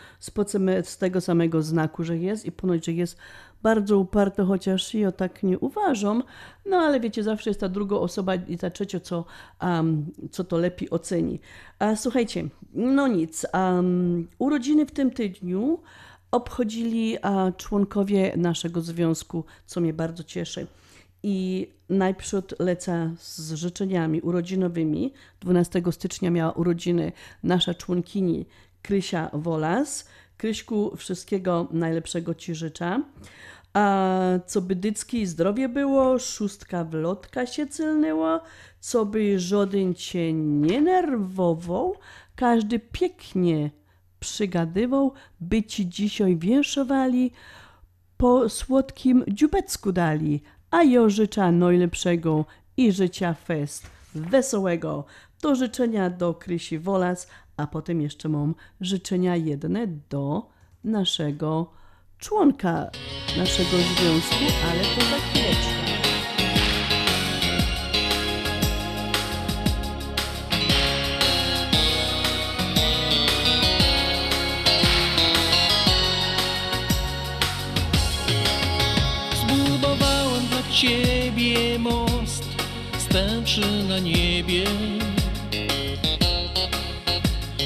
z, 0.82 0.98
tego 0.98 1.20
samego 1.20 1.62
znaku, 1.62 2.04
że 2.04 2.18
jest 2.18 2.46
i 2.46 2.52
ponoć, 2.52 2.86
że 2.86 2.92
jest 2.92 3.16
bardzo 3.62 3.98
uparte, 3.98 4.44
chociaż 4.44 4.94
ja 4.94 5.12
tak 5.12 5.42
nie 5.42 5.58
uważam. 5.58 6.22
No 6.66 6.76
ale 6.76 7.00
wiecie, 7.00 7.22
zawsze 7.22 7.50
jest 7.50 7.60
ta 7.60 7.68
druga 7.68 7.96
osoba 7.96 8.34
i 8.34 8.58
ta 8.58 8.70
trzecia, 8.70 9.00
co, 9.00 9.24
um, 9.62 10.06
co 10.30 10.44
to 10.44 10.58
lepiej 10.58 10.90
oceni. 10.90 11.40
A, 11.78 11.96
słuchajcie, 11.96 12.44
no 12.74 13.08
nic. 13.08 13.46
Urodziny 14.38 14.86
w 14.86 14.90
tym 14.90 15.10
tygodniu 15.10 15.78
obchodzili 16.34 17.16
członkowie 17.56 18.32
naszego 18.36 18.80
związku, 18.80 19.44
co 19.66 19.80
mnie 19.80 19.92
bardzo 19.92 20.24
cieszy. 20.24 20.66
I 21.22 21.68
najprzód 21.88 22.54
lecę 22.58 23.14
z 23.18 23.52
życzeniami 23.52 24.20
urodzinowymi. 24.20 25.12
12 25.40 25.82
stycznia 25.90 26.30
miała 26.30 26.52
urodziny 26.52 27.12
nasza 27.42 27.74
członkini 27.74 28.46
Krysia 28.82 29.30
Wolas. 29.32 30.08
Kryśku, 30.36 30.96
wszystkiego 30.96 31.68
najlepszego 31.70 32.34
Ci 32.34 32.54
życzę. 32.54 33.02
A 33.72 34.12
co 34.46 34.60
by 34.60 34.76
dycki 34.76 35.26
zdrowie 35.26 35.68
było, 35.68 36.18
szóstka 36.18 36.84
wlotka 36.84 37.46
się 37.46 37.66
cylnęło, 37.66 38.40
co 38.80 39.06
by 39.06 39.38
żaden 39.38 39.94
cię 39.94 40.32
nie 40.32 40.80
nerwował, 40.80 41.94
każdy 42.36 42.78
pięknie 42.78 43.70
przygadywał, 44.24 45.12
by 45.40 45.62
ci 45.62 45.88
dzisiaj 45.88 46.36
wierszowali, 46.36 47.30
po 48.16 48.48
słodkim 48.48 49.24
dziubecku 49.28 49.92
dali, 49.92 50.42
a 50.70 50.82
jo 50.82 51.10
życza 51.10 51.52
najlepszego 51.52 52.44
i 52.76 52.92
życia 52.92 53.34
fest 53.34 53.86
wesołego. 54.14 55.04
To 55.40 55.54
życzenia 55.54 56.10
do 56.10 56.34
Krysi 56.34 56.78
Wolas, 56.78 57.28
a 57.56 57.66
potem 57.66 58.00
jeszcze 58.00 58.28
mam 58.28 58.54
życzenia 58.80 59.36
jedne 59.36 59.86
do 60.10 60.46
naszego 60.84 61.70
członka 62.18 62.90
naszego 63.38 63.76
związku, 63.76 64.44
ale 64.70 64.80
to 64.80 65.00
za 65.00 65.16
chwileczkę. 65.16 65.83
ciebie 80.84 81.78
most 81.78 82.44
stęczy 82.98 83.84
na 83.88 83.98
niebie. 83.98 84.64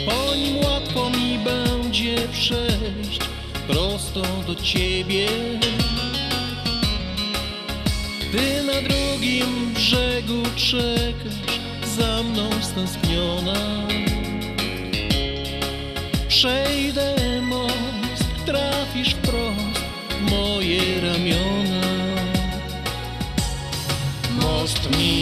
Po 0.07 0.35
nim 0.35 0.57
łatwo 0.57 1.11
mi 1.11 1.39
będzie 1.39 2.17
przejść 2.33 3.21
prosto 3.69 4.23
do 4.47 4.55
ciebie. 4.55 5.27
Ty 8.33 8.63
na 8.63 8.83
drugim 8.89 9.75
brzegu 9.75 10.43
czekasz 10.57 11.59
za 11.97 12.23
mną 12.23 12.51
stęskniona. 12.63 13.87
Przejdę 16.29 17.15
most, 17.43 18.45
trafisz 18.47 19.15
wprost 19.15 19.81
w 20.11 20.31
moje 20.31 21.01
ramiona. 21.01 21.88
me. 24.91 25.18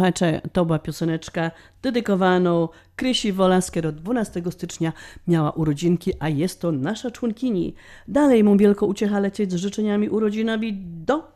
Słuchajcie, 0.00 0.40
to 0.52 0.64
była 0.64 0.78
pioseneczka 0.78 1.50
dedykowaną 1.82 2.68
Krysi 2.96 3.32
Wolasker 3.32 3.86
od 3.86 3.94
12 3.94 4.42
stycznia 4.50 4.92
miała 5.28 5.50
urodzinki, 5.50 6.12
a 6.18 6.28
jest 6.28 6.60
to 6.60 6.72
nasza 6.72 7.10
członkini. 7.10 7.74
Dalej 8.08 8.44
mu 8.44 8.56
wielką 8.56 8.86
uciechę 8.86 9.20
lecieć 9.20 9.52
z 9.52 9.54
życzeniami 9.54 10.08
urodzinowi 10.08 10.72
do 10.82 11.32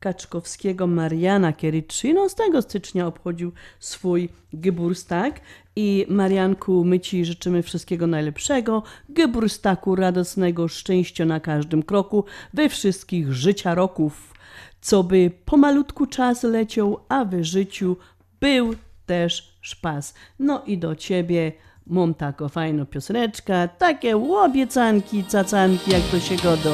Kaczkowskiego 0.00 0.86
Mariana, 0.86 1.52
który 1.52 1.82
13 1.82 2.42
stycznia 2.60 3.06
obchodził 3.06 3.52
swój 3.80 4.28
Geburstag. 4.52 5.40
I 5.76 6.06
Marianku, 6.08 6.84
my 6.84 7.00
Ci 7.00 7.24
życzymy 7.24 7.62
wszystkiego 7.62 8.06
najlepszego, 8.06 8.82
Geburstaku 9.08 9.96
radosnego, 9.96 10.68
szczęścia 10.68 11.24
na 11.24 11.40
każdym 11.40 11.82
kroku, 11.82 12.24
we 12.54 12.68
wszystkich 12.68 13.32
życia 13.32 13.74
roków 13.74 14.35
co 14.80 15.02
by 15.02 15.30
pomalutku 15.44 16.06
czas 16.06 16.42
leciał, 16.42 17.00
a 17.08 17.24
w 17.24 17.42
życiu 17.42 17.96
był 18.40 18.74
też 19.06 19.58
szpas. 19.60 20.14
No 20.38 20.62
i 20.66 20.78
do 20.78 20.96
Ciebie 20.96 21.52
mam 21.86 22.14
taką 22.14 22.48
fajną 22.48 22.86
pioseneczkę, 22.86 23.68
takie 23.78 24.16
łobiecanki, 24.16 25.24
cacanki, 25.24 25.90
jak 25.90 26.02
to 26.02 26.20
się 26.20 26.36
godą. 26.36 26.72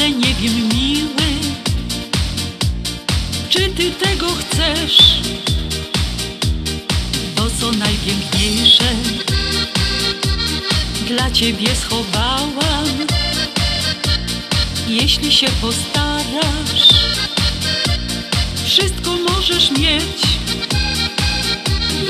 Ale 0.00 0.10
nie 0.10 0.34
wiem 0.34 0.68
miły, 0.68 1.30
czy 3.48 3.68
ty 3.68 3.90
tego 3.90 4.26
chcesz? 4.26 4.98
To 7.34 7.46
co 7.60 7.72
najpiękniejsze 7.72 8.94
dla 11.06 11.30
ciebie 11.30 11.76
schowałam. 11.76 12.86
Jeśli 14.88 15.32
się 15.32 15.46
postarasz, 15.60 16.88
wszystko 18.64 19.10
możesz 19.28 19.70
mieć. 19.70 20.20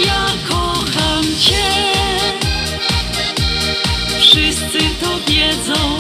Ja 0.07 0.27
kocham 0.49 1.25
Cię. 1.41 2.00
To 5.67 6.00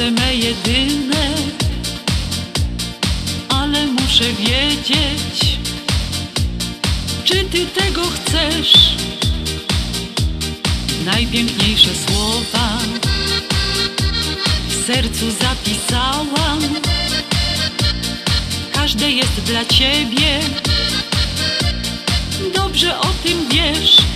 serce 0.00 0.10
me 0.10 0.34
jedyne, 0.34 1.34
ale 3.48 3.86
muszę 3.86 4.24
wiedzieć, 4.32 5.58
czy 7.24 7.44
ty 7.44 7.66
tego 7.66 8.02
chcesz. 8.02 8.96
Najpiękniejsze 11.04 11.90
słowa 12.08 12.78
w 14.68 14.86
sercu 14.86 15.26
zapisałam. 15.30 16.60
Każde 18.72 19.10
jest 19.10 19.40
dla 19.40 19.64
ciebie. 19.64 20.40
Dobrze 22.54 23.00
o 23.00 23.06
tym 23.24 23.48
wiesz. 23.48 24.09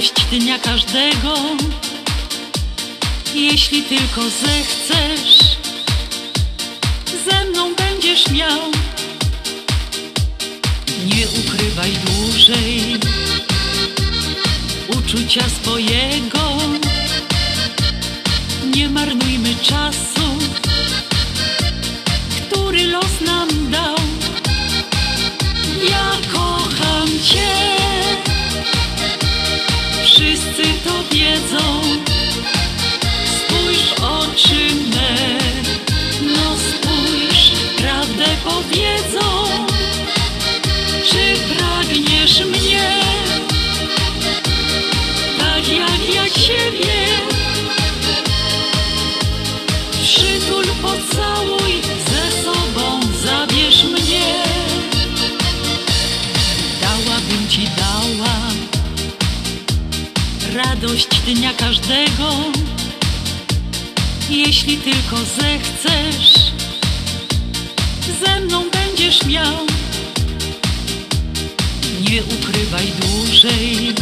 Radość 0.00 0.26
dnia 0.30 0.58
każdego, 0.58 1.34
jeśli 3.34 3.82
tylko 3.82 4.20
zechcesz, 4.30 5.56
ze 7.24 7.44
mną 7.44 7.74
będziesz 7.74 8.30
miał. 8.30 8.60
Nie 11.06 11.26
ukrywaj 11.40 11.90
dłużej 11.90 12.82
uczucia 14.88 15.48
swojego, 15.48 16.56
nie 18.76 18.88
marnujmy 18.88 19.54
czasu, 19.62 20.09
wiedzą. 31.12 31.80
Spójrz 33.36 33.92
oczy 33.92 34.74
me. 34.90 35.38
No 36.22 36.56
spójrz, 36.56 37.52
prawdę 37.76 38.24
powiedzą. 38.44 39.44
Czy 41.10 41.54
pragniesz 41.56 42.09
radość 61.00 61.20
dnia 61.26 61.54
każdego, 61.54 62.36
jeśli 64.30 64.76
tylko 64.76 65.16
zechcesz, 65.16 66.52
ze 68.24 68.40
mną 68.40 68.64
będziesz 68.70 69.26
miał. 69.26 69.54
Nie 72.10 72.22
ukrywaj 72.22 72.86
dłużej 73.00 73.94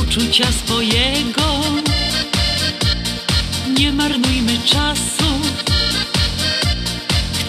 uczucia 0.00 0.52
swojego, 0.52 1.60
nie 3.78 3.92
marnujmy 3.92 4.58
czasu, 4.66 5.40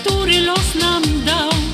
który 0.03 0.41
los 0.41 0.76
nam 0.82 1.03
dał. 1.26 1.68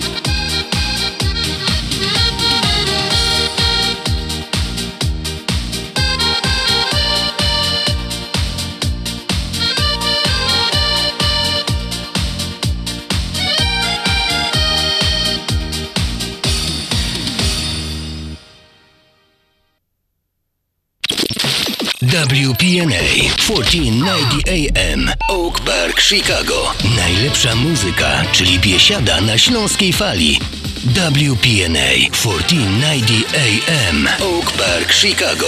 WPNA 22.15 23.03
1490 23.37 24.47
AM 24.47 25.09
Oak 25.29 25.59
Park, 25.59 25.99
Chicago. 25.99 26.53
Najlepsza 26.97 27.55
muzyka, 27.55 28.23
czyli 28.31 28.59
biesiada 28.59 29.21
na 29.21 29.37
śląskiej 29.37 29.93
fali. 29.93 30.39
WPNA 30.85 31.89
1490 32.11 33.35
AM 33.67 34.07
Oak 34.07 34.51
Park, 34.51 34.93
Chicago. 34.93 35.47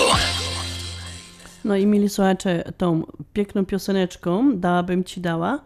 No 1.65 1.75
i 1.75 1.85
mili 1.85 2.09
słuchacze, 2.09 2.73
tą 2.77 3.03
piękną 3.33 3.65
pioseneczką 3.65 4.59
dałabym 4.59 5.03
Ci 5.03 5.21
dała. 5.21 5.59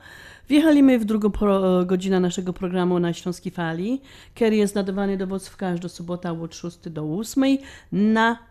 Wjechaliśmy 0.49 0.99
w 0.99 1.05
drugą 1.05 1.31
pro, 1.31 1.85
godzinę 1.85 2.19
naszego 2.19 2.53
programu 2.53 2.99
na 2.99 3.13
Śląskiej 3.13 3.51
Fali. 3.51 4.01
Kerry 4.35 4.55
jest 4.55 4.75
nadawany 4.75 5.17
do 5.17 5.27
Was 5.27 5.49
w 5.49 5.57
każdą 5.57 5.89
sobotę 5.89 6.41
od 6.41 6.55
6 6.55 6.77
do 6.89 7.03
8 7.03 7.57
na 7.91 8.50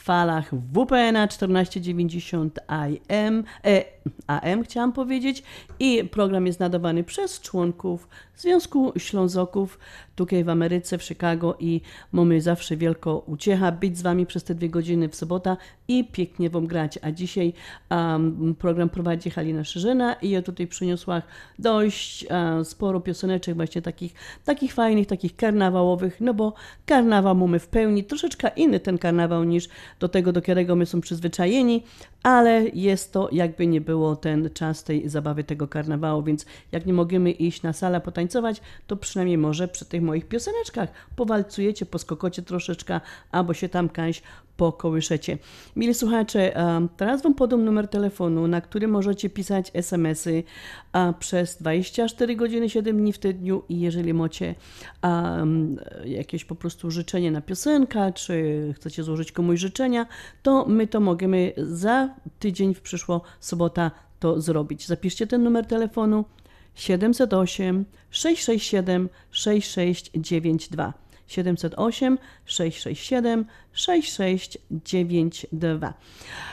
falach 0.00 0.50
WPNA 0.50 1.28
1490 1.28 2.62
AM, 2.68 3.44
e, 3.64 3.84
AM 4.26 4.62
chciałam 4.62 4.92
powiedzieć. 4.92 5.42
I 5.78 6.04
program 6.04 6.46
jest 6.46 6.60
nadawany 6.60 7.04
przez 7.04 7.40
członków 7.40 8.08
Związku 8.40 8.92
Ślązoków 8.98 9.78
tutaj 10.16 10.44
w 10.44 10.48
Ameryce, 10.48 10.98
w 10.98 11.02
Chicago. 11.02 11.56
I 11.58 11.80
mamy 12.12 12.40
zawsze 12.40 12.76
wielką 12.76 13.16
uciecha 13.16 13.72
być 13.72 13.98
z 13.98 14.02
Wami 14.02 14.26
przez 14.26 14.44
te 14.44 14.54
dwie 14.54 14.68
godziny 14.70 15.08
w 15.08 15.16
sobota 15.16 15.56
i 15.88 16.04
pięknie 16.04 16.50
Wam 16.50 16.66
grać. 16.66 16.98
A 17.02 17.10
dzisiaj 17.10 17.52
um, 17.90 18.54
program 18.58 18.88
prowadzi 18.88 19.30
Halina 19.30 19.64
Szerzyna 19.64 20.14
i 20.14 20.30
ja 20.30 20.42
tutaj 20.42 20.66
przyniosła 20.66 21.22
dość 21.58 22.24
uh, 22.24 22.66
sporo 22.66 23.00
pioseneczek 23.00 23.56
właśnie 23.56 23.82
takich, 23.82 24.14
takich 24.44 24.74
fajnych, 24.74 25.06
takich 25.06 25.36
karnawałowych, 25.36 26.20
no 26.20 26.34
bo 26.34 26.54
karnawał 26.86 27.34
mamy 27.34 27.58
w 27.58 27.68
pełni, 27.68 28.04
troszeczkę 28.04 28.50
inny 28.56 28.80
ten 28.80 28.98
karnawał 28.98 29.44
niż 29.44 29.68
do 30.00 30.08
tego, 30.08 30.32
do 30.32 30.42
którego 30.42 30.76
my 30.76 30.86
są 30.86 31.00
przyzwyczajeni, 31.00 31.82
ale 32.22 32.68
jest 32.68 33.12
to 33.12 33.28
jakby 33.32 33.66
nie 33.66 33.80
było 33.80 34.16
ten 34.16 34.50
czas 34.54 34.84
tej 34.84 35.08
zabawy 35.08 35.44
tego 35.44 35.68
karnawału, 35.68 36.22
więc 36.22 36.46
jak 36.72 36.86
nie 36.86 36.92
możemy 36.92 37.30
iść 37.30 37.62
na 37.62 37.72
salę 37.72 38.00
potańcować, 38.00 38.60
to 38.86 38.96
przynajmniej 38.96 39.38
może 39.38 39.68
przy 39.68 39.84
tych 39.84 40.02
moich 40.02 40.28
pioseneczkach. 40.28 40.88
Powalcujecie, 41.16 41.86
poskokocie 41.86 42.42
troszeczkę, 42.42 43.00
albo 43.30 43.54
się 43.54 43.68
tam 43.68 43.88
kaś 43.88 44.22
pokołyszecie. 44.60 45.38
Mili 45.76 45.94
słuchacze, 45.94 46.52
teraz 46.96 47.22
Wam 47.22 47.34
podam 47.34 47.64
numer 47.64 47.88
telefonu, 47.88 48.48
na 48.48 48.60
który 48.60 48.88
możecie 48.88 49.30
pisać 49.30 49.70
SMS-y 49.74 50.42
przez 51.18 51.56
24 51.56 52.36
godziny, 52.36 52.70
7 52.70 52.96
dni 52.96 53.12
w 53.12 53.18
tygodniu 53.18 53.62
i 53.68 53.80
jeżeli 53.80 54.14
macie 54.14 54.54
jakieś 56.04 56.44
po 56.44 56.54
prostu 56.54 56.90
życzenie 56.90 57.30
na 57.30 57.40
piosenkę, 57.40 58.12
czy 58.12 58.34
chcecie 58.76 59.02
złożyć 59.02 59.32
komuś 59.32 59.60
życzenia, 59.60 60.06
to 60.42 60.66
my 60.66 60.86
to 60.86 61.00
możemy 61.00 61.52
za 61.56 62.14
tydzień 62.38 62.74
w 62.74 62.80
przyszłą 62.80 63.20
sobota 63.40 63.90
to 64.18 64.40
zrobić. 64.40 64.86
Zapiszcie 64.86 65.26
ten 65.26 65.42
numer 65.42 65.66
telefonu 65.66 66.24
708 66.74 67.84
667 68.10 69.08
6692. 69.30 70.92
708 71.26 72.18
667 72.44 73.46
6692. 73.72 75.94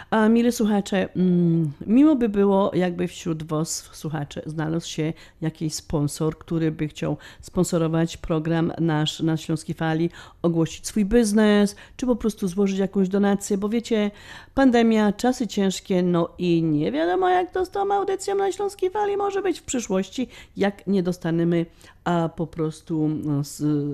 A 0.09 0.29
mili 0.29 0.51
słuchacze, 0.51 1.09
mm, 1.15 1.71
miło 1.87 2.15
by 2.15 2.29
było, 2.29 2.71
jakby 2.73 3.07
wśród 3.07 3.43
Was, 3.43 3.89
słuchaczy, 3.93 4.41
znalazł 4.45 4.89
się 4.89 5.13
jakiś 5.41 5.73
sponsor, 5.73 6.37
który 6.37 6.71
by 6.71 6.87
chciał 6.87 7.17
sponsorować 7.41 8.17
program 8.17 8.73
nasz 8.79 9.19
na 9.19 9.37
Śląskiej 9.37 9.75
Fali, 9.75 10.09
ogłosić 10.41 10.87
swój 10.87 11.05
biznes, 11.05 11.75
czy 11.97 12.05
po 12.05 12.15
prostu 12.15 12.47
złożyć 12.47 12.79
jakąś 12.79 13.09
donację, 13.09 13.57
bo 13.57 13.69
wiecie, 13.69 14.11
pandemia, 14.53 15.13
czasy 15.13 15.47
ciężkie, 15.47 16.03
no 16.03 16.29
i 16.37 16.63
nie 16.63 16.91
wiadomo, 16.91 17.29
jak 17.29 17.51
to 17.51 17.65
z 17.65 17.69
tą 17.69 17.93
audycją 17.93 18.35
na 18.35 18.51
Śląskiej 18.51 18.89
Fali 18.89 19.17
może 19.17 19.41
być 19.41 19.59
w 19.59 19.63
przyszłości, 19.63 20.27
jak 20.57 20.87
nie 20.87 21.03
dostaniemy 21.03 21.65
a 22.07 22.29
po 22.29 22.47
prostu 22.47 23.07
no, 23.07 23.41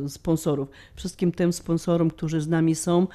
sponsorów. 0.09 0.69
Wszystkim 0.95 1.31
tym 1.31 1.53
sponsorom, 1.53 2.09
którzy 2.09 2.41
z 2.41 2.47
nami 2.47 2.75
są 2.75 3.07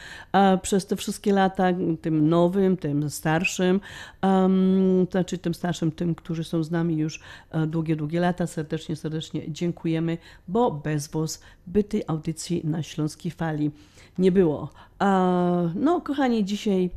przez 0.63 0.87
te 0.87 0.97
wszystkie 0.97 1.33
lata, 1.33 1.65
tym 2.01 2.29
nowym, 2.29 2.77
tym 2.77 3.11
starszym, 3.11 3.81
to 4.21 5.11
znaczy 5.11 5.39
tym 5.39 5.55
starszym, 5.55 5.93
tym, 5.93 6.15
którzy 6.15 6.45
są 6.45 6.63
z 6.63 6.71
nami 6.71 6.97
już 6.97 7.21
e, 7.51 7.67
długie, 7.67 7.97
długie 7.97 8.21
lata, 8.21 8.47
serdecznie, 8.47 8.97
serdecznie 8.97 9.53
dziękujemy, 9.53 10.19
bo 10.49 10.71
bez 10.71 11.09
Was 11.09 11.43
by 11.67 11.85
tej 11.85 12.03
audycji 12.07 12.61
na 12.65 12.83
Śląskiej 12.83 13.33
Fali 13.33 13.71
nie 14.19 14.33
było. 14.33 14.69
No, 15.75 16.01
kochani, 16.01 16.45
dzisiaj 16.45 16.91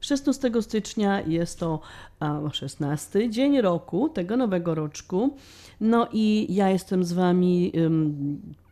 16 0.00 0.50
stycznia 0.60 1.20
jest 1.20 1.58
to 1.58 1.80
a, 2.20 2.40
16 2.52 3.30
dzień 3.30 3.60
roku, 3.60 4.08
tego 4.08 4.36
nowego 4.36 4.74
roczku. 4.74 5.36
No 5.80 6.08
i 6.12 6.54
ja 6.54 6.70
jestem 6.70 7.04
z 7.04 7.12
Wami 7.12 7.72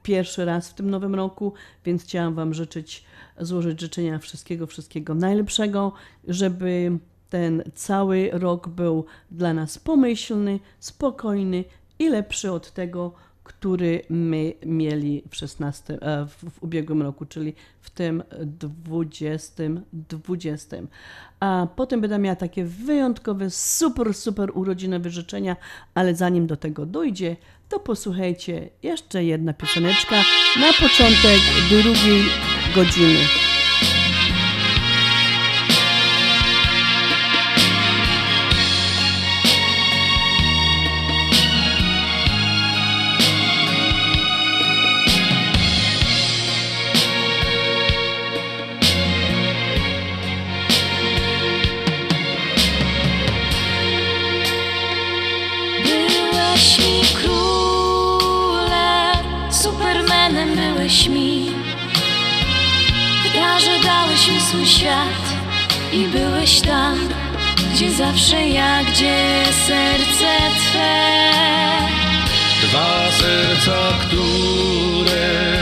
pierwszy 0.05 0.45
raz 0.45 0.71
w 0.71 0.75
tym 0.75 0.91
nowym 0.91 1.15
roku, 1.15 1.53
więc 1.85 2.03
chciałam 2.03 2.35
Wam 2.35 2.55
życzyć, 2.55 3.05
złożyć 3.41 3.81
życzenia 3.81 4.19
wszystkiego, 4.19 4.67
wszystkiego 4.67 5.15
najlepszego, 5.15 5.93
żeby 6.29 6.99
ten 7.31 7.63
cały 7.75 8.31
rok 8.33 8.69
był 8.69 9.05
dla 9.31 9.55
nas 9.55 9.79
pomyślny, 9.79 10.61
spokojny 10.81 11.65
i 11.99 12.09
lepszy 12.09 12.53
od 12.53 12.73
tego, 12.73 13.13
który 13.45 14.03
my 14.11 14.53
mieli 14.67 15.23
w 15.31 15.37
16, 15.37 15.95
e, 15.95 16.27
w, 16.27 16.51
w 16.51 16.63
ubiegłym 16.63 17.03
roku, 17.03 17.27
czyli 17.27 17.55
w 17.81 17.91
tym 17.91 18.23
2020. 18.43 20.77
A 21.41 21.67
potem 21.77 22.01
będę 22.01 22.19
miała 22.19 22.37
takie 22.37 22.65
wyjątkowe, 22.65 23.51
super, 23.51 24.15
super 24.15 24.51
urodzinowe 24.55 25.11
życzenia, 25.11 25.57
ale 25.95 26.15
zanim 26.15 26.47
do 26.47 26.57
tego 26.57 26.87
dojdzie, 26.87 27.37
to 27.69 27.81
posłuchajcie 27.81 28.69
jeszcze 28.83 29.25
jedna 29.25 29.53
pioseneczka 29.53 30.17
na 30.61 30.73
początek 30.73 31.41
drugiej 31.71 32.23
godziny. 32.75 33.54
Byłeś 60.85 61.09
mi. 61.09 61.47
Dałeś 63.85 64.29
mi 64.29 64.41
swój 64.41 64.67
świat 64.67 65.23
i 65.93 66.05
byłeś 66.05 66.61
tam, 66.61 67.09
gdzie 67.75 67.91
zawsze 67.91 68.49
ja, 68.49 68.85
gdzie 68.85 69.45
serce 69.67 70.39
Twe. 70.59 71.11
Dwa 72.63 73.11
serca, 73.11 73.79
które 74.07 75.59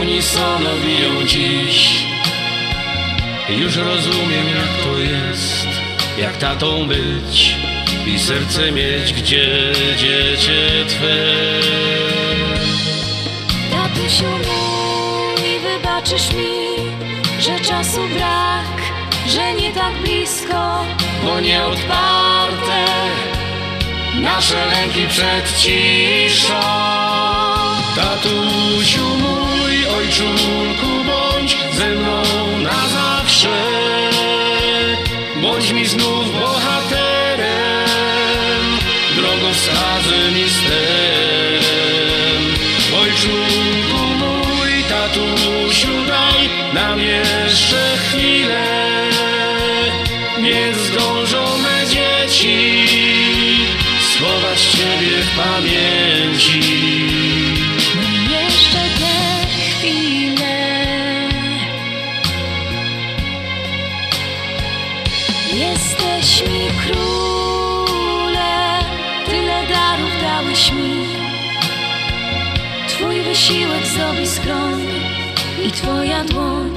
unisono 0.00 0.70
biją 0.86 1.26
dziś 1.26 2.06
Już 3.48 3.76
rozumiem 3.76 4.46
jak 4.56 4.84
to 4.84 4.98
jest, 4.98 5.66
jak 6.18 6.36
tatą 6.36 6.86
być 6.86 7.56
I 8.06 8.18
serce 8.18 8.72
mieć, 8.72 9.12
gdzie 9.12 9.72
dziecię 9.98 10.84
Twe 10.88 12.25
Tatusiu 14.06 14.24
mój, 14.24 15.60
wybaczysz 15.60 16.32
mi, 16.32 16.76
że 17.40 17.60
czasu 17.60 18.00
brak, 18.08 18.82
że 19.26 19.54
nie 19.54 19.72
tak 19.72 19.94
blisko, 20.02 20.84
Bo 21.24 21.40
nie 21.40 21.64
odparte 21.64 22.84
nasze 24.14 24.66
lęki 24.66 25.06
przed 25.08 25.58
ciszą. 25.58 26.60
Tatusiu 27.96 29.04
mój, 29.04 29.86
ojczulku, 29.98 31.04
bądź 31.06 31.56
ze 31.72 31.88
mną 31.88 32.22
na 32.62 32.88
zawsze. 32.88 33.56
Bądź 35.42 35.70
mi 35.70 35.86
znów 35.86 36.40
bohaterem, 36.40 37.46
drogowskazem 39.16 40.38
i 40.46 40.50
sterem 40.50 41.15
nam 46.76 47.00
jeszcze 47.00 47.96
chwilę 47.96 48.76
me 51.62 51.86
dzieci 51.86 52.86
schować 54.00 54.60
Ciebie 54.60 55.16
w 55.22 55.36
pamięci. 55.36 56.60
jeszcze 58.30 58.82
te 58.98 59.46
chwile. 59.70 60.56
Jesteś 65.54 66.42
mi 66.42 66.68
króle, 66.82 68.80
tyle 69.26 69.66
darów 69.68 70.22
dałeś 70.22 70.72
mi. 70.72 71.06
Twój 72.88 73.20
wysiłek 73.22 73.86
zrobi 73.86 74.26
skroń 74.26 74.95
i 75.66 75.70
Twoja 75.72 76.24
dłoń, 76.24 76.76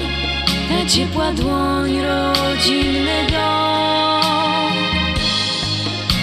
ta 0.69 0.89
ciepła 0.89 1.31
dłoń, 1.31 2.01
rodzinny 2.01 3.27
dom. 3.31 4.73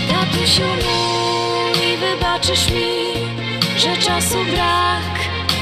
Tatusiu 0.08 0.62
mój, 0.62 1.96
wybaczysz 1.96 2.70
mi, 2.70 3.12
że 3.78 3.96
czasu 3.96 4.38
brak, 4.54 5.14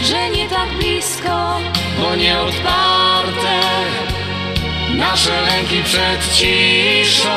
że 0.02 0.30
nie 0.30 0.48
tak 0.48 0.68
blisko, 0.78 1.60
bo 2.00 2.16
nie 2.16 2.40
odparte 2.40 3.60
nasze 4.96 5.42
lęki 5.42 5.82
przed 5.84 6.34
ciszą. 6.34 7.36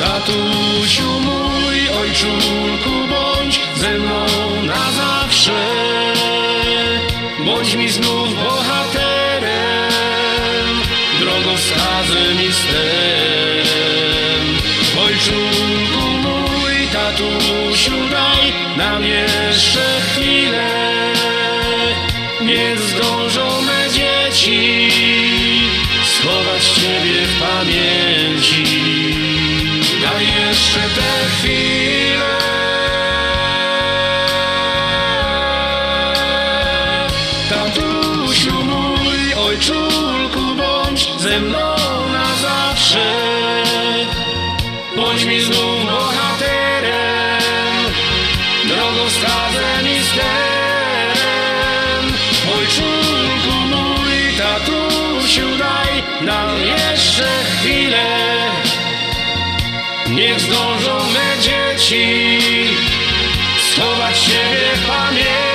Tatusiu 0.00 1.10
mój, 1.20 1.88
ojczulku, 2.00 2.90
bądź 3.10 3.60
ze 3.76 3.90
mną 3.98 4.26
na 4.66 4.92
zawsze. 4.92 6.11
Bądź 7.44 7.74
mi 7.74 7.88
znów 7.88 8.34
bohaterem, 8.34 9.42
drogowskazem 11.20 12.42
i 12.48 12.52
sterem. 12.52 14.44
Ojczulku 15.04 16.08
mój, 16.22 16.88
tatusiu, 16.92 18.08
daj 18.10 18.52
nam 18.76 19.04
jeszcze 19.04 20.00
chwilę. 20.00 20.68
Niech 22.42 22.78
zdążą 22.80 23.62
me 23.62 23.88
dzieci 23.90 24.88
schować 26.04 26.64
Ciebie 26.64 27.26
w 27.26 27.40
pamięci. 27.40 28.64
Daj 30.02 30.26
jeszcze 30.26 30.80
tę 30.80 31.12
chwilę. 31.28 32.01
Mi 45.26 45.40
znów 45.40 45.84
bohaterem, 45.84 47.84
drogowskazem 48.68 49.88
i 49.96 50.04
sterem. 50.04 52.04
Ojczulku 52.58 53.54
mój, 53.70 54.36
tatusiu, 54.38 55.48
daj 55.58 56.02
nam 56.26 56.60
jeszcze 56.60 57.28
chwilę. 57.44 58.06
Niech 60.10 60.40
zdążą 60.40 60.98
me 61.12 61.36
dzieci 61.42 62.06
schować 63.72 64.18
siebie 64.18 64.76
w 64.76 64.86
pamięci. 64.86 65.51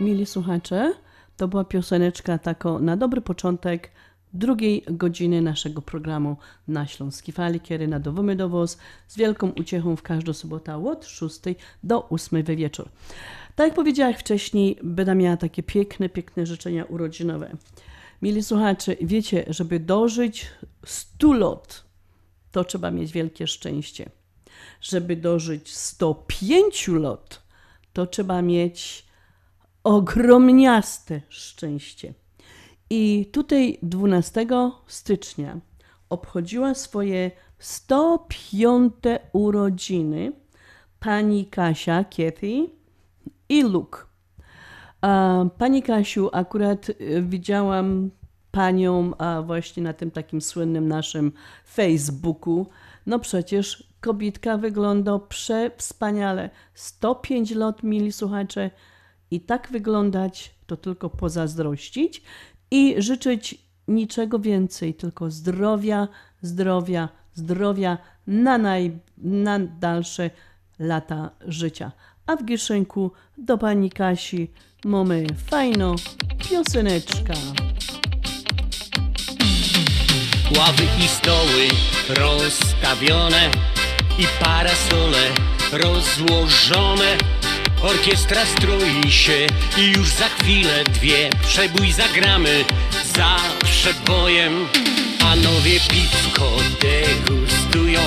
Mili 0.00 0.26
słuchacze, 0.26 0.94
to 1.36 1.48
była 1.48 1.64
pioseneczka 1.64 2.38
tako 2.38 2.78
na 2.78 2.96
dobry 2.96 3.20
początek 3.20 3.90
drugiej 4.32 4.84
godziny 4.90 5.42
naszego 5.42 5.82
programu 5.82 6.36
na 6.68 6.86
Śląski 6.86 7.32
Fali, 7.32 7.60
kiedy 7.60 7.88
nadawamy 7.88 8.36
do 8.36 8.48
Was 8.48 8.78
z 9.08 9.16
wielką 9.16 9.50
uciechą 9.50 9.96
w 9.96 10.02
każdą 10.02 10.32
sobotę 10.32 10.86
od 10.86 11.06
6 11.06 11.40
do 11.82 12.08
8 12.08 12.42
we 12.42 12.56
wieczór. 12.56 12.88
Tak 13.56 13.66
jak 13.66 13.74
powiedziałam 13.74 14.14
wcześniej, 14.14 14.78
będę 14.82 15.14
miała 15.14 15.36
takie 15.36 15.62
piękne, 15.62 16.08
piękne 16.08 16.46
życzenia 16.46 16.84
urodzinowe. 16.84 17.56
Mili 18.22 18.42
słuchacze, 18.42 18.96
wiecie, 19.00 19.44
żeby 19.48 19.80
dożyć 19.80 20.46
100 20.86 21.32
lat, 21.32 21.84
to 22.52 22.64
trzeba 22.64 22.90
mieć 22.90 23.12
wielkie 23.12 23.46
szczęście. 23.46 24.10
Żeby 24.80 25.16
dożyć 25.16 25.74
105 25.74 26.88
lat, 26.88 27.42
to 27.92 28.06
trzeba 28.06 28.42
mieć 28.42 29.04
ogromniaste 29.84 31.20
szczęście. 31.28 32.14
I 32.90 33.30
tutaj 33.32 33.78
12 33.82 34.46
stycznia 34.86 35.60
obchodziła 36.08 36.74
swoje 36.74 37.30
105 37.58 38.94
urodziny 39.32 40.32
pani 41.00 41.46
Kasia, 41.46 42.04
Kathy 42.04 42.66
i 43.48 43.62
Luke. 43.62 43.98
Pani 45.58 45.82
Kasiu, 45.82 46.30
akurat 46.32 46.88
y, 46.88 47.22
widziałam 47.22 48.10
panią 48.50 49.16
a 49.18 49.42
właśnie 49.42 49.82
na 49.82 49.92
tym 49.92 50.10
takim 50.10 50.40
słynnym 50.40 50.88
naszym 50.88 51.32
Facebooku. 51.74 52.66
No 53.06 53.18
przecież 53.18 53.88
kobietka 54.00 54.56
wygląda 54.58 55.18
przewspaniale. 55.18 56.50
105 56.74 57.50
lat, 57.50 57.82
mili 57.82 58.12
słuchacze, 58.12 58.70
i 59.30 59.40
tak 59.40 59.68
wyglądać 59.70 60.54
to 60.66 60.76
tylko 60.76 61.10
pozazdrościć 61.10 62.22
i 62.70 62.94
życzyć 62.98 63.58
niczego 63.88 64.38
więcej, 64.38 64.94
tylko 64.94 65.30
zdrowia, 65.30 66.08
zdrowia, 66.42 67.08
zdrowia 67.34 67.98
na, 68.26 68.58
naj, 68.58 68.98
na 69.18 69.58
dalsze 69.58 70.30
lata 70.78 71.30
życia. 71.46 71.92
A 72.26 72.36
w 72.36 72.44
Gieszenku 72.44 73.10
do 73.38 73.58
pani 73.58 73.90
Kasi 73.90 74.50
mamy 74.84 75.26
fajną 75.46 75.94
pioseneczka. 76.50 77.34
Ławy 80.58 80.82
i 81.04 81.08
stoły 81.08 81.68
rozstawione 82.08 83.50
i 84.18 84.44
parasole 84.44 85.30
rozłożone. 85.72 87.18
Orkiestra 87.84 88.46
stroi 88.46 89.12
się 89.12 89.46
i 89.76 89.92
już 89.92 90.08
za 90.08 90.28
chwilę 90.28 90.84
dwie 90.84 91.30
przebój 91.46 91.92
zagramy 91.92 92.64
za 93.14 93.36
przebojem. 93.64 94.68
Panowie 95.18 95.80
piwko 95.80 96.50
degustują, 96.80 98.00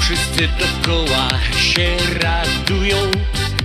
wszyscy 0.00 0.48
dookoła 0.58 1.28
się 1.60 1.96
radują. 2.20 2.96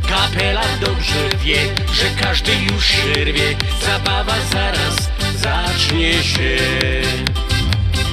Kapela 0.09 0.63
dobrze 0.81 1.29
wie, 1.43 1.59
że 1.93 2.23
każdy 2.23 2.51
już 2.55 2.85
się 2.85 3.25
rwie, 3.25 3.55
zabawa 3.85 4.35
zaraz 4.51 4.95
zacznie 5.35 6.23
się. 6.23 6.57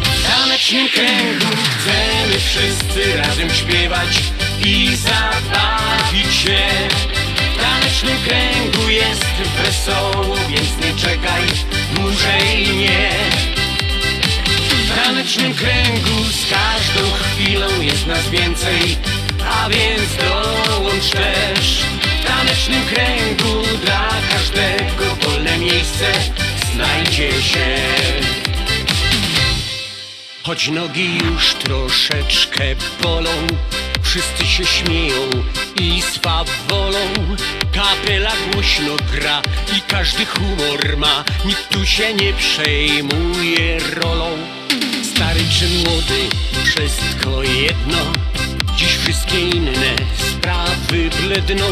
W 0.01 0.27
tanecznym 0.27 0.89
kręgu 0.89 1.47
chcemy 1.47 2.39
wszyscy 2.39 3.17
razem 3.17 3.51
śpiewać 3.51 4.23
i 4.65 4.97
zabawić 4.97 6.35
się. 6.35 6.59
W 7.85 7.87
tanecznym 7.87 8.19
kręgu 8.29 8.91
jest 8.91 9.25
wesoło, 9.65 10.37
więc 10.49 10.85
nie 10.85 11.01
czekaj 11.01 11.43
dłużej 11.95 12.77
nie. 12.77 13.11
W 14.87 15.05
tanecznym 15.05 15.55
kręgu 15.55 16.25
z 16.25 16.51
każdą 16.51 17.11
chwilą 17.13 17.81
jest 17.81 18.07
nas 18.07 18.29
więcej, 18.29 18.97
a 19.51 19.69
więc 19.69 20.17
dołącz 20.17 21.11
też. 21.11 21.83
W 22.23 22.27
tanecznym 22.27 22.85
kręgu 22.87 23.63
dla 23.85 24.11
każdego 24.31 25.17
wolne 25.23 25.59
miejsce 25.59 26.13
znajdzie 26.75 27.43
się. 27.43 27.77
Choć 30.43 30.69
nogi 30.69 31.19
już 31.25 31.55
troszeczkę 31.55 32.65
bolą, 33.03 33.47
wszyscy 34.15 34.47
się 34.47 34.65
śmieją 34.65 35.31
i 35.81 36.03
swawolą. 36.03 36.99
Kapela 37.73 38.33
głośno 38.53 38.97
gra 39.13 39.43
i 39.77 39.81
każdy 39.81 40.27
humor 40.27 40.97
ma, 40.97 41.25
nikt 41.45 41.69
tu 41.69 41.87
się 41.87 42.15
nie 42.15 42.33
przejmuje 42.33 43.79
rolą. 43.81 44.31
Stary 45.15 45.41
czy 45.59 45.69
młody, 45.69 46.29
wszystko 46.65 47.43
jedno, 47.43 47.99
dziś 48.77 48.97
wszystkie 48.97 49.41
inne 49.41 49.97
sprawy 50.17 51.11
bledną. 51.23 51.67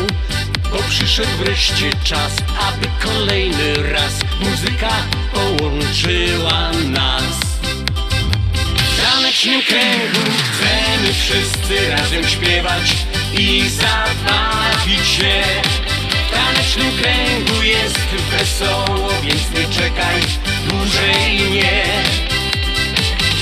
Bo 0.71 0.79
przyszedł 0.89 1.37
wreszcie 1.39 1.91
czas, 2.05 2.33
aby 2.61 2.87
kolejny 3.03 3.93
raz 3.93 4.15
muzyka 4.41 4.91
połączyła 5.33 6.73
nas. 6.73 7.52
W 9.43 9.45
tanecznym 9.45 9.63
kręgu 9.63 10.31
chcemy 10.53 11.13
wszyscy 11.13 11.91
razem 11.91 12.29
śpiewać 12.29 12.95
i 13.39 13.69
zabawić 13.69 15.09
się. 15.09 15.43
W 16.27 16.31
tanecznym 16.31 16.93
kręgu 16.99 17.63
jest 17.63 17.99
wesoło, 18.31 19.09
więc 19.23 19.43
nie 19.51 19.75
czekaj 19.75 20.21
dłużej 20.69 21.51
nie. 21.51 21.85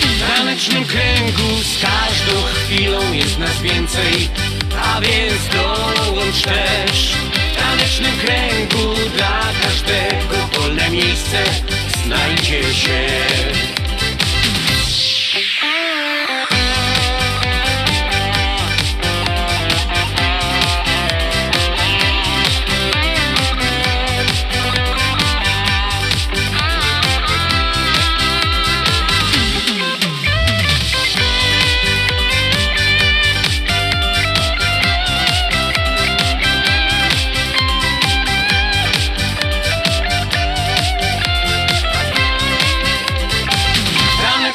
W 0.03 0.37
tanecznym 0.37 0.85
kręgu 0.85 1.63
z 1.63 1.83
każdą 1.83 2.43
chwilą 2.43 3.13
jest 3.13 3.39
nas 3.39 3.63
więcej, 3.63 4.29
a 4.83 5.01
więc 5.01 5.49
dołącz 5.53 6.43
też. 6.43 7.15
W 7.53 7.57
tanecznym 7.57 8.19
kręgu 8.19 8.95
dla 9.11 9.53
miejsce 10.91 11.45
znajdzie 12.05 12.75
się. 12.75 13.80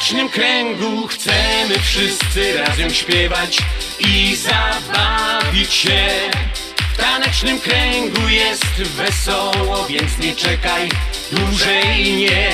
W 0.06 0.08
tanecznym 0.08 0.28
kręgu 0.28 1.06
chcemy 1.06 1.78
wszyscy 1.82 2.58
razem 2.58 2.90
śpiewać 2.94 3.58
i 3.98 4.36
zabawić 4.36 5.74
się. 5.74 6.08
W 6.94 6.96
tanecznym 6.96 7.60
kręgu 7.60 8.28
jest 8.28 8.82
wesoło, 8.82 9.86
więc 9.86 10.18
nie 10.18 10.36
czekaj 10.36 10.88
dłużej 11.32 12.16
nie. 12.16 12.50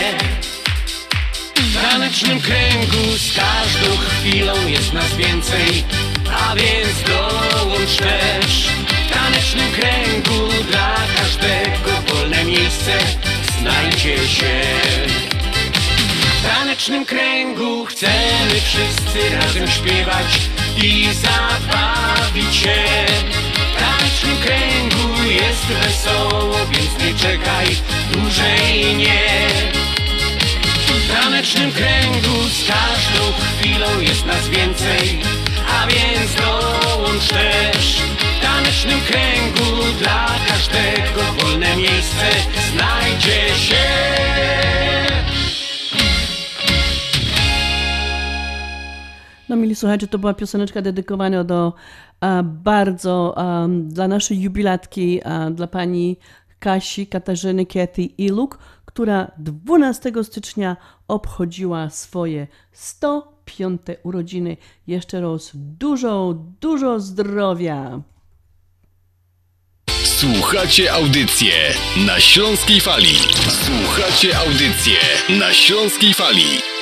W 1.57 1.83
tanecznym 1.83 2.41
kręgu 2.41 3.17
z 3.17 3.37
każdą 3.37 3.97
chwilą 3.97 4.69
jest 4.69 4.93
nas 4.93 5.15
więcej, 5.15 5.85
a 6.31 6.55
więc 6.55 7.03
dołącz 7.03 7.97
też. 7.97 8.67
W 9.09 9.13
tanecznym 9.13 9.73
kręgu 9.73 10.49
dla 10.71 10.97
każdego 11.17 12.15
wolne 12.15 12.45
miejsce 12.45 12.99
znajdzie 13.61 14.29
się. 14.29 15.02
W 16.83 16.85
tanecznym 16.85 17.07
kręgu 17.07 17.85
chcemy 17.85 18.61
wszyscy 18.65 19.37
razem 19.37 19.69
śpiewać 19.71 20.41
i 20.83 21.09
zabawić 21.15 22.57
się. 22.57 22.75
W 23.55 23.81
tanecznym 23.81 24.37
kręgu 24.37 25.31
jest 25.31 25.67
wesoło, 25.67 26.57
więc 26.67 26.99
nie 27.05 27.15
czekaj 27.15 27.67
dłużej 28.13 28.97
nie. 28.97 29.49
W 30.87 31.15
tanecznym 31.15 31.73
kręgu 31.73 32.49
z 32.49 32.69
każdą 32.69 33.33
chwilą 33.33 34.01
jest 34.01 34.27
nas 34.27 34.49
więcej, 34.49 35.21
a 35.69 35.87
więc 35.87 36.35
dołącz 36.35 37.29
też. 37.29 38.03
W 38.39 38.43
tanecznym 38.43 39.01
kręgu 39.01 39.83
dla 39.99 40.27
każdego 40.49 41.23
wolne 41.33 41.77
miejsce 41.77 42.27
znajdzie 42.73 43.59
się. 43.59 44.13
No 49.53 49.57
mili 49.57 49.75
słuchajcie, 49.75 50.07
to 50.07 50.19
była 50.19 50.35
pioseneczka 50.35 50.83
dedykowana 50.83 51.45
do 51.45 51.73
a, 52.21 52.43
bardzo 52.43 53.35
a, 53.37 53.69
dla 53.69 54.09
naszej 54.09 54.41
jubilatki, 54.41 55.23
a, 55.23 55.51
dla 55.51 55.67
pani 55.67 56.17
Kasi 56.59 57.07
Katarzyny 57.07 57.67
Kiety 57.67 58.03
Iluk, 58.03 58.59
która 58.85 59.31
12 59.39 60.13
stycznia 60.23 60.77
obchodziła 61.09 61.91
swoje 61.91 62.47
105 62.73 63.81
urodziny. 64.03 64.57
Jeszcze 64.87 65.21
raz 65.21 65.51
dużo, 65.55 66.35
dużo 66.61 67.01
zdrowia. 67.01 68.01
Słuchacie 70.05 70.93
audycję 70.93 71.53
na 72.07 72.21
Śląskiej 72.21 72.81
Fali. 72.81 73.17
Słuchacie 73.49 74.39
audycję 74.39 74.99
na 75.41 75.53
Śląskiej 75.53 76.15
Fali. 76.15 76.82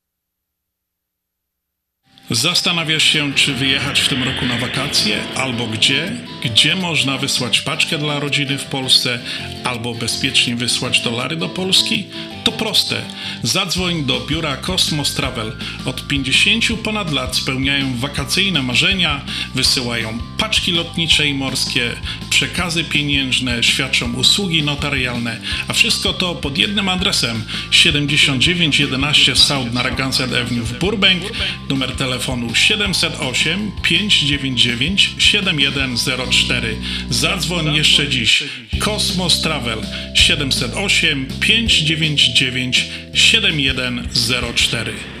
Zastanawiasz 2.31 3.03
się, 3.03 3.33
czy 3.33 3.53
wyjechać 3.53 4.01
w 4.01 4.09
tym 4.09 4.23
roku 4.23 4.45
na 4.45 4.57
wakacje, 4.57 5.19
albo 5.35 5.67
gdzie? 5.67 6.11
Gdzie 6.43 6.75
można 6.75 7.17
wysłać 7.17 7.61
paczkę 7.61 7.97
dla 7.97 8.19
rodziny 8.19 8.57
w 8.57 8.65
Polsce, 8.65 9.19
albo 9.63 9.93
bezpiecznie 9.93 10.55
wysłać 10.55 10.99
dolary 10.99 11.35
do 11.35 11.49
Polski? 11.49 12.05
To 12.43 12.51
proste. 12.51 13.01
Zadzwoń 13.43 14.05
do 14.05 14.19
biura 14.19 14.57
Cosmos 14.57 15.13
Travel. 15.13 15.57
Od 15.85 16.07
50 16.07 16.65
ponad 16.83 17.11
lat 17.11 17.35
spełniają 17.35 17.97
wakacyjne 17.97 18.61
marzenia, 18.61 19.21
wysyłają 19.55 20.19
paczki 20.37 20.71
lotnicze 20.71 21.27
i 21.27 21.33
morskie, 21.33 21.91
przekazy 22.29 22.83
pieniężne, 22.83 23.63
świadczą 23.63 24.13
usługi 24.13 24.63
notarialne, 24.63 25.39
a 25.67 25.73
wszystko 25.73 26.13
to 26.13 26.35
pod 26.35 26.57
jednym 26.57 26.89
adresem 26.89 27.43
7911 27.71 29.35
South 29.35 29.73
Narragansett 29.73 30.33
Avenue 30.33 30.65
w 30.65 30.79
Burbank, 30.79 31.23
numer 31.69 31.91
telefonu 31.91 32.20
708 32.53 33.71
599 33.83 35.09
7104. 35.17 36.75
Zadzwoń 37.09 37.75
jeszcze 37.75 38.07
dziś. 38.07 38.43
Kosmos 38.79 39.41
Travel 39.41 39.79
708 40.15 41.27
599 41.39 42.85
7104. 43.13 45.20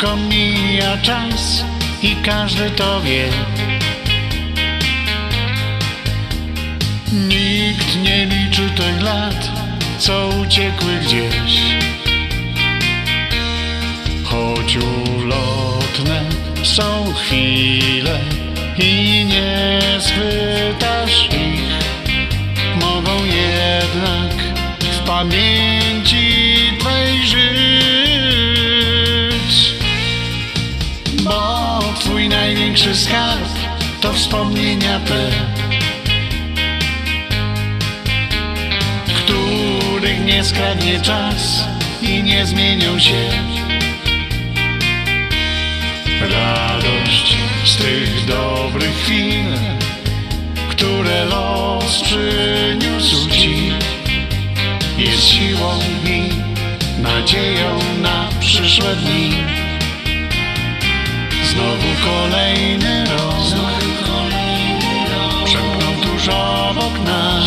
Szybko 0.00 0.16
mija 0.16 0.96
czas 1.02 1.64
i 2.02 2.16
każdy 2.16 2.70
to 2.70 3.00
wie. 3.00 3.28
Nikt 7.12 7.96
nie 8.02 8.26
liczy 8.26 8.70
tych 8.70 9.02
lat, 9.02 9.50
co 9.98 10.28
uciekły 10.42 10.96
gdzieś. 11.04 11.60
Choć 14.24 14.76
ulotne 14.76 16.24
są 16.62 17.14
chwile 17.14 18.18
i 18.78 19.24
nie 19.24 19.80
schwytasz 20.00 21.28
ich, 21.32 21.78
mogą 22.80 23.24
jednak 23.24 24.34
w 24.80 24.98
pamięci 24.98 26.34
Twej 26.78 27.26
żyć. 27.26 27.79
Największy 32.80 33.04
skarb 33.04 33.48
to 34.00 34.12
wspomnienia 34.12 35.00
te, 35.00 35.30
których 39.14 40.24
nie 40.24 40.44
skradnie 40.44 41.00
czas 41.00 41.64
i 42.02 42.22
nie 42.22 42.46
zmienią 42.46 42.98
się. 42.98 43.28
Radość 46.20 47.36
z 47.64 47.76
tych 47.76 48.26
dobrych 48.26 48.96
chwil, 49.02 49.44
które 50.70 51.24
los 51.24 52.02
przyniósł 52.02 53.30
Ci, 53.30 53.72
jest 54.98 55.28
siłą 55.28 55.78
i 56.04 56.30
nadzieją 57.02 57.78
na 58.02 58.28
przyszłe 58.40 58.96
dni. 58.96 59.59
Znowu 61.50 61.90
kolejny 62.04 63.04
rok. 63.04 63.34
Przemknął 65.44 65.94
tuż 66.02 66.28
obok 66.28 67.04
nas 67.04 67.44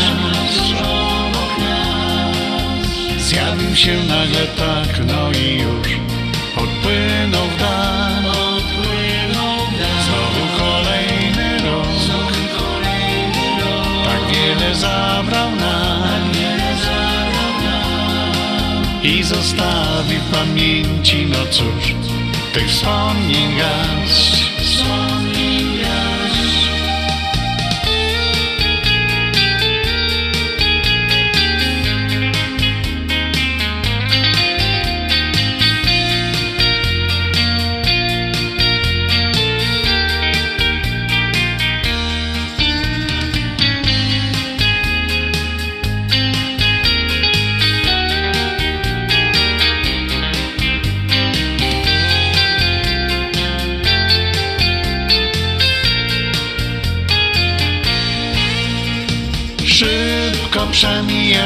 Zjawił 3.18 3.76
się 3.76 4.04
nagle 4.04 4.48
tak, 4.48 5.06
no 5.06 5.32
i 5.32 5.60
już 5.60 5.88
Odpłynął 6.58 7.48
w 7.48 7.60
dal 7.60 8.24
Znowu 10.06 10.46
kolejny 10.60 11.58
rok. 11.58 11.88
Tak 14.06 14.36
wiele 14.36 14.76
zabrał 14.76 15.56
nam. 15.56 15.84
I 19.04 19.24
zostawi 19.24 20.18
w 20.18 20.32
pamięci, 20.32 21.26
no 21.26 21.38
cóż 21.52 22.03
tych 22.54 22.68
wspomnień. 22.68 24.43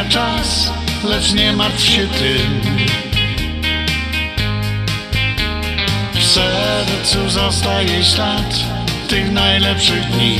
Czas, 0.10 0.72
lecz 1.04 1.34
nie 1.34 1.54
martw 1.54 1.84
się 1.84 2.08
tym. 2.08 2.62
W 6.14 6.24
sercu 6.24 7.30
zostaje 7.30 8.04
ślad 8.04 8.60
tych 9.08 9.32
najlepszych 9.32 10.06
dni. 10.06 10.40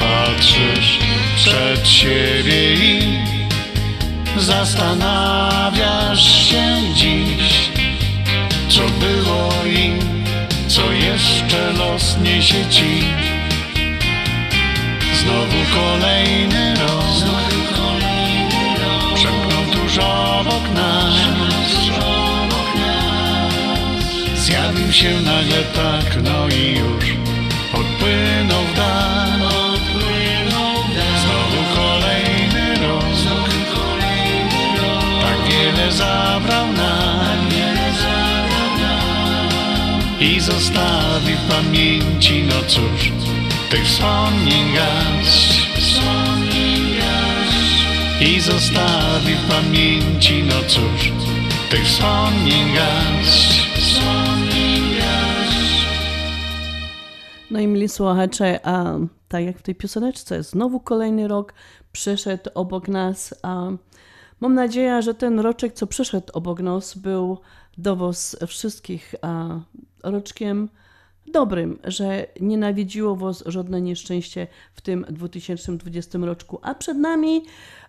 Patrzysz 0.00 0.98
przed 1.36 1.88
siebie 1.88 2.74
i 2.74 3.18
zastanawiasz 4.36 6.48
się 6.48 6.76
dziś, 6.94 7.70
co 8.68 8.80
było 8.80 9.52
i 9.66 9.92
co 10.68 10.92
jeszcze 10.92 11.72
los 11.72 12.16
niesie 12.22 12.64
ci. 12.70 13.29
Znowu 15.30 15.62
kolejny 15.74 16.74
rok. 16.74 17.04
Przemknął 19.14 19.64
tuż 19.72 19.98
obok 19.98 20.74
nas 20.74 21.14
Zjawił 24.36 24.92
się 24.92 25.20
nagle 25.20 25.62
tak, 25.74 26.22
no 26.22 26.48
i 26.48 26.78
już 26.78 27.04
Odpłynął 27.72 28.64
w 28.64 28.76
dal 28.76 29.38
Znowu 31.22 31.62
kolejny 31.76 32.86
rok. 32.86 33.04
Tak 35.22 35.48
wiele 35.48 35.92
zabrał 35.92 36.72
nam. 36.72 37.10
I 40.20 40.40
zostawi 40.40 41.34
w 41.34 41.54
pamięci, 41.54 42.42
no 42.42 42.54
cóż 42.68 43.19
tych 43.70 43.84
wspomnień 43.84 44.74
garść 44.74 45.70
i 48.20 48.40
zostawi 48.40 49.34
w 49.34 49.48
pamięci, 49.48 50.42
no 50.42 50.54
cóż, 50.68 51.12
tych 51.70 51.84
wspomnień 51.84 52.74
garść. 52.74 53.70
No 57.50 57.60
i 57.60 57.66
mili 57.66 57.88
słuchacze, 57.88 58.60
a 58.66 58.94
tak 59.28 59.44
jak 59.44 59.58
w 59.58 59.62
tej 59.62 59.74
pioseneczce, 59.74 60.42
znowu 60.42 60.80
kolejny 60.80 61.28
rok 61.28 61.54
przeszedł 61.92 62.50
obok 62.54 62.88
nas. 62.88 63.34
A 63.42 63.70
mam 64.40 64.54
nadzieję, 64.54 65.02
że 65.02 65.14
ten 65.14 65.40
roczek, 65.40 65.72
co 65.72 65.86
przeszedł 65.86 66.32
obok 66.32 66.60
nas, 66.60 66.98
był 66.98 67.38
do 67.78 68.12
wszystkich 68.46 69.14
a, 69.22 69.60
roczkiem 70.02 70.68
dobrym, 71.30 71.78
że 71.84 72.26
nienawidziło 72.40 73.16
Was 73.16 73.44
żadne 73.46 73.80
nieszczęście 73.80 74.46
w 74.74 74.80
tym 74.80 75.06
2020 75.10 76.18
roczku. 76.18 76.58
A 76.62 76.74
przed 76.74 76.98
nami 76.98 77.42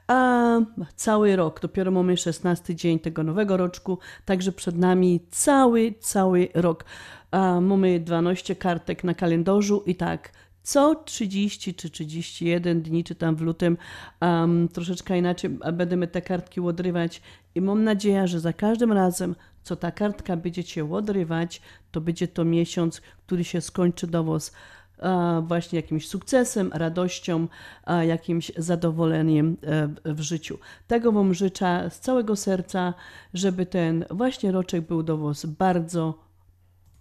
a 0.07 0.59
cały 0.95 1.35
rok, 1.35 1.59
dopiero 1.59 1.91
mamy 1.91 2.17
16 2.17 2.75
dzień 2.75 2.99
tego 2.99 3.23
nowego 3.23 3.57
roczku, 3.57 3.97
także 4.25 4.51
przed 4.51 4.77
nami 4.77 5.19
cały, 5.29 5.93
cały 5.99 6.49
rok. 6.53 6.85
A 7.31 7.61
mamy 7.61 7.99
12 7.99 8.55
kartek 8.55 9.03
na 9.03 9.13
kalendarzu 9.13 9.83
i 9.85 9.95
tak, 9.95 10.31
co 10.63 10.95
30 10.95 11.75
czy 11.75 11.89
31 11.89 12.81
dni, 12.81 13.03
czy 13.03 13.15
tam 13.15 13.35
w 13.35 13.41
lutym, 13.41 13.77
um, 14.21 14.67
troszeczkę 14.67 15.17
inaczej 15.17 15.49
będziemy 15.73 16.07
te 16.07 16.21
kartki 16.21 16.61
odrywać 16.61 17.21
i 17.55 17.61
mam 17.61 17.83
nadzieję, 17.83 18.27
że 18.27 18.39
za 18.39 18.53
każdym 18.53 18.91
razem, 18.91 19.35
co 19.63 19.75
ta 19.75 19.91
kartka 19.91 20.37
będziecie 20.37 20.93
odrywać, 20.93 21.61
to 21.91 22.01
będzie 22.01 22.27
to 22.27 22.45
miesiąc, 22.45 23.01
który 23.25 23.43
się 23.43 23.61
skończy 23.61 24.07
do 24.07 24.23
Was 24.23 24.51
e, 24.99 25.43
właśnie 25.47 25.79
jakimś 25.79 26.07
sukcesem, 26.07 26.71
radością, 26.73 27.47
a 27.83 28.03
jakimś 28.03 28.51
zadowoleniem 28.57 29.57
e, 29.63 30.13
w 30.13 30.21
życiu. 30.21 30.57
Tego 30.87 31.11
Wam 31.11 31.33
życzę 31.33 31.89
z 31.89 31.99
całego 31.99 32.35
serca, 32.35 32.93
żeby 33.33 33.65
ten 33.65 34.05
właśnie 34.09 34.51
roczek 34.51 34.87
był 34.87 35.03
do 35.03 35.17
Was 35.17 35.45
bardzo 35.45 36.19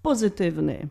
pozytywny. 0.02 0.88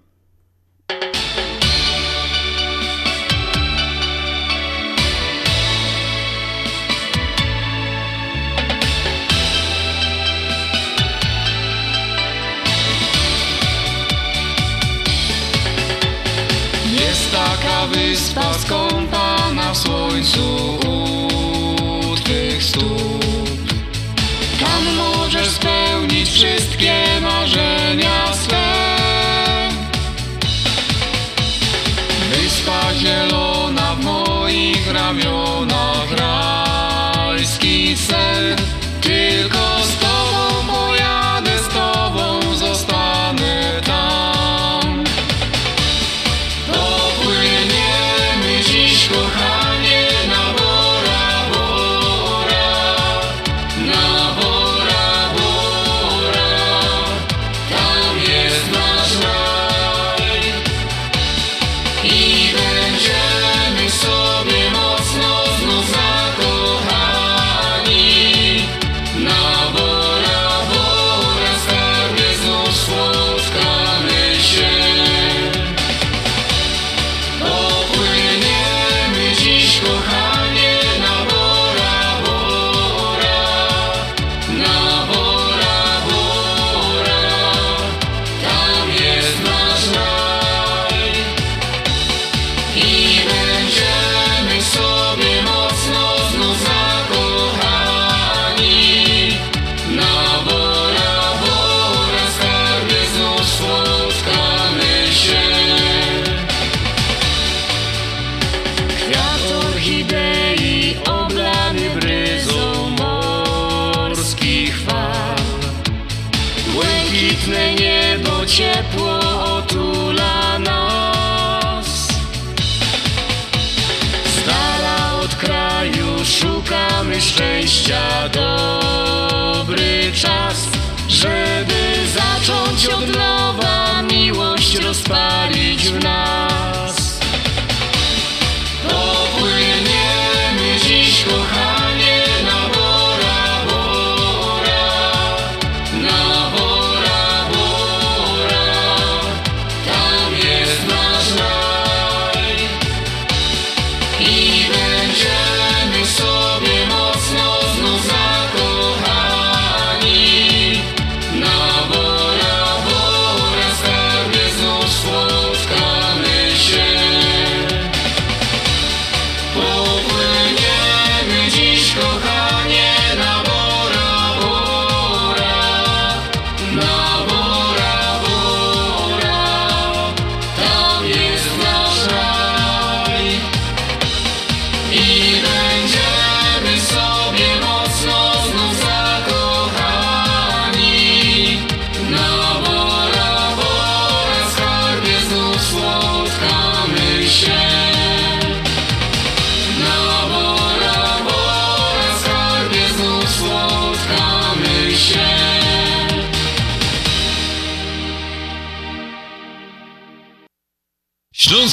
Taka 18.10 18.16
wyspa 18.16 18.54
skąpana 18.54 19.74
w 19.74 19.78
słońcu 19.78 20.80
u 20.88 22.16
Twych 22.16 22.64
stóp. 22.64 23.26
Tam 24.60 24.96
możesz 24.96 25.50
spełnić 25.50 26.30
wszystkie 26.30 27.04
marzenia 27.22 28.34
swe. 28.34 28.59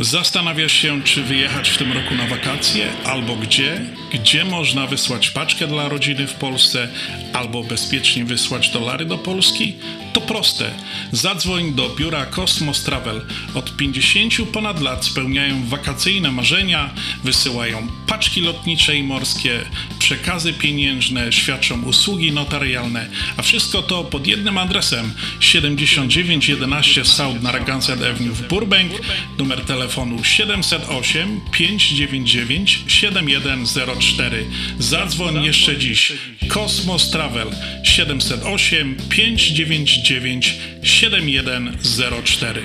Zastanawiasz 0.00 0.72
się, 0.72 1.02
czy 1.02 1.22
wyjechać 1.22 1.68
w 1.68 1.78
tym 1.78 1.92
roku 1.92 2.14
na 2.14 2.26
wakacje, 2.26 2.86
albo 3.04 3.36
gdzie? 3.36 3.80
Gdzie 4.12 4.44
można 4.44 4.86
wysłać 4.86 5.30
paczkę 5.30 5.66
dla 5.66 5.88
rodziny 5.88 6.26
w 6.26 6.34
Polsce, 6.34 6.88
albo 7.32 7.62
bezpiecznie 7.62 8.24
wysłać 8.24 8.70
dolary 8.70 9.04
do 9.04 9.18
Polski? 9.18 9.74
To 10.12 10.20
proste. 10.20 10.70
Zadzwoń 11.12 11.74
do 11.74 11.88
biura 11.88 12.26
Cosmos 12.26 12.82
Travel. 12.82 13.20
Od 13.54 13.76
50 13.76 14.34
ponad 14.52 14.80
lat 14.82 15.04
spełniają 15.04 15.66
wakacyjne 15.66 16.30
marzenia, 16.30 16.90
wysyłają 17.24 17.88
paczki 18.06 18.40
lotnicze 18.40 18.96
i 18.96 19.02
morskie, 19.02 19.60
przekazy 19.98 20.52
pieniężne, 20.52 21.32
świadczą 21.32 21.82
usługi 21.82 22.32
notarialne, 22.32 23.08
a 23.36 23.42
wszystko 23.42 23.82
to 23.82 24.04
pod 24.04 24.26
jednym 24.26 24.58
adresem 24.58 25.12
7911 25.40 27.04
South 27.04 27.42
Narragansett 27.42 28.02
Avenue 28.02 28.34
w 28.34 28.48
Burbank, 28.48 28.92
numer 29.38 29.60
telefonu 29.64 29.85
708 30.22 31.40
599 31.52 32.84
7104. 32.86 34.44
Zadzwoń 34.78 35.44
jeszcze 35.44 35.76
dziś. 35.76 36.12
Kosmos 36.48 37.10
Travel 37.10 37.48
708 37.84 38.96
599 39.10 40.54
7104. 40.82 42.62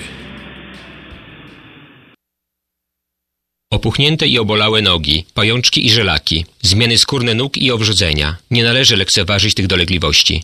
Opuchnięte 3.71 4.27
i 4.27 4.39
obolałe 4.39 4.81
nogi, 4.81 5.25
pajączki 5.33 5.85
i 5.85 5.89
żelaki, 5.89 6.45
zmiany 6.61 6.97
skórne 6.97 7.33
nóg 7.35 7.57
i 7.57 7.71
owrzodzenia. 7.71 8.35
Nie 8.51 8.63
należy 8.63 8.97
lekceważyć 8.97 9.53
tych 9.53 9.67
dolegliwości. 9.67 10.43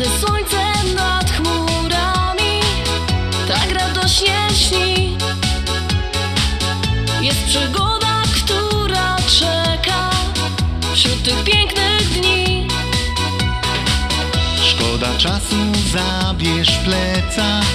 Kiedy 0.00 0.18
słońce 0.18 0.94
nad 0.94 1.30
chmurami 1.30 2.60
tak 3.48 3.72
radośnie 3.72 4.36
śni, 4.54 5.16
jest 7.20 7.44
przygoda, 7.44 8.22
która 8.34 9.16
czeka 9.16 10.10
wśród 10.94 11.22
tych 11.22 11.44
pięknych 11.44 12.08
dni. 12.12 12.68
Szkoda 14.70 15.18
czasu, 15.18 15.56
zabierz 15.92 16.78
plecak 16.78 17.66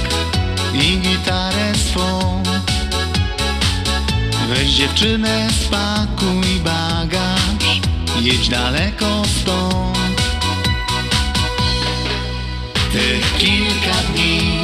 i 0.74 1.00
gitarę 1.00 1.74
swą. 1.76 2.44
Weź 4.50 4.70
dziewczynę, 4.70 5.48
spakuj 5.66 6.60
bagaż, 6.64 7.82
jedź 8.22 8.50
daleko 8.50 9.22
stąd. 9.42 9.95
Tych 12.96 13.38
kilka 13.38 13.98
dni 14.14 14.62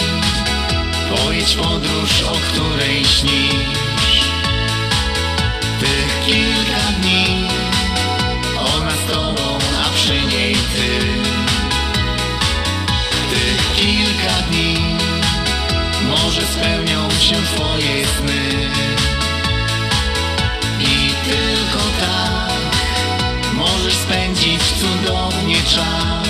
pojedź 1.10 1.56
podróż, 1.56 2.24
o 2.24 2.36
której 2.36 3.06
śnisz. 3.06 4.22
Tych 5.80 6.26
kilka 6.26 6.82
dni 7.02 7.48
ona 8.76 8.92
z 8.92 9.12
tobą, 9.12 9.58
a 9.86 9.90
przy 9.96 10.14
niej 10.14 10.54
ty. 10.56 11.00
Tych 13.32 13.74
kilka 13.76 14.42
dni 14.50 14.78
może 16.10 16.42
spełnią 16.42 17.10
się 17.10 17.36
twoje 17.36 18.08
sny. 18.18 18.70
I 20.80 21.12
tylko 21.26 21.84
tak 22.00 22.52
możesz 23.54 23.94
spędzić 23.96 24.62
cudownie 24.64 25.58
czas. 25.76 26.21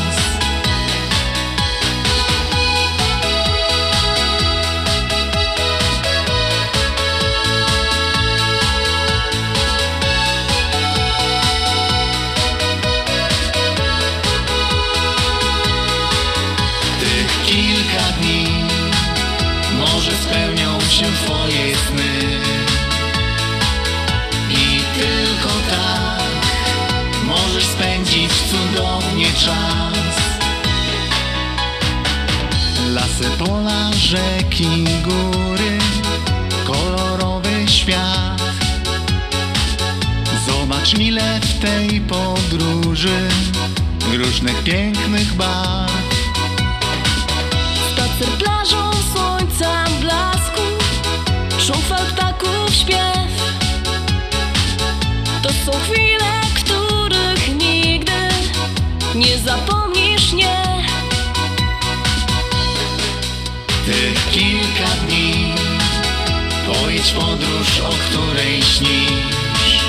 Rzeki, 34.12 34.86
góry, 35.04 35.78
kolorowy 36.66 37.68
świat. 37.68 38.42
Zobacz 40.48 40.94
ile 40.94 41.40
w 41.40 41.60
tej 41.60 42.02
podróży 42.02 43.30
różnych 44.14 44.64
pięknych 44.64 45.34
barw. 45.34 45.92
Spacer 47.92 48.30
plażą 48.38 48.92
słońca 49.14 49.86
blasku, 50.02 50.62
szum 51.60 51.82
fal 51.82 52.06
ptaków 52.06 52.76
śpiew. 52.76 53.32
To 55.44 55.50
są 55.50 55.72
chwile, 55.80 56.32
których 56.56 57.56
nigdy 57.58 58.22
nie 59.16 59.38
zapomnisz, 59.38 59.91
kilka 64.82 65.06
dni 65.06 65.54
pojedź 66.68 67.12
podróż, 67.12 67.80
o 67.80 67.90
której 67.90 68.62
śnisz. 68.62 69.82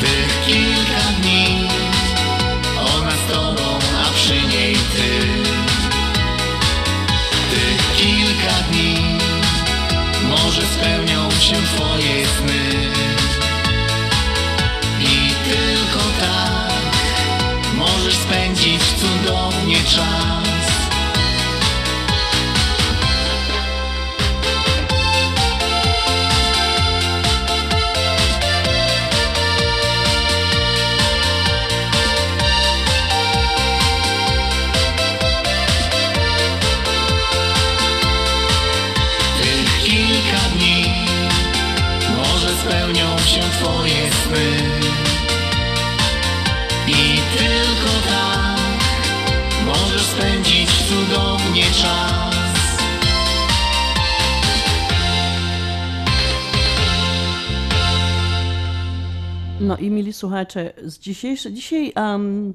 Tych 0.00 0.44
kilka 0.46 1.20
dni 1.20 1.68
ona 2.96 3.10
z 3.10 3.32
tobą, 3.32 3.78
a 4.06 4.14
przy 4.14 4.42
niej 4.42 4.74
ty. 4.74 5.10
Tych 7.50 7.96
kilka 7.96 8.54
dni 8.70 8.96
może 10.28 10.62
spełnią 10.62 11.30
się 11.30 11.54
twoje 11.54 12.26
sny. 12.26 12.90
I 15.00 15.34
tylko 15.44 16.04
tak 16.20 16.72
możesz 17.74 18.14
spędzić 18.14 18.82
cudownie 18.82 19.76
czas. 19.76 20.43
No 59.64 59.76
i 59.76 59.90
mili 59.90 60.12
słuchacze, 60.12 60.72
z 60.82 60.98
dzisiejsze, 60.98 61.52
dzisiaj 61.52 61.92
um, 61.96 62.54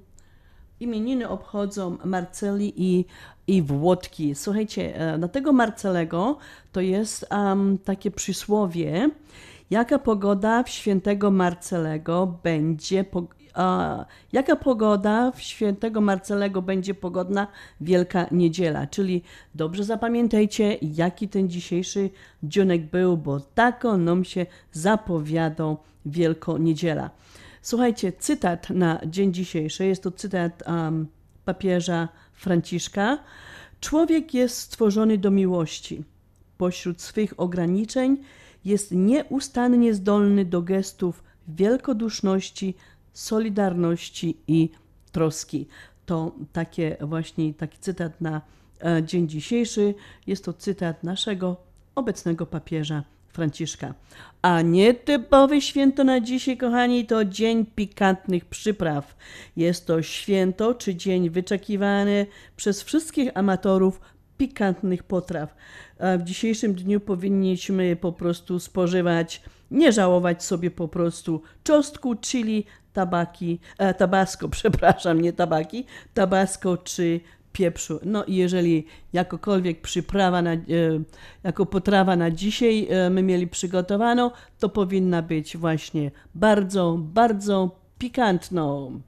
imieniny 0.80 1.30
obchodzą 1.30 1.98
Marceli 2.06 2.74
i, 2.78 3.06
i 3.48 3.62
Włodki. 3.62 4.36
Słuchajcie, 4.36 4.96
e, 4.96 5.18
na 5.18 5.28
tego 5.28 5.54
Marcelego 5.54 6.38
to 6.72 6.82
jest 6.82 7.26
um, 7.32 7.78
takie 7.78 8.12
przysłowie, 8.12 9.10
jaka 9.70 10.00
pogoda 10.00 10.64
w 10.64 10.70
świętego 10.70 11.32
Marcelego 11.32 12.40
będzie, 12.44 13.04
po, 13.04 13.24
a, 13.60 14.06
jaka 14.32 14.56
pogoda 14.56 15.32
w 15.32 15.42
świętego 15.42 16.02
Marcelego 16.02 16.62
będzie 16.62 16.94
pogodna 16.94 17.48
Wielka 17.82 18.28
Niedziela. 18.32 18.88
Czyli 18.88 19.24
dobrze 19.56 19.84
zapamiętajcie, 19.84 20.78
jaki 20.82 21.30
ten 21.30 21.50
dzisiejszy 21.50 22.10
dzionek 22.44 22.86
był, 22.92 23.18
bo 23.18 23.40
tako 23.40 23.98
nam 23.98 24.24
się 24.24 24.46
zapowiadał 24.72 25.78
Wielko 26.06 26.58
Niedziela. 26.58 27.10
Słuchajcie, 27.62 28.14
cytat 28.20 28.70
na 28.70 29.00
dzień 29.06 29.34
dzisiejszy, 29.34 29.86
jest 29.86 30.04
to 30.04 30.12
cytat 30.12 30.64
um, 30.68 31.08
papieża 31.46 32.08
Franciszka. 32.34 33.18
Człowiek 33.80 34.34
jest 34.34 34.58
stworzony 34.58 35.18
do 35.18 35.32
miłości. 35.32 36.04
Pośród 36.58 37.02
swych 37.02 37.34
ograniczeń 37.38 38.18
jest 38.66 38.92
nieustannie 38.92 39.94
zdolny 39.94 40.46
do 40.46 40.62
gestów 40.62 41.24
wielkoduszności, 41.48 42.76
solidarności 43.20 44.38
i 44.48 44.70
troski. 45.12 45.68
To 46.06 46.32
takie 46.54 46.98
właśnie 47.02 47.54
taki 47.54 47.78
cytat 47.80 48.22
na 48.22 48.42
e, 48.86 49.04
dzień 49.04 49.28
dzisiejszy. 49.28 49.94
Jest 50.28 50.46
to 50.46 50.54
cytat 50.54 51.04
naszego 51.04 51.58
obecnego 51.96 52.46
papieża 52.46 53.04
Franciszka. 53.34 53.94
A 54.42 54.62
nietypowe 54.62 55.62
święto 55.62 56.04
na 56.04 56.20
dzisiaj, 56.20 56.58
kochani, 56.58 57.06
to 57.06 57.26
Dzień 57.26 57.66
Pikantnych 57.66 58.46
Przypraw. 58.46 59.18
Jest 59.56 59.88
to 59.88 60.02
święto 60.02 60.74
czy 60.74 60.96
dzień 60.96 61.30
wyczekiwany 61.30 62.26
przez 62.56 62.84
wszystkich 62.84 63.38
amatorów 63.38 64.02
pikantnych 64.38 65.04
potraw. 65.04 65.56
W 66.20 66.24
dzisiejszym 66.24 66.74
dniu 66.74 67.00
powinniśmy 67.00 67.96
po 67.96 68.12
prostu 68.14 68.60
spożywać, 68.60 69.42
nie 69.72 69.92
żałować 69.92 70.44
sobie 70.44 70.72
po 70.72 70.88
prostu 70.88 71.42
czosnku, 71.64 72.16
chili, 72.16 72.66
tabaki, 72.94 73.60
e, 73.78 73.94
tabasco, 73.94 74.50
przepraszam, 74.60 75.22
nie 75.22 75.34
tabaki, 75.34 75.86
tabasco 76.14 76.78
czy 76.78 77.20
pieprzu. 77.52 78.00
No 78.04 78.26
i 78.26 78.36
jeżeli 78.36 78.86
jakokolwiek 79.14 79.82
przyprawa, 79.82 80.42
na, 80.42 80.54
e, 80.54 80.60
jako 81.44 81.66
potrawa 81.66 82.16
na 82.16 82.32
dzisiaj 82.32 82.88
e, 82.90 83.10
my 83.10 83.24
mieli 83.24 83.48
przygotowaną, 83.48 84.32
to 84.60 84.70
powinna 84.70 85.22
być 85.22 85.58
właśnie 85.58 86.12
bardzo, 86.36 86.98
bardzo 87.00 87.76
pikantną. 87.98 89.02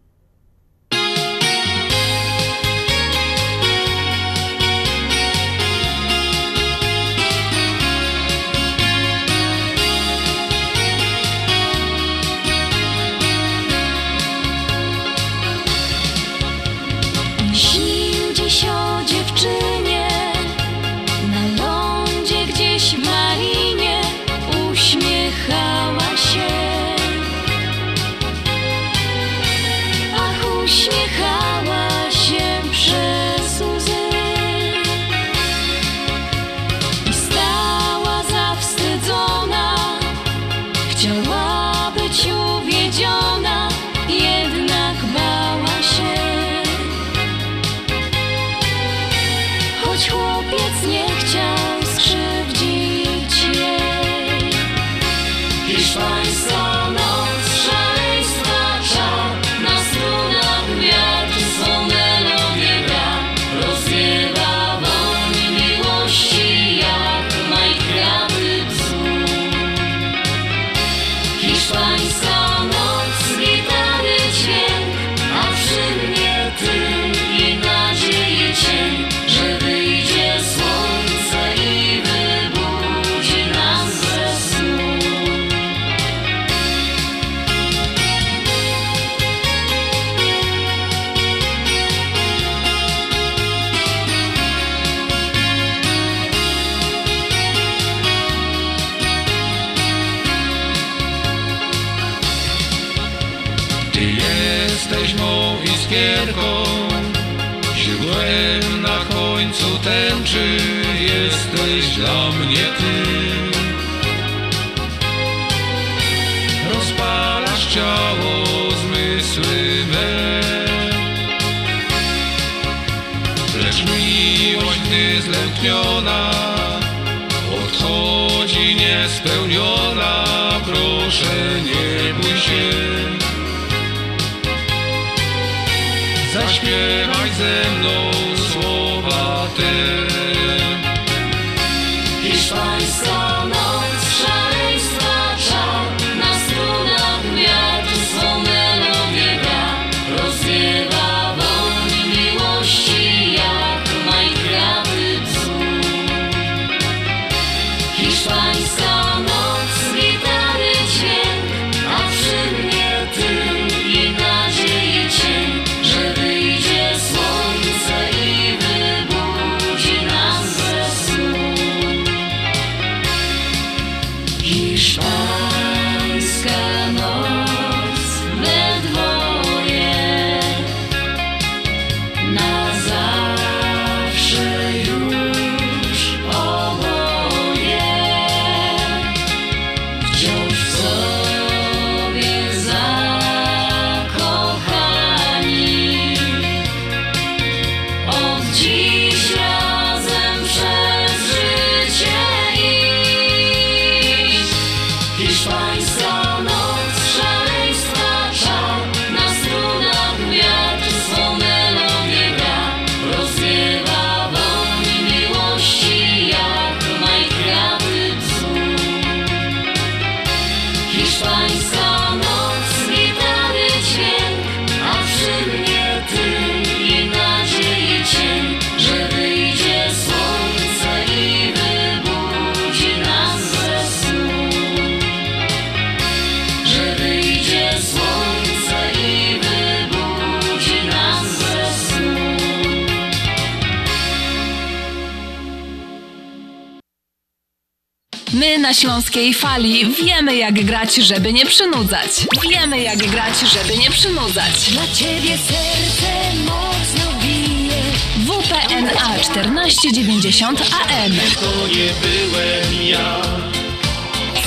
Na 248.71 248.75
Śląskiej 248.75 249.33
Fali 249.33 249.85
wiemy 250.03 250.35
jak 250.35 250.65
grać, 250.65 250.95
żeby 250.95 251.33
nie 251.33 251.45
przynudzać. 251.45 252.11
Wiemy 252.49 252.79
jak 252.81 252.97
grać, 252.97 253.39
żeby 253.39 253.77
nie 253.77 253.89
przynudzać. 253.89 254.71
Dla 254.71 254.87
ciebie 254.87 255.37
serce 255.37 256.35
mocno 256.45 257.19
bije. 257.21 257.81
WPNA 258.17 259.17
1490 259.17 260.61
AM. 260.61 261.11
To 261.41 261.67
nie 261.67 261.89
byłem 262.01 262.87
ja. 262.87 263.21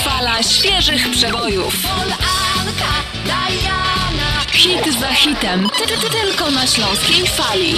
Fala 0.03 0.43
świeżych 0.43 1.11
przebojów. 1.11 1.75
Hit 4.53 4.99
za 4.99 5.13
hitem. 5.13 5.69
Ty, 5.77 5.87
ty, 5.87 5.97
ty, 5.97 6.09
tylko 6.09 6.51
na 6.51 6.67
Śląskiej 6.67 7.27
Fali. 7.27 7.75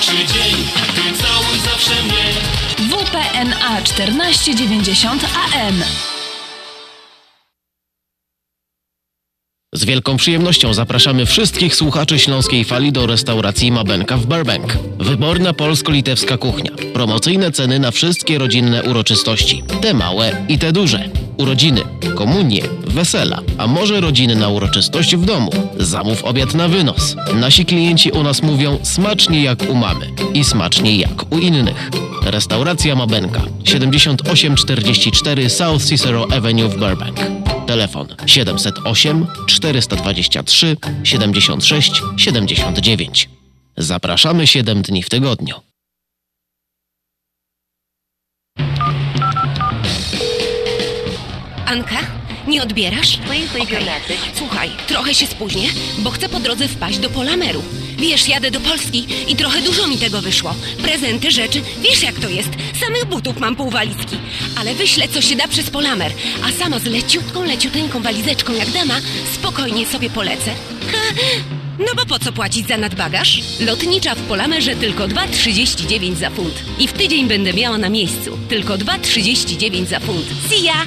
Czy 0.00 0.12
dzień, 0.12 0.56
ty 0.94 1.22
całuj 1.22 1.58
zawsze 1.64 2.02
mnie. 2.02 2.63
WPNA 3.14 3.80
1490 3.82 5.24
AM. 5.24 5.82
Z 9.74 9.84
wielką 9.84 10.16
przyjemnością 10.16 10.74
zapraszamy 10.74 11.26
wszystkich 11.26 11.76
słuchaczy 11.76 12.18
Śląskiej 12.18 12.64
Fali 12.64 12.92
do 12.92 13.06
restauracji 13.06 13.72
Mabenka 13.72 14.16
w 14.16 14.26
Burbank. 14.26 14.78
Wyborna 14.98 15.52
polsko-litewska 15.52 16.38
kuchnia. 16.38 16.70
Promocyjne 16.94 17.52
ceny 17.52 17.78
na 17.78 17.90
wszystkie 17.90 18.38
rodzinne 18.38 18.82
uroczystości. 18.82 19.62
Te 19.82 19.94
małe 19.94 20.44
i 20.48 20.58
te 20.58 20.72
duże. 20.72 21.08
Urodziny, 21.36 21.82
komunie, 22.14 22.62
wesela, 22.86 23.42
a 23.58 23.66
może 23.66 24.00
rodziny 24.00 24.34
na 24.36 24.48
uroczystość 24.48 25.16
w 25.16 25.24
domu. 25.24 25.50
Zamów 25.78 26.24
obiad 26.24 26.54
na 26.54 26.68
wynos. 26.68 27.16
Nasi 27.34 27.64
klienci 27.64 28.10
u 28.10 28.22
nas 28.22 28.42
mówią 28.42 28.78
smacznie 28.82 29.42
jak 29.42 29.70
u 29.70 29.74
mamy 29.74 30.10
i 30.34 30.44
smacznie 30.44 30.96
jak 30.96 31.32
u 31.32 31.38
innych. 31.38 31.90
Restauracja 32.24 32.94
Mabenka 32.94 33.42
7844 33.64 35.50
South 35.50 35.84
Cicero 35.84 36.26
Avenue 36.32 36.68
w 36.68 36.78
Burbank. 36.78 37.18
Telefon 37.66 38.06
708 38.26 39.26
423 39.46 40.76
76 41.04 42.02
79. 42.16 43.28
Zapraszamy 43.76 44.46
7 44.46 44.82
dni 44.82 45.02
w 45.02 45.08
tygodniu. 45.08 45.54
Anka, 51.66 51.98
nie 52.48 52.62
odbierasz? 52.62 53.18
Okej. 53.62 54.18
Słuchaj, 54.34 54.70
trochę 54.88 55.14
się 55.14 55.26
spóźnię, 55.26 55.68
bo 55.98 56.10
chcę 56.10 56.28
po 56.28 56.40
drodze 56.40 56.68
wpaść 56.68 56.98
do 56.98 57.10
Polameru. 57.10 57.62
Wiesz, 57.98 58.28
jadę 58.28 58.50
do 58.50 58.60
Polski 58.60 59.06
i 59.28 59.36
trochę 59.36 59.62
dużo 59.62 59.86
mi 59.86 59.98
tego 59.98 60.22
wyszło. 60.22 60.54
Prezenty, 60.82 61.30
rzeczy, 61.30 61.62
wiesz 61.82 62.02
jak 62.02 62.14
to 62.14 62.28
jest. 62.28 62.48
Samych 62.80 63.04
butów 63.04 63.40
mam 63.40 63.56
pół 63.56 63.70
walizki. 63.70 64.16
Ale 64.56 64.74
wyślę, 64.74 65.08
co 65.08 65.20
się 65.20 65.36
da 65.36 65.48
przez 65.48 65.70
Polamer. 65.70 66.12
A 66.44 66.52
sama 66.52 66.78
z 66.78 66.84
leciutką, 66.84 67.44
leciuteńką 67.44 68.02
walizeczką 68.02 68.52
jak 68.52 68.70
dama, 68.70 69.00
spokojnie 69.34 69.86
sobie 69.86 70.10
polecę. 70.10 70.54
Ha, 70.92 71.14
no 71.78 71.94
bo 71.96 72.06
po 72.06 72.18
co 72.18 72.32
płacić 72.32 72.68
za 72.68 72.76
nadbagaż? 72.76 73.40
Lotnicza 73.60 74.14
w 74.14 74.20
Polamerze 74.20 74.76
tylko 74.76 75.04
2,39 75.08 76.14
za 76.14 76.30
funt. 76.30 76.54
I 76.78 76.88
w 76.88 76.92
tydzień 76.92 77.28
będę 77.28 77.52
miała 77.52 77.78
na 77.78 77.88
miejscu. 77.88 78.38
Tylko 78.48 78.74
2,39 78.74 79.86
za 79.86 80.00
funt. 80.00 80.26
See 80.50 80.62
ya! 80.62 80.86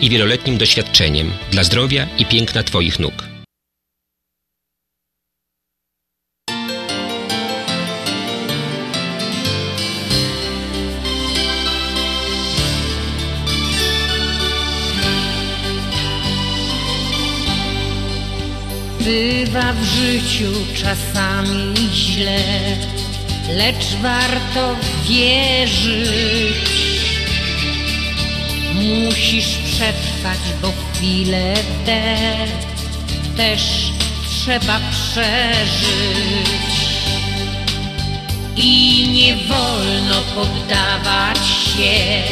i 0.00 0.10
wieloletnim 0.10 0.58
doświadczeniem 0.58 1.32
dla 1.50 1.64
zdrowia 1.64 2.06
i 2.18 2.26
piękna 2.26 2.62
Twoich 2.62 2.98
nóg. 2.98 3.12
Bywa 19.00 19.72
w 19.72 19.84
życiu 19.84 20.52
czasami 20.74 21.74
źle, 21.92 22.40
lecz 23.48 23.96
warto 24.02 24.76
wierzyć. 25.08 26.95
Musisz 28.76 29.58
przetrwać, 29.64 30.38
bo 30.62 30.72
chwilę 30.92 31.54
te 31.86 32.16
też 33.36 33.62
trzeba 34.30 34.80
przeżyć. 34.90 36.76
I 38.56 39.08
nie 39.08 39.36
wolno 39.36 40.22
poddawać 40.34 41.38
się, 41.38 42.22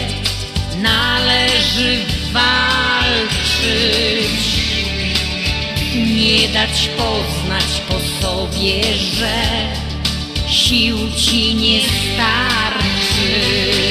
należy 0.82 1.98
walczyć 2.32 3.44
nie 5.96 6.48
dać 6.48 6.90
poznać 6.96 7.82
po 7.88 8.26
sobie, 8.26 8.82
że 8.96 9.34
sił 10.48 10.98
ci 11.16 11.54
nie 11.54 11.80
starczy. 11.80 13.83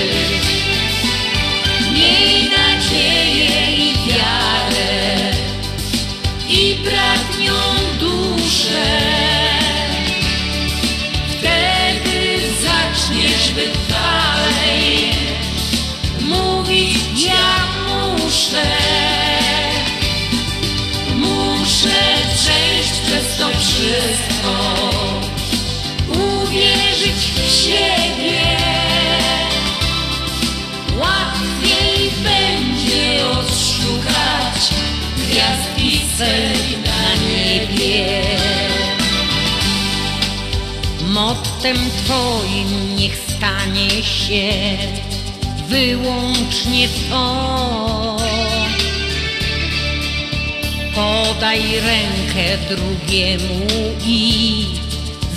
Cel 36.18 36.54
na 36.86 37.16
niebie. 37.28 38.24
Mottem 41.08 41.78
Twoim 41.78 42.96
niech 42.96 43.18
stanie 43.18 44.04
się 44.04 44.54
wyłącznie 45.68 46.88
to. 47.10 48.18
Podaj 50.96 51.62
rękę 51.62 52.58
drugiemu 52.70 53.66
i 54.06 54.66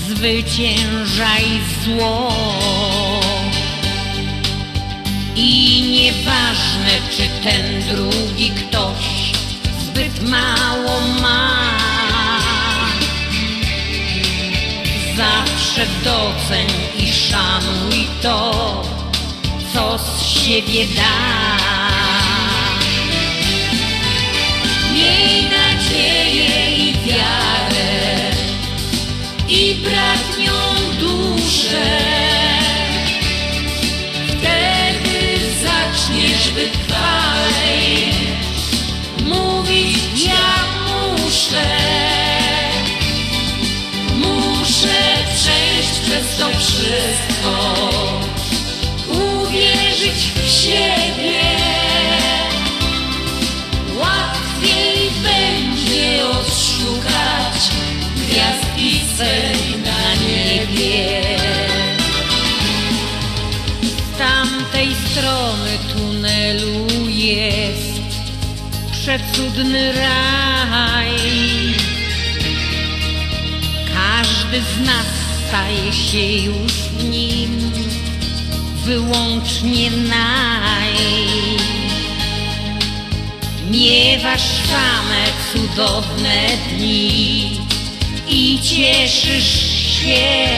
zwyciężaj 0.08 1.44
zło. 1.84 2.32
I 5.36 5.82
nieważne, 5.82 6.90
czy 7.16 7.28
ten 7.44 7.82
drugi 7.96 8.50
ktoś 8.50 9.15
zbyt 9.96 10.28
mało 10.28 11.00
ma. 11.22 11.78
Zawsze 15.16 15.86
doceń 16.04 16.66
i 16.98 17.12
szanuj 17.12 18.06
to, 18.22 18.82
co 19.72 19.98
z 19.98 20.22
siebie 20.22 20.86
da. 20.96 21.56
Miej 24.94 25.50
nadzieję 25.50 26.76
i 26.76 26.92
wiarę 26.92 28.30
i 29.48 29.74
bratnią 29.74 30.52
duszę. 31.00 32.00
Wtedy 34.28 35.38
zaczniesz 35.62 36.50
wytrwalej 36.50 36.75
swej 59.16 59.82
na 59.84 60.14
niebie. 60.14 61.20
Z 63.82 64.18
tamtej 64.18 64.88
strony 64.94 65.70
tunelu 65.92 67.08
jest 67.08 68.00
przecudny 68.92 69.92
raj. 69.92 71.10
Każdy 73.94 74.60
z 74.60 74.86
nas 74.86 75.06
staje 75.48 75.92
się 75.92 76.26
już 76.50 76.72
nim, 77.10 77.72
wyłącznie 78.84 79.90
naj. 79.90 80.94
Miewasz 83.70 84.48
same 84.70 85.24
cudowne 85.52 86.48
dni 86.68 87.65
i 88.36 88.60
cieszysz 88.60 89.60
się. 90.02 90.48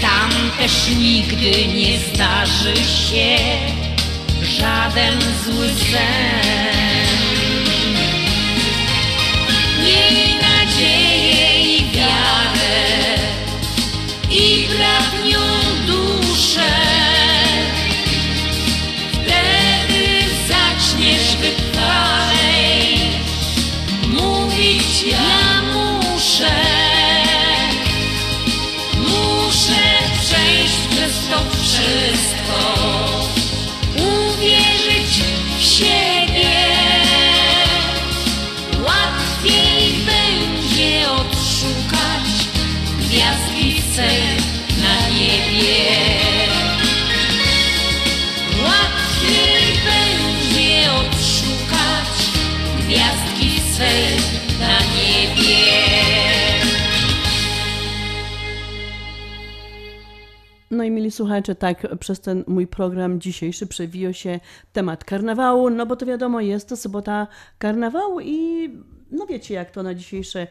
Tam 0.00 0.30
też 0.58 0.88
nigdy 0.98 1.66
nie 1.66 1.98
zdarzy 1.98 2.76
się 2.76 3.36
żaden 4.42 5.20
zły 5.44 5.68
sen. 5.68 7.14
Miej 9.84 10.34
nadzieję 10.42 11.76
i 11.76 11.90
wiarę 11.90 13.18
i 14.30 14.68
bratnią 14.68 15.40
duszę. 15.86 17.03
Ja 25.06 25.62
muszę. 25.62 26.50
Muszę 28.98 29.82
przejść 30.20 30.86
przez 30.90 31.28
to 31.30 31.38
wszystko, 31.50 32.13
No 60.84 60.88
i 60.88 60.90
mili 60.90 61.10
słuchacze, 61.10 61.54
tak 61.54 61.98
przez 61.98 62.20
ten 62.20 62.44
mój 62.46 62.66
program 62.66 63.20
dzisiejszy 63.20 63.66
przewijał 63.66 64.14
się 64.14 64.40
temat 64.72 65.04
karnawału, 65.04 65.70
no 65.70 65.86
bo 65.86 65.96
to 65.96 66.06
wiadomo, 66.06 66.40
jest 66.40 66.68
to 66.68 66.76
sobota 66.76 67.26
karnawału 67.58 68.20
i 68.20 68.68
no 69.10 69.26
wiecie 69.26 69.54
jak 69.54 69.70
to 69.70 69.82
na 69.82 69.94
dzisiejsze 69.94 70.46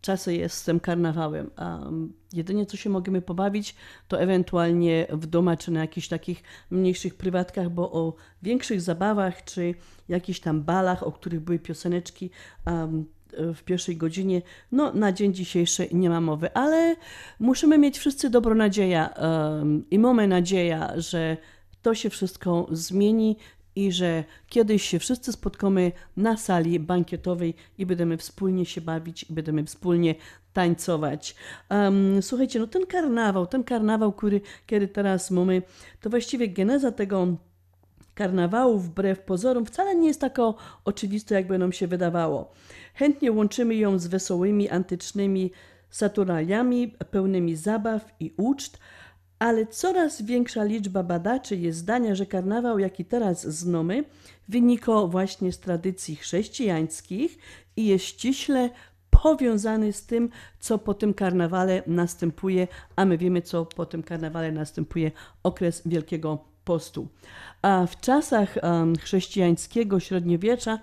czasy 0.00 0.34
jest 0.34 0.56
z 0.56 0.64
tym 0.64 0.80
karnawałem. 0.80 1.50
Um, 1.58 2.12
jedynie 2.32 2.66
co 2.66 2.76
się 2.76 2.90
możemy 2.90 3.22
pobawić, 3.22 3.76
to 4.08 4.20
ewentualnie 4.20 5.06
w 5.10 5.26
domu 5.26 5.50
czy 5.58 5.70
na 5.70 5.80
jakichś 5.80 6.08
takich 6.08 6.42
mniejszych 6.70 7.14
prywatkach, 7.14 7.70
bo 7.70 7.92
o 7.92 8.14
większych 8.42 8.80
zabawach 8.80 9.44
czy 9.44 9.74
jakichś 10.08 10.40
tam 10.40 10.62
balach, 10.62 11.02
o 11.02 11.12
których 11.12 11.40
były 11.40 11.58
pioseneczki 11.58 12.30
um, 12.66 13.06
w 13.54 13.62
pierwszej 13.62 13.96
godzinie, 13.96 14.42
no 14.72 14.92
na 14.92 15.12
dzień 15.12 15.34
dzisiejszy 15.34 15.88
nie 15.92 16.10
ma 16.10 16.20
mowy, 16.20 16.54
ale 16.54 16.96
musimy 17.40 17.78
mieć 17.78 17.98
wszyscy 17.98 18.30
dobrą 18.30 18.54
nadzieję 18.54 19.08
um, 19.16 19.84
i 19.90 19.98
mamy 19.98 20.28
nadzieję, 20.28 20.88
że 20.96 21.36
to 21.82 21.94
się 21.94 22.10
wszystko 22.10 22.66
zmieni 22.70 23.36
i 23.76 23.92
że 23.92 24.24
kiedyś 24.48 24.82
się 24.82 24.98
wszyscy 24.98 25.32
spotkamy 25.32 25.92
na 26.16 26.36
sali 26.36 26.80
bankietowej 26.80 27.54
i 27.78 27.86
będziemy 27.86 28.16
wspólnie 28.16 28.66
się 28.66 28.80
bawić 28.80 29.22
i 29.30 29.32
będziemy 29.32 29.64
wspólnie 29.64 30.14
tańcować. 30.52 31.34
Um, 31.70 32.22
słuchajcie, 32.22 32.58
no 32.58 32.66
ten 32.66 32.86
karnawał, 32.86 33.46
ten 33.46 33.64
karnawał, 33.64 34.12
który 34.12 34.40
kiedy 34.66 34.88
teraz 34.88 35.30
mamy, 35.30 35.62
to 36.00 36.10
właściwie 36.10 36.48
geneza 36.48 36.92
tego 36.92 37.26
karnawału 38.14 38.78
wbrew 38.78 39.20
pozorom 39.20 39.66
wcale 39.66 39.96
nie 39.96 40.08
jest 40.08 40.20
taka 40.20 40.54
oczywista, 40.84 41.34
jakby 41.34 41.58
nam 41.58 41.72
się 41.72 41.86
wydawało. 41.86 42.52
Chętnie 43.00 43.32
łączymy 43.32 43.74
ją 43.74 43.98
z 43.98 44.06
wesołymi, 44.06 44.68
antycznymi 44.68 45.50
saturnaliami, 45.90 46.94
pełnymi 47.10 47.56
zabaw 47.56 48.14
i 48.20 48.34
uczt, 48.36 48.78
ale 49.38 49.66
coraz 49.66 50.22
większa 50.22 50.64
liczba 50.64 51.02
badaczy 51.02 51.56
jest 51.56 51.78
zdania, 51.78 52.14
że 52.14 52.26
karnawał, 52.26 52.78
jaki 52.78 53.04
teraz 53.04 53.46
znamy, 53.46 54.04
wynika 54.48 54.92
właśnie 55.06 55.52
z 55.52 55.58
tradycji 55.58 56.16
chrześcijańskich 56.16 57.38
i 57.76 57.86
jest 57.86 58.04
ściśle 58.04 58.70
powiązany 59.22 59.92
z 59.92 60.06
tym, 60.06 60.28
co 60.58 60.78
po 60.78 60.94
tym 60.94 61.14
karnawale 61.14 61.82
następuje, 61.86 62.68
a 62.96 63.04
my 63.04 63.18
wiemy, 63.18 63.42
co 63.42 63.66
po 63.66 63.86
tym 63.86 64.02
karnawale 64.02 64.52
następuje 64.52 65.10
okres 65.42 65.82
Wielkiego 65.86 66.49
Postu. 66.64 67.08
A 67.62 67.86
w 67.86 68.00
czasach 68.00 68.54
chrześcijańskiego 69.00 70.00
średniowiecza 70.00 70.78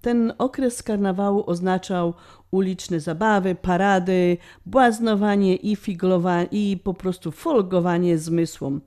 ten 0.00 0.32
okres 0.38 0.82
karnawału 0.82 1.44
oznaczał 1.46 2.14
uliczne 2.50 3.00
zabawy, 3.00 3.54
parady, 3.54 4.36
błaznowanie 4.66 5.56
i 5.56 5.76
figlowanie 5.76 6.48
i 6.52 6.76
po 6.84 6.94
prostu 6.94 7.30
folgowanie 7.30 8.18
zmysłom. 8.18 8.80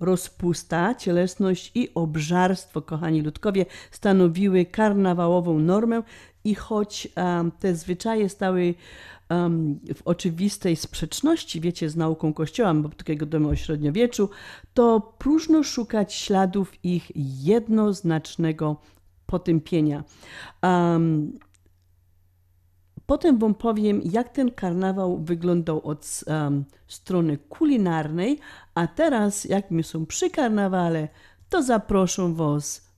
Rozpusta, 0.00 0.94
cielesność 0.94 1.72
i 1.74 1.90
obżarstwo, 1.94 2.82
kochani 2.82 3.22
ludkowie, 3.22 3.66
stanowiły 3.90 4.64
karnawałową 4.64 5.58
normę 5.58 6.02
i 6.48 6.54
choć 6.54 7.08
te 7.58 7.74
zwyczaje 7.74 8.28
stały 8.28 8.74
w 9.94 10.02
oczywistej 10.04 10.76
sprzeczności, 10.76 11.60
wiecie, 11.60 11.90
z 11.90 11.96
nauką 11.96 12.34
Kościoła, 12.34 12.74
bo 12.74 12.88
takiego 12.88 13.26
domu 13.26 13.48
o 13.48 13.56
średniowieczu, 13.56 14.30
to 14.74 15.00
próżno 15.18 15.62
szukać 15.62 16.14
śladów 16.14 16.84
ich 16.84 17.12
jednoznacznego 17.44 18.76
potępienia. 19.26 20.04
Um, 20.62 21.38
Potem 23.06 23.38
Wam 23.38 23.54
powiem, 23.54 24.00
jak 24.04 24.28
ten 24.28 24.50
karnawał 24.50 25.18
wyglądał 25.18 25.86
od 25.86 26.24
um, 26.26 26.64
strony 26.86 27.38
kulinarnej, 27.38 28.38
a 28.74 28.86
teraz, 28.86 29.44
jak 29.44 29.70
my 29.70 29.82
są 29.82 30.06
przy 30.06 30.30
karnawale, 30.30 31.08
to 31.48 31.62
zaproszę 31.62 32.34
Was 32.34 32.88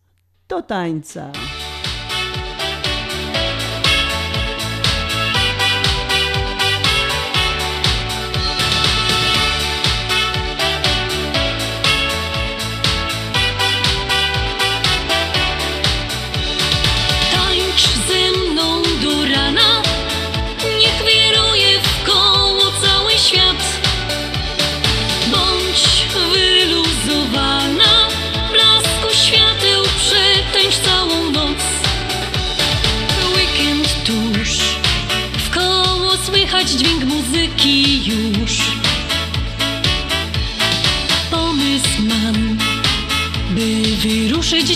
do 0.49 0.63
tańca. 0.63 1.33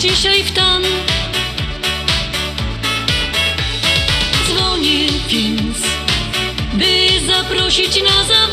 Dzisiaj 0.05 0.45
w 0.45 0.53
tan. 0.53 0.83
Dzwonię 4.47 5.09
więc, 5.29 5.79
by 6.75 7.27
zaprosić 7.27 8.03
na 8.03 8.25
zabawę 8.25 8.44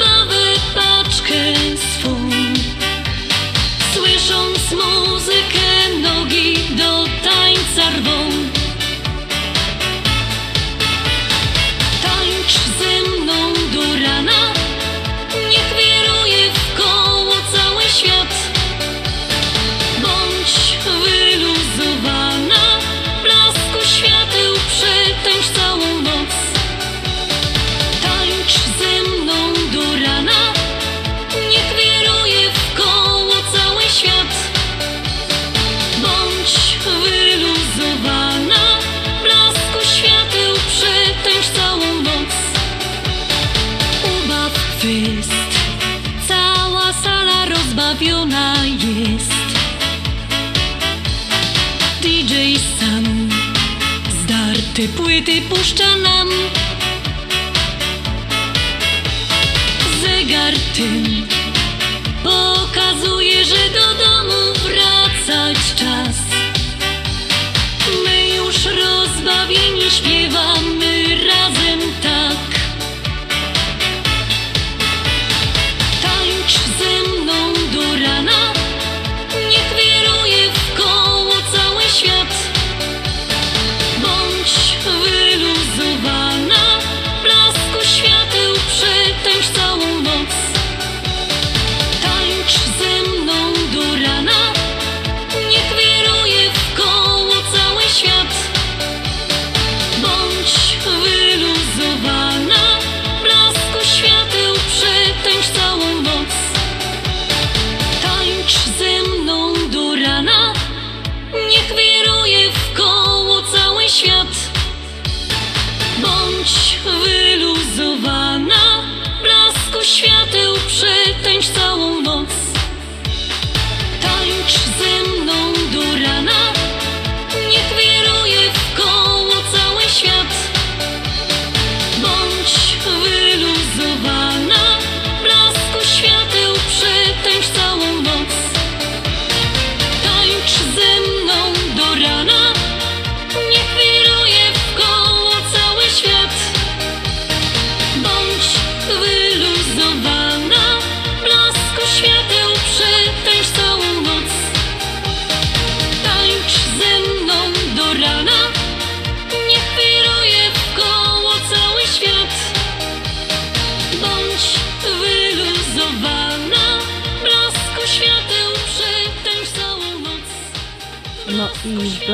te 54.81 54.87
płyty 54.87 55.41
puszcza 55.41 55.95
nam. 55.97 56.29
Zegar 60.01 60.53
tym 60.75 61.20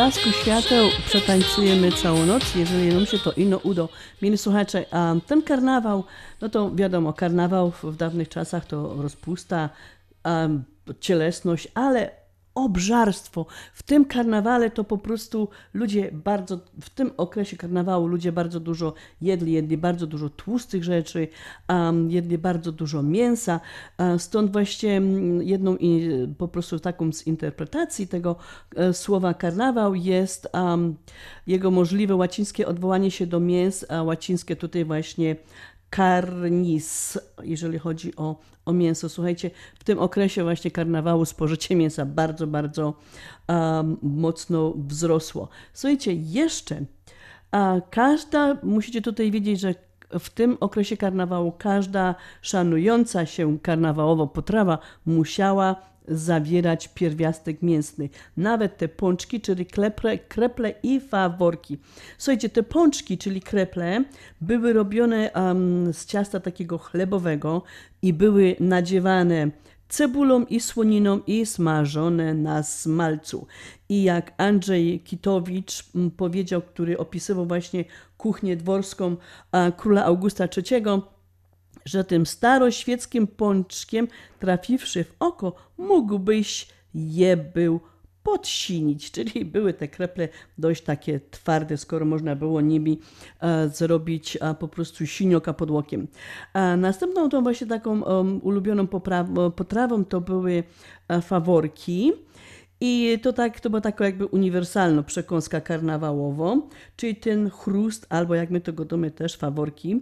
blasku 0.07 0.31
świateł 0.31 0.89
przetańcujemy 1.05 1.91
całą 1.91 2.25
noc, 2.25 2.55
jeżeli 2.55 2.93
nam 2.93 3.05
się 3.05 3.19
to 3.19 3.31
ino 3.31 3.57
udo. 3.57 3.89
Mieli 4.21 4.37
słuchacze, 4.37 4.85
a 4.91 5.15
ten 5.27 5.41
karnawał, 5.41 6.03
no 6.41 6.49
to 6.49 6.75
wiadomo, 6.75 7.13
karnawał 7.13 7.71
w, 7.71 7.95
dawnych 7.95 8.29
czasach 8.29 8.65
to 8.65 9.01
rozpusta, 9.01 9.69
cielesność, 10.99 11.67
ale 11.73 12.11
obżarstwo. 12.57 13.45
W 13.73 13.83
tym 13.83 14.05
karnawale 14.05 14.71
to 14.71 14.83
po 14.83 14.97
prostu 14.97 15.49
ludzie 15.73 16.11
bardzo, 16.11 16.59
w 16.81 16.89
tym 16.89 17.11
okresie 17.17 17.57
karnawału 17.57 18.07
ludzie 18.07 18.31
bardzo 18.31 18.59
dużo 18.59 18.93
jedli, 19.21 19.51
jedli 19.51 19.77
bardzo 19.77 20.07
dużo 20.07 20.29
tłustych 20.29 20.83
rzeczy, 20.83 21.27
um, 21.69 22.11
jedli 22.11 22.37
bardzo 22.37 22.71
dużo 22.71 23.03
mięsa. 23.03 23.59
E, 23.97 24.19
Stąd 24.19 24.51
właśnie 24.51 24.97
mm, 24.97 25.43
jedną 25.43 25.77
po 26.37 26.47
prostu 26.47 26.79
taką 26.79 27.13
z 27.13 27.27
interpretacji 27.27 28.07
tego 28.07 28.35
e, 28.75 28.93
słowa 28.93 29.33
karnawał 29.33 29.95
jest 29.95 30.47
um, 30.53 30.95
jego 31.47 31.71
możliwe 31.71 32.15
łacińskie 32.15 32.67
odwołanie 32.67 33.11
się 33.11 33.27
do 33.27 33.39
mięs, 33.39 33.85
a 33.89 34.03
łacińskie 34.03 34.55
tutaj 34.55 34.85
właśnie 34.85 35.35
carnis, 35.95 37.19
jeżeli 37.43 37.79
chodzi 37.79 38.15
o, 38.15 38.35
o 38.65 38.73
mięso. 38.73 39.09
Słuchajcie, 39.09 39.51
w 39.79 39.83
tym 39.83 39.99
okresie 39.99 40.43
właśnie 40.43 40.71
karnawału 40.71 41.25
spożycie 41.25 41.75
mięsa 41.75 42.05
bardzo, 42.05 42.47
bardzo 42.47 42.93
um, 43.47 43.97
mocno 44.01 44.73
wzrosło. 44.77 45.49
Słuchajcie, 45.73 46.13
jeszcze 46.13 46.85
a 47.51 47.75
każda, 47.89 48.57
musicie 48.63 49.01
tutaj 49.01 49.31
wiedzieć, 49.31 49.59
że 49.59 49.75
w 50.19 50.29
tym 50.29 50.57
okresie 50.59 50.97
karnawału 50.97 51.51
każda 51.51 52.15
szanująca 52.41 53.25
się 53.25 53.59
karnawałowo 53.59 54.27
potrawa 54.27 54.79
musiała 55.05 55.75
zawierać 56.07 56.87
pierwiastek 56.87 57.61
mięsny. 57.61 58.09
Nawet 58.37 58.77
te 58.77 58.87
pączki, 58.87 59.41
czyli 59.41 59.65
kreple, 59.65 60.17
kreple 60.17 60.73
i 60.83 60.99
faworki. 60.99 61.77
Słuchajcie, 62.17 62.49
te 62.49 62.63
pączki, 62.63 63.17
czyli 63.17 63.41
kreple, 63.41 64.03
były 64.41 64.73
robione 64.73 65.31
um, 65.35 65.93
z 65.93 66.05
ciasta 66.05 66.39
takiego 66.39 66.77
chlebowego 66.77 67.61
i 68.01 68.13
były 68.13 68.55
nadziewane 68.59 69.51
cebulą 69.89 70.45
i 70.45 70.59
słoniną 70.59 71.19
i 71.27 71.45
smażone 71.45 72.33
na 72.33 72.63
smalcu. 72.63 73.47
I 73.89 74.03
jak 74.03 74.33
Andrzej 74.37 74.99
Kitowicz 74.99 75.83
powiedział, 76.17 76.61
który 76.61 76.97
opisywał 76.97 77.45
właśnie 77.45 77.85
kuchnię 78.17 78.55
dworską 78.55 79.15
a, 79.51 79.71
króla 79.71 80.05
Augusta 80.05 80.47
III, 80.57 80.83
że 81.87 82.03
tym 82.03 82.25
staroświeckim 82.25 83.27
pączkiem 83.27 84.07
trafiwszy 84.39 85.03
w 85.03 85.15
oko, 85.19 85.55
mógłbyś 85.77 86.67
je 86.93 87.37
był 87.37 87.79
podsinić, 88.23 89.11
czyli 89.15 89.45
były 89.45 89.73
te 89.73 89.87
kreple 89.87 90.29
dość 90.57 90.83
takie 90.83 91.19
twarde, 91.31 91.77
skoro 91.77 92.05
można 92.05 92.35
było 92.35 92.61
nimi 92.61 92.99
e, 93.41 93.69
zrobić 93.69 94.37
e, 94.41 94.53
po 94.53 94.67
prostu 94.67 95.05
sinioka 95.05 95.53
pod 95.53 95.71
łokiem. 95.71 96.07
A 96.53 96.77
następną 96.77 97.29
tą 97.29 97.43
właśnie 97.43 97.67
taką 97.67 98.01
um, 98.01 98.39
ulubioną 98.43 98.87
potrawą 99.55 100.05
to 100.05 100.21
były 100.21 100.63
e, 101.07 101.21
faworki. 101.21 102.13
I 102.81 103.19
to 103.21 103.33
tak, 103.33 103.59
to 103.59 103.69
była 103.69 103.81
taka 103.81 104.05
jakby 104.05 104.25
uniwersalna 104.25 105.03
przekąska 105.03 105.61
karnawałowa, 105.61 106.55
czyli 106.95 107.15
ten 107.15 107.49
chrust, 107.49 108.05
albo 108.09 108.35
jak 108.35 108.49
my 108.49 108.61
to 108.61 108.73
gotomy 108.73 109.11
też, 109.11 109.37
faworki. 109.37 110.01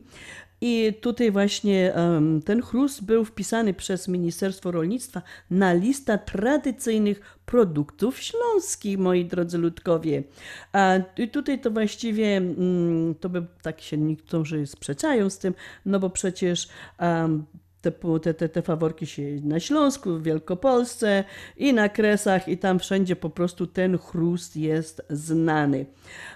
I 0.68 0.94
tutaj 1.02 1.32
właśnie 1.32 1.94
um, 1.96 2.42
ten 2.42 2.62
chrust 2.62 3.04
był 3.04 3.26
wpisany 3.26 3.74
przez 3.74 4.08
Ministerstwo 4.08 4.72
Rolnictwa 4.72 5.22
na 5.50 5.74
listę 5.74 6.20
tradycyjnych 6.26 7.38
produktów 7.46 8.20
śląskich, 8.20 8.98
moi 8.98 9.26
drodzy 9.26 9.58
ludkowie. 9.58 10.24
A 10.74 10.94
tutaj 11.32 11.60
to 11.60 11.72
właściwie, 11.72 12.38
mm, 12.38 13.16
to 13.16 13.30
by 13.30 13.46
tak 13.62 13.82
się 13.82 13.98
niektórzy 13.98 14.68
sprzeczają 14.68 15.30
z 15.30 15.38
tym, 15.38 15.54
no 15.86 16.00
bo 16.00 16.10
przecież 16.10 16.70
um, 17.00 17.46
te, 17.82 18.34
te, 18.34 18.50
te, 18.50 18.62
faworki 18.62 19.06
się 19.06 19.24
na 19.44 19.60
Śląsku, 19.60 20.14
w 20.14 20.24
Wielkopolsce 20.24 21.24
i 21.58 21.74
na 21.74 21.90
Kresach 21.90 22.48
i 22.48 22.58
tam 22.58 22.80
wszędzie 22.80 23.16
po 23.16 23.30
prostu 23.30 23.68
ten 23.68 23.98
chrust 23.98 24.56
jest 24.56 25.02
znany. 25.10 25.86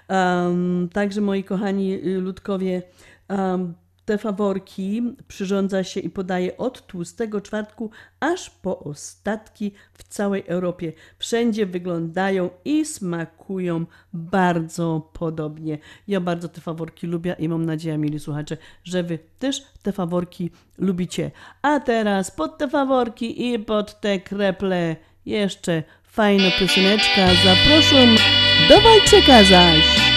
Um, 0.08 0.88
także 0.92 1.20
moi 1.20 1.44
kochani 1.44 1.98
ludkowie, 1.98 2.82
um, 3.28 3.74
te 4.10 4.18
faworki 4.18 5.02
przyrządza 5.28 5.84
się 5.84 6.00
i 6.00 6.10
podaje 6.10 6.56
od 6.56 6.86
tłustego 6.86 7.40
czwartku 7.40 7.90
aż 8.20 8.50
po 8.50 8.78
ostatki 8.78 9.72
w 9.94 10.02
całej 10.02 10.44
Europie. 10.46 10.92
Wszędzie 11.18 11.66
wyglądają 11.66 12.50
i 12.64 12.84
smakują 12.84 13.86
bardzo 14.12 15.10
podobnie. 15.12 15.78
Ja 16.08 16.20
bardzo 16.20 16.48
te 16.48 16.60
faworki 16.60 17.06
lubię 17.06 17.36
i 17.38 17.48
mam 17.48 17.66
nadzieję, 17.66 17.98
mili 17.98 18.20
słuchacze, 18.20 18.56
że 18.84 19.02
wy 19.02 19.18
też 19.38 19.62
te 19.82 19.92
faworki 19.92 20.50
lubicie. 20.78 21.30
A 21.62 21.80
teraz 21.80 22.30
pod 22.30 22.58
te 22.58 22.68
faworki 22.68 23.52
i 23.52 23.58
pod 23.58 24.00
te 24.00 24.20
kreple 24.20 24.96
jeszcze 25.26 25.82
fajna 26.02 26.50
pioseneczka. 26.58 27.26
Zapraszam 27.44 28.16
do 28.68 28.80
Wojcieka 28.80 29.44
zaś. 29.44 30.09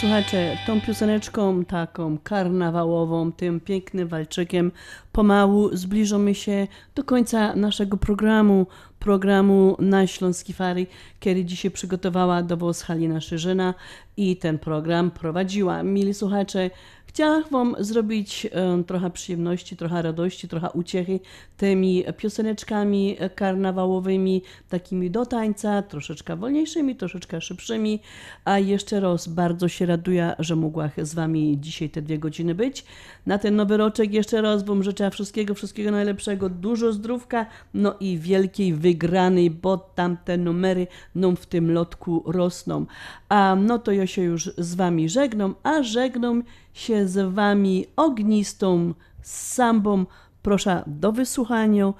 Słuchacze, 0.00 0.56
tą 0.66 0.80
pioseneczką 0.80 1.64
taką 1.64 2.18
karnawałową, 2.18 3.32
tym 3.32 3.60
pięknym 3.60 4.08
walczykiem 4.08 4.72
pomału 5.12 5.76
zbliżamy 5.76 6.34
się 6.34 6.66
do 6.94 7.04
końca 7.04 7.54
naszego 7.56 7.96
programu, 7.96 8.66
programu 8.98 9.76
na 9.78 10.06
Śląski 10.06 10.52
Fary, 10.52 10.86
kiedy 11.20 11.44
dzisiaj 11.44 11.70
przygotowała 11.70 12.42
do 12.42 12.56
was 12.56 12.82
Halina 12.82 13.20
Szyżyna 13.20 13.74
i 14.16 14.36
ten 14.36 14.58
program 14.58 15.10
prowadziła. 15.10 15.82
Mili 15.82 16.14
słuchacze, 16.14 16.70
chciałam 17.10 17.44
wam 17.50 17.76
zrobić 17.78 18.46
e, 18.52 18.84
trochę 18.86 19.10
przyjemności, 19.10 19.76
trochę 19.76 20.02
radości, 20.02 20.48
trochę 20.48 20.70
uciechy 20.70 21.20
tymi 21.56 22.04
pioseneczkami 22.16 23.16
karnawałowymi, 23.34 24.42
takimi 24.68 25.10
do 25.10 25.26
tańca, 25.26 25.82
troszeczkę 25.82 26.36
wolniejszymi, 26.36 26.96
troszeczkę 26.96 27.40
szybszymi, 27.40 28.00
a 28.44 28.58
jeszcze 28.58 29.00
raz 29.00 29.28
bardzo 29.28 29.68
się 29.68 29.86
raduję, 29.86 30.34
że 30.38 30.56
mogła 30.56 30.90
z 31.02 31.14
wami 31.14 31.56
dzisiaj 31.60 31.90
te 31.90 32.02
dwie 32.02 32.18
godziny 32.18 32.54
być. 32.54 32.84
Na 33.26 33.38
ten 33.38 33.56
nowy 33.56 33.76
roczek 33.76 34.12
jeszcze 34.12 34.42
raz 34.42 34.64
wam 34.64 34.82
życzę 34.82 35.10
wszystkiego, 35.10 35.54
wszystkiego 35.54 35.90
najlepszego, 35.90 36.48
dużo 36.48 36.92
zdrówka, 36.92 37.46
no 37.74 37.94
i 38.00 38.18
wielkiej 38.18 38.74
wygranej, 38.74 39.50
bo 39.50 39.78
tamte 39.78 40.36
numery 40.36 40.86
nam 41.14 41.36
w 41.36 41.46
tym 41.46 41.72
lotku 41.72 42.22
rosną. 42.26 42.86
A 43.28 43.56
no 43.60 43.78
to 43.78 43.92
ja 43.92 44.06
się 44.06 44.22
już 44.22 44.50
z 44.58 44.74
wami 44.74 45.08
żegnam, 45.08 45.54
a 45.62 45.82
żegnam 45.82 46.42
się 46.74 47.08
z 47.08 47.34
wami 47.34 47.86
ognistą 47.96 48.94
sambą. 49.22 50.06
Proszę 50.42 50.82
do 50.86 51.12
wysłuchania 51.12 51.92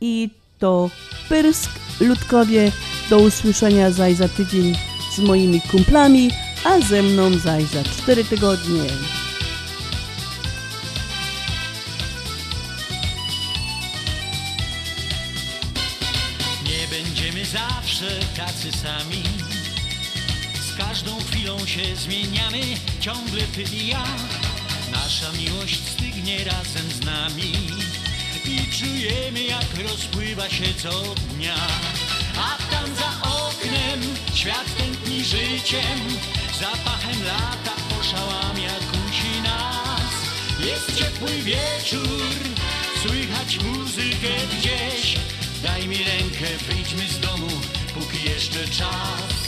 i 0.00 0.30
to 0.58 0.90
Pyrsk 1.28 1.70
Ludkowie. 2.00 2.72
Do 3.10 3.18
usłyszenia 3.18 3.90
zaj 3.90 4.14
za 4.14 4.28
tydzień 4.28 4.74
z 5.12 5.18
moimi 5.18 5.60
kumplami, 5.60 6.30
a 6.64 6.80
ze 6.80 7.02
mną 7.02 7.38
zaj 7.38 7.64
za 7.64 7.84
cztery 7.84 8.24
tygodnie. 8.24 8.82
Nie 16.64 16.88
będziemy 16.90 17.44
zawsze 17.44 18.06
tacy 18.36 18.72
sami. 18.72 19.25
Się 21.76 21.96
zmieniamy, 21.96 22.60
ciągle 23.00 23.42
ty 23.42 23.62
i 23.62 23.86
ja. 23.86 24.04
Nasza 24.92 25.32
miłość 25.32 25.80
stygnie 25.88 26.44
razem 26.44 26.90
z 26.90 27.04
nami 27.04 27.52
i 28.44 28.58
czujemy, 28.78 29.42
jak 29.42 29.88
rozpływa 29.90 30.50
się 30.50 30.74
co 30.82 30.90
dnia. 31.14 31.56
A 32.38 32.72
tam 32.72 32.94
za 32.94 33.28
oknem 33.28 34.00
świat 34.34 34.76
tętni 34.78 35.24
życiem, 35.24 35.98
zapachem 36.60 37.24
lata 37.24 37.72
oszałamia 38.00 38.70
kusi 38.70 39.42
nas. 39.42 40.12
Jest 40.60 40.98
ciepły 40.98 41.42
wieczór, 41.42 42.38
słychać 43.02 43.58
muzykę 43.64 44.34
gdzieś. 44.58 45.16
Daj 45.62 45.88
mi 45.88 45.96
rękę, 45.96 46.46
wyjdźmy 46.68 47.08
z 47.08 47.20
domu, 47.20 47.48
póki 47.94 48.30
jeszcze 48.30 48.68
czas 48.68 49.45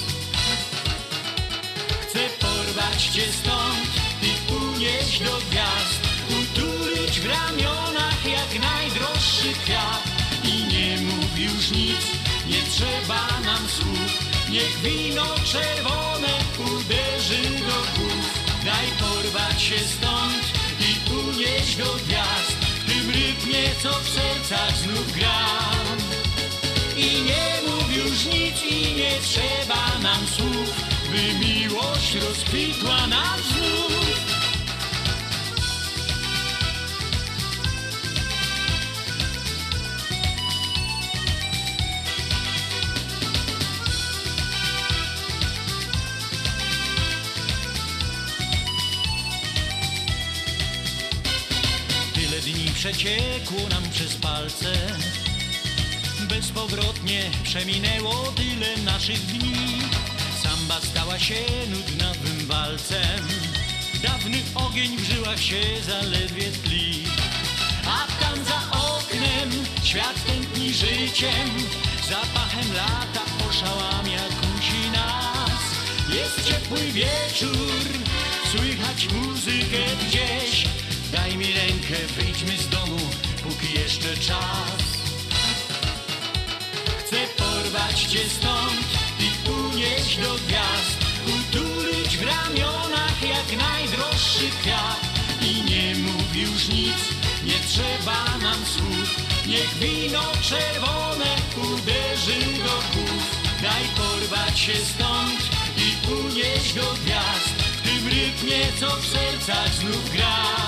wyrwać 2.79 3.03
cię 3.03 3.33
stąd 3.33 3.89
i 4.23 4.53
unieść 4.55 5.19
do 5.21 5.39
gwiazd, 5.51 6.01
utulić 6.29 7.21
w 7.21 7.27
ramionach 7.27 8.25
jak 8.25 8.63
najdroższy 8.63 9.53
kwiat. 9.65 10.03
I 10.45 10.65
nie 10.75 11.01
mów 11.01 11.39
już 11.39 11.71
nic, 11.71 12.05
nie 12.47 12.63
trzeba 12.71 13.41
nam 13.45 13.69
słów, 13.69 14.31
niech 14.51 14.79
wino 14.81 15.27
czerwone 15.45 16.29
uderzy 16.59 17.43
do 17.43 17.79
głów. 17.97 18.45
Daj 18.65 18.87
porwać 19.01 19.63
się 19.63 19.79
stąd 19.79 20.45
i 20.81 21.13
unieść 21.13 21.77
do 21.77 21.95
gwiazd, 21.95 22.59
w 22.81 22.93
tym 22.93 23.11
rytmie 23.11 23.63
co 23.83 23.91
w 24.01 24.09
sercach 24.09 24.77
znów 24.77 25.13
gram. 25.13 25.99
I 26.97 27.23
nie 27.23 27.71
mów 27.71 27.97
już 27.97 28.25
nic 28.25 28.63
i 28.63 28.95
nie 28.95 29.13
trzeba 29.23 29.99
nam 30.03 30.27
słów, 30.27 30.78
rozkwitła 32.29 33.07
znów 33.07 33.89
Tyle 52.15 52.41
dni 52.41 52.71
przeciekło 52.75 53.69
nam 53.71 53.91
przez 53.91 54.15
palce. 54.17 54.73
Bezpowrotnie 56.29 57.31
przeminęło 57.45 58.33
tyle 58.37 58.77
naszych 58.85 59.27
dni 59.27 59.79
Samba 60.69 60.87
stała 60.87 61.19
się 61.19 61.35
nudnawym 61.71 62.47
walcem 62.47 63.29
Dawny 64.03 64.37
ogień 64.55 64.97
w 64.97 65.01
żyłach 65.01 65.41
się 65.41 65.61
zaledwie 65.87 66.51
tli. 66.65 67.05
A 67.87 68.07
tam 68.21 68.45
za 68.45 68.79
oknem 68.79 69.51
świat 69.83 70.15
tętni 70.27 70.75
życiem. 70.75 71.49
Zapachem 72.09 72.75
lata 72.75 73.21
oszałamia 73.51 74.23
kusi 74.23 74.91
nas. 74.91 75.61
Jest 76.15 76.49
ciepły 76.49 76.81
wieczór, 76.81 77.83
słychać 78.51 79.09
muzykę 79.13 79.85
gdzieś. 80.07 80.65
Daj 81.13 81.37
mi 81.37 81.53
rękę, 81.53 81.97
wyjdźmy 82.17 82.59
z 82.59 82.69
domu, 82.69 82.99
póki 83.43 83.81
jeszcze 83.81 84.17
czas. 84.17 84.99
Chcę 86.99 87.17
porwać 87.37 88.01
cię 88.01 88.29
stąd 88.29 88.89
i 89.21 89.51
unieść 89.51 90.17
do 90.17 90.48
ramionach 92.43 93.23
jak 93.23 93.49
najdroższy 93.61 94.49
kwiat. 94.61 95.01
I 95.43 95.63
nie 95.71 95.95
mów 95.95 96.37
już 96.37 96.69
nic, 96.69 97.01
nie 97.45 97.59
trzeba 97.69 98.39
nam 98.43 98.67
słów. 98.67 99.09
Niech 99.47 99.75
wino 99.75 100.23
czerwone 100.43 101.31
uderzy 101.57 102.41
do 102.65 102.77
głów. 102.93 103.39
Daj 103.63 103.85
porwać 103.97 104.59
się 104.59 104.75
stąd 104.75 105.41
i 105.77 106.13
unieść 106.13 106.75
do 106.75 106.95
gwiazd. 107.05 107.69
W 107.79 107.83
tym 107.83 108.09
rytmie, 108.09 108.61
co 108.81 108.97
w 108.97 109.07
sercach 109.07 109.75
znów 109.75 110.13
gra 110.13 110.59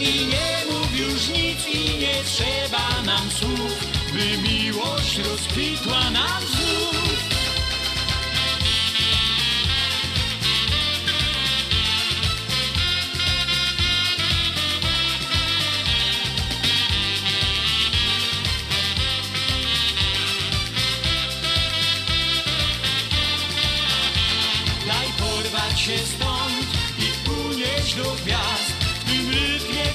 I 0.00 0.26
nie 0.26 0.72
mów 0.72 0.98
już 0.98 1.28
nic 1.28 1.66
i 1.66 1.98
nie 1.98 2.14
trzeba 2.24 3.02
nam 3.02 3.30
słów 3.30 3.86
By 4.12 4.38
miłość 4.48 5.18
rozkwitła 5.18 6.10
nam 6.10 6.42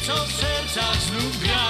co 0.09 0.25
w 0.25 0.31
sercach 0.31 1.01
znów 1.01 1.39
gra. 1.39 1.69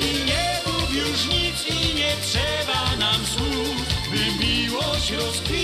I 0.00 0.24
nie 0.24 0.60
mów 0.66 0.94
już 0.94 1.26
nic 1.26 1.66
i 1.66 1.94
nie 1.94 2.12
trzeba 2.22 2.96
nam 2.96 3.26
słów 3.26 3.76
By 4.10 4.44
miłość 4.44 5.10
rozkwitła 5.10 5.63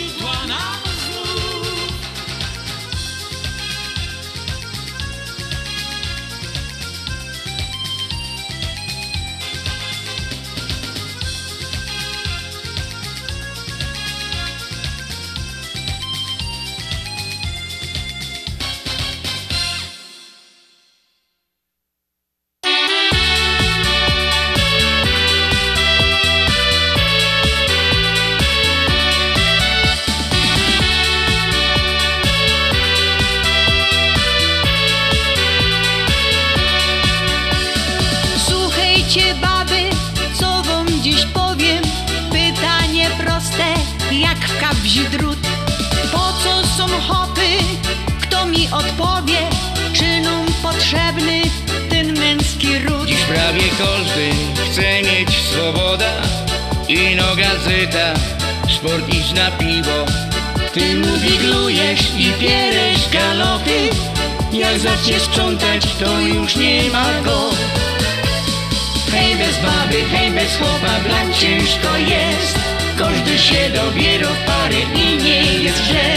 się 73.50 73.70
dobiera 73.70 74.28
w 74.28 74.44
pary 74.46 74.80
i 74.94 75.16
nie 75.22 75.42
jest 75.64 75.84
źle. 75.84 76.10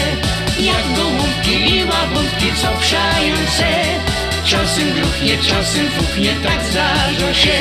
Jak 0.60 0.84
gołąbki 0.96 1.76
i 1.76 1.84
łabątki, 1.84 2.48
co 2.60 2.68
przają 2.80 3.36
se 3.58 3.72
Czasem 4.44 4.92
gruchnie, 4.92 5.38
czasem 5.38 5.86
fuchnie, 5.90 6.34
tak 6.44 6.60
zdarza 6.70 7.34
się. 7.34 7.58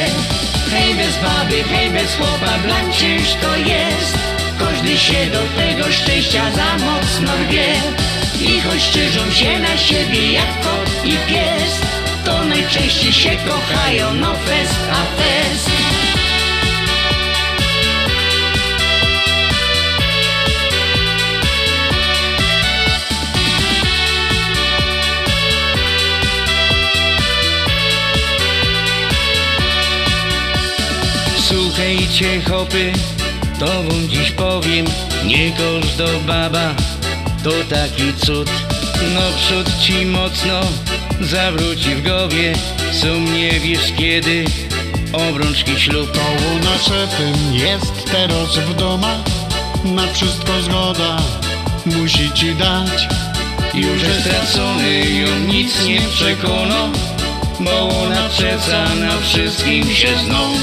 Hej 0.72 0.95
bez 0.95 1.16
baby, 1.24 1.64
hej 1.64 1.90
bez 1.90 2.16
chłopa, 2.16 2.58
blan 2.64 2.94
ciężko 2.94 3.56
jest. 3.56 4.18
Każdy 4.60 4.98
się 4.98 5.26
do 5.32 5.44
tego 5.58 5.91
szczęścia 5.91 6.44
za 6.52 6.86
mocno 6.86 7.32
rwie 7.44 7.74
I 8.41 8.62
choć 8.62 8.82
szczerzą 8.82 9.32
się 9.32 9.60
na 9.60 9.78
siebie 9.78 10.34
jak 10.34 10.62
kot 10.62 11.06
i 11.06 11.12
pies 11.12 11.74
To 12.26 12.45
najczęściej 12.45 13.14
się 13.14 13.30
kochają, 13.30 14.14
no 14.14 14.34
fest 14.34 14.80
a 14.91 15.22
fest 15.22 15.73
Słuchajcie 31.84 32.41
chopy, 32.41 32.93
to 33.60 33.65
wam 33.65 34.10
dziś 34.10 34.31
powiem 34.31 34.85
Nie 35.26 35.51
każda 35.51 36.03
baba. 36.27 36.76
To 37.43 37.51
taki 37.69 38.14
cud 38.26 38.49
No 39.14 39.22
przód 39.38 39.80
ci 39.80 40.05
mocno 40.05 40.61
zawróci 41.22 41.95
w 41.95 42.03
głowie. 42.03 42.53
Sum 42.91 43.35
nie 43.35 43.51
wiesz 43.60 43.93
kiedy 43.97 44.45
obrączki 45.14 45.80
ślub? 45.80 46.11
Koło 46.11 47.07
tym 47.18 47.53
jest 47.53 48.11
teraz 48.11 48.57
w 48.57 48.76
domach. 48.76 49.19
Na 49.85 50.14
wszystko 50.14 50.61
zgoda 50.61 51.18
musi 51.85 52.31
ci 52.31 52.55
dać. 52.55 53.07
Już 53.73 54.03
jest 54.03 54.19
stracony, 54.19 54.99
ją 55.10 55.39
nic 55.53 55.85
nie 55.85 56.01
przekona 56.01 56.89
Bo 57.60 58.01
ona 58.03 58.30
przeca 58.30 58.95
na 58.95 59.18
wszystkim 59.18 59.95
się 59.95 60.18
zną 60.26 60.53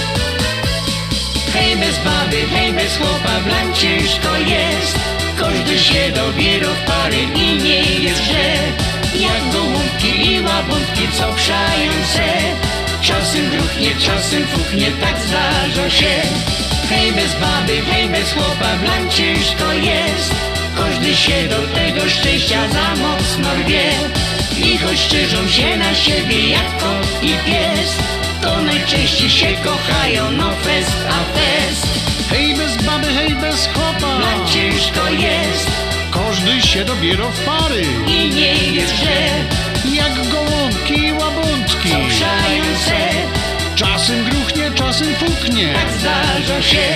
Hej 1.60 1.76
bez 1.76 1.98
baby, 1.98 2.40
hej 2.54 2.72
bez 2.72 2.96
chłopa, 2.96 3.40
blan 3.44 3.74
ciężko 3.74 4.36
jest. 4.38 4.98
Każdy 5.38 5.78
się 5.78 6.12
dobiera 6.12 6.68
w 6.68 6.84
pary 6.86 7.22
i 7.34 7.62
nie 7.62 7.82
jest 8.06 8.22
źle 8.24 8.50
Jak 9.20 9.52
gołąbki 9.52 10.32
i 10.32 10.40
łabątki, 10.40 11.04
co 11.12 11.32
przają 11.32 11.92
se 12.14 12.28
Czasem 13.02 13.50
gruchnie, 13.50 13.90
czasem 14.06 14.46
fuchnie, 14.46 14.86
tak 15.00 15.16
zdarza 15.26 15.90
się. 15.90 16.14
Hej 16.90 17.12
bez 17.12 17.32
baby, 17.40 17.80
hej 17.90 18.08
bez 18.08 18.32
chłopa, 18.32 18.76
blan 18.82 19.10
ciężko 19.10 19.72
jest. 19.72 20.34
Każdy 20.76 21.16
się 21.16 21.48
do 21.48 21.60
tego 21.74 22.08
szczęścia 22.08 22.68
za 22.68 23.02
mocno 23.02 23.54
rwie 23.54 23.90
I 24.64 24.78
choć 24.78 24.98
szczerzą 24.98 25.48
się 25.48 25.76
na 25.76 25.94
siebie 25.94 26.48
jak 26.50 26.78
kot 26.78 27.22
i 27.22 27.28
pies 27.28 28.09
To 28.42 28.62
najczęściej 28.62 29.30
się 29.30 29.46
kochają, 29.64 30.30
no 30.30 30.50
fest 30.50 30.96
a 31.08 31.38
fest. 31.38 31.86
Hej 32.30 32.54
bez 32.54 32.76
baby, 32.76 33.06
hej 33.06 33.34
bez 33.34 33.66
chłopa. 33.66 34.16
Blan 34.16 34.46
ciężko 34.46 35.08
jest? 35.08 35.70
Każdy 36.12 36.62
się 36.62 36.84
dobiera 36.84 37.24
w 37.24 37.44
pary. 37.44 37.82
I 38.06 38.30
nie 38.30 38.54
jest, 38.54 38.94
że 38.96 39.16
Jak 39.94 40.28
gołąbki 40.28 41.06
i 41.06 41.12
łabątki. 41.12 41.88
Słyszające 41.88 42.96
Czasem 43.74 44.24
gruchnie, 44.24 44.70
czasem 44.74 45.14
puknie 45.14 45.74
Tak 45.74 45.90
zdarza 46.00 46.62
się. 46.62 46.94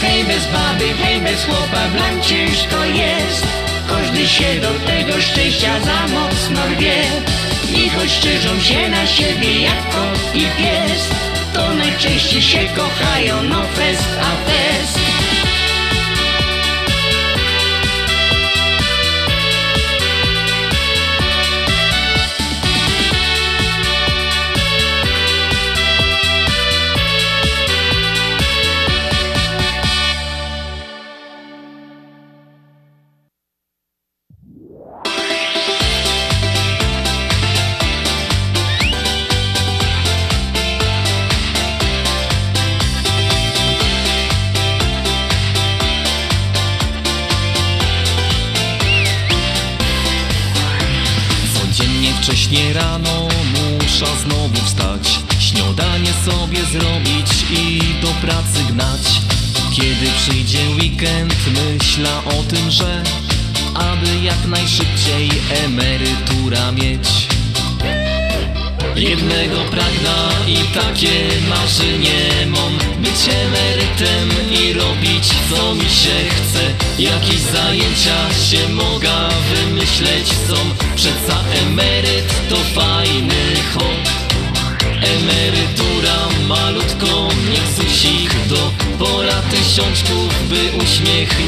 Hej 0.00 0.24
bez 0.24 0.46
baby, 0.46 0.92
hej 1.02 1.20
bez 1.20 1.44
chłopa, 1.44 1.88
blan 1.92 2.22
ciężko 2.22 2.84
jest. 2.84 3.46
Każdy 3.88 4.28
się 4.28 4.60
do 4.60 4.70
tego 4.70 5.20
szczęścia 5.20 5.80
za 5.80 6.14
mocno 6.14 6.66
rwie 6.66 7.02
I 7.74 7.90
choć 7.90 8.10
szczerzą 8.10 8.60
się 8.60 8.88
na 8.88 9.06
siebie 9.06 9.60
jak 9.60 9.90
kot 9.90 10.34
i 10.34 10.40
pies. 10.40 11.08
To 11.54 11.74
najczęściej 11.74 12.42
się 12.42 12.58
kochają, 12.76 13.42
no 13.42 13.62
fest 13.62 14.08
a 14.20 14.50
fest 14.50 14.99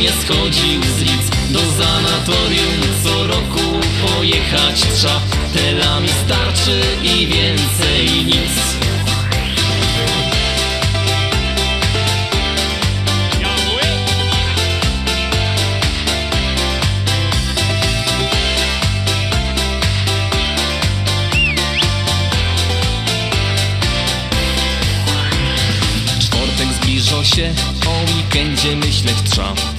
nie 0.03 0.13
schodził 0.13 0.83
z 0.83 1.01
lic 1.01 1.31
Do 1.51 1.59
sanatorium 1.59 2.83
co 3.05 3.27
roku 3.27 3.81
pojechać 4.07 4.81
trza 4.81 5.21
Tela 5.55 6.01
mi 6.01 6.09
starczy 6.09 6.81
i 7.03 7.27
więcej 7.27 8.25
nic. 8.25 8.73
Się, 27.23 27.55
o 27.87 28.17
weekendzie 28.17 28.77
myśleć 28.77 29.17
trza 29.31 29.45
Aby 29.45 29.72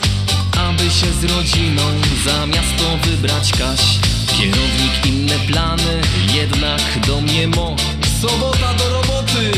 się 0.94 1.14
z 1.14 1.24
rodziną 1.24 1.82
za 2.26 2.46
miasto 2.46 2.98
wybrać 3.04 3.52
Kaś. 3.52 4.00
Kierownik 4.38 5.06
inne 5.06 5.40
plany, 5.48 6.02
jednak 6.34 6.82
do 7.08 7.22
mnie 7.22 7.48
mo. 7.48 7.76
Sobota 8.22 8.74
do 8.74 8.90
roboty, 8.90 9.52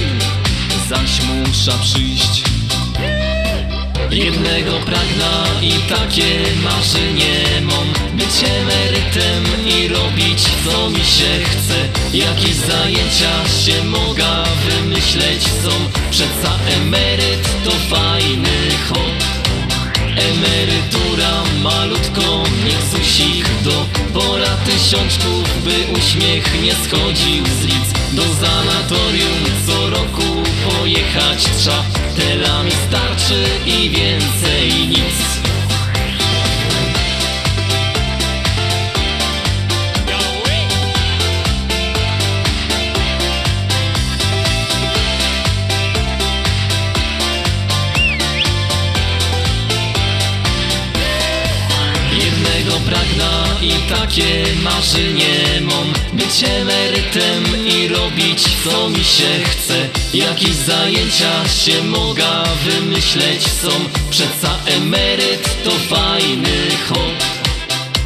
zaś 0.89 1.21
muszę 1.21 1.71
przyjść. 1.81 2.43
Jednego 4.11 4.71
pragna 4.71 5.61
i 5.61 5.71
takie 5.71 6.39
marzenie 6.63 7.61
mam. 7.61 8.17
Być 8.17 8.43
emerytem 8.43 9.43
i 9.67 9.87
robić 9.87 10.43
co 10.65 10.89
mi 10.89 11.05
się 11.05 11.45
chce. 11.45 11.77
Jakieś 12.17 12.55
zajęcia 12.55 13.47
się 13.65 13.83
mogę 13.83 14.43
wymyśleć 14.69 15.43
są. 15.43 15.69
Przeca 16.11 16.57
emeryt 16.67 17.49
to 17.65 17.71
fajny 17.71 18.69
hop 18.89 19.34
Emerytura 20.17 21.43
malutko 21.63 22.43
niech 22.65 22.83
susik 22.91 23.47
do 23.63 23.85
Pora 24.13 24.57
tysiączków, 24.65 25.63
by 25.63 25.99
uśmiech 25.99 26.61
nie 26.63 26.73
schodził 26.73 27.45
z 27.45 27.63
lic. 27.65 27.93
Do 28.13 28.23
sanatorium 28.23 29.43
co 29.67 29.89
roku 29.89 30.43
pojechać 30.69 31.43
trza. 31.57 31.83
Tela 32.15 32.63
mi 32.63 32.71
starczy 32.71 33.43
i 33.65 33.89
więcej 33.89 34.87
nic 34.87 35.35
takie 53.89 54.45
marzenie 54.63 55.61
mam 55.61 55.93
Być 56.13 56.43
emerytem 56.43 57.67
i 57.67 57.87
robić 57.87 58.43
co 58.63 58.89
mi 58.89 59.03
się 59.03 59.43
chce. 59.43 59.89
Jakieś 60.13 60.55
zajęcia 60.55 61.47
się 61.47 61.83
mogę 61.83 62.43
wymyśleć 62.65 63.43
są 63.43 63.69
Przeca 64.09 64.57
emeryt 64.65 65.63
to 65.63 65.71
fajny 65.71 66.69
hop 66.89 67.35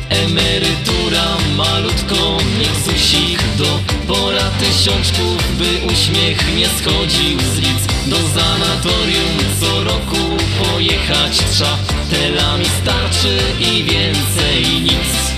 Emerytura 0.09 1.37
malutko 1.55 2.37
niech 2.59 2.77
susik 2.85 3.43
do 3.57 3.79
Pora 4.07 4.51
tysiączków, 4.59 5.57
by 5.57 5.93
uśmiech 5.93 6.55
nie 6.55 6.67
schodził 6.67 7.39
z 7.39 7.57
lic 7.57 7.87
Do 8.07 8.17
sanatorium 8.17 9.37
co 9.59 9.83
roku 9.83 10.37
pojechać 10.63 11.37
trza 11.51 11.77
Tela 12.09 12.57
mi 12.57 12.65
starczy 12.65 13.37
i 13.59 13.83
więcej 13.83 14.81
nic 14.81 15.28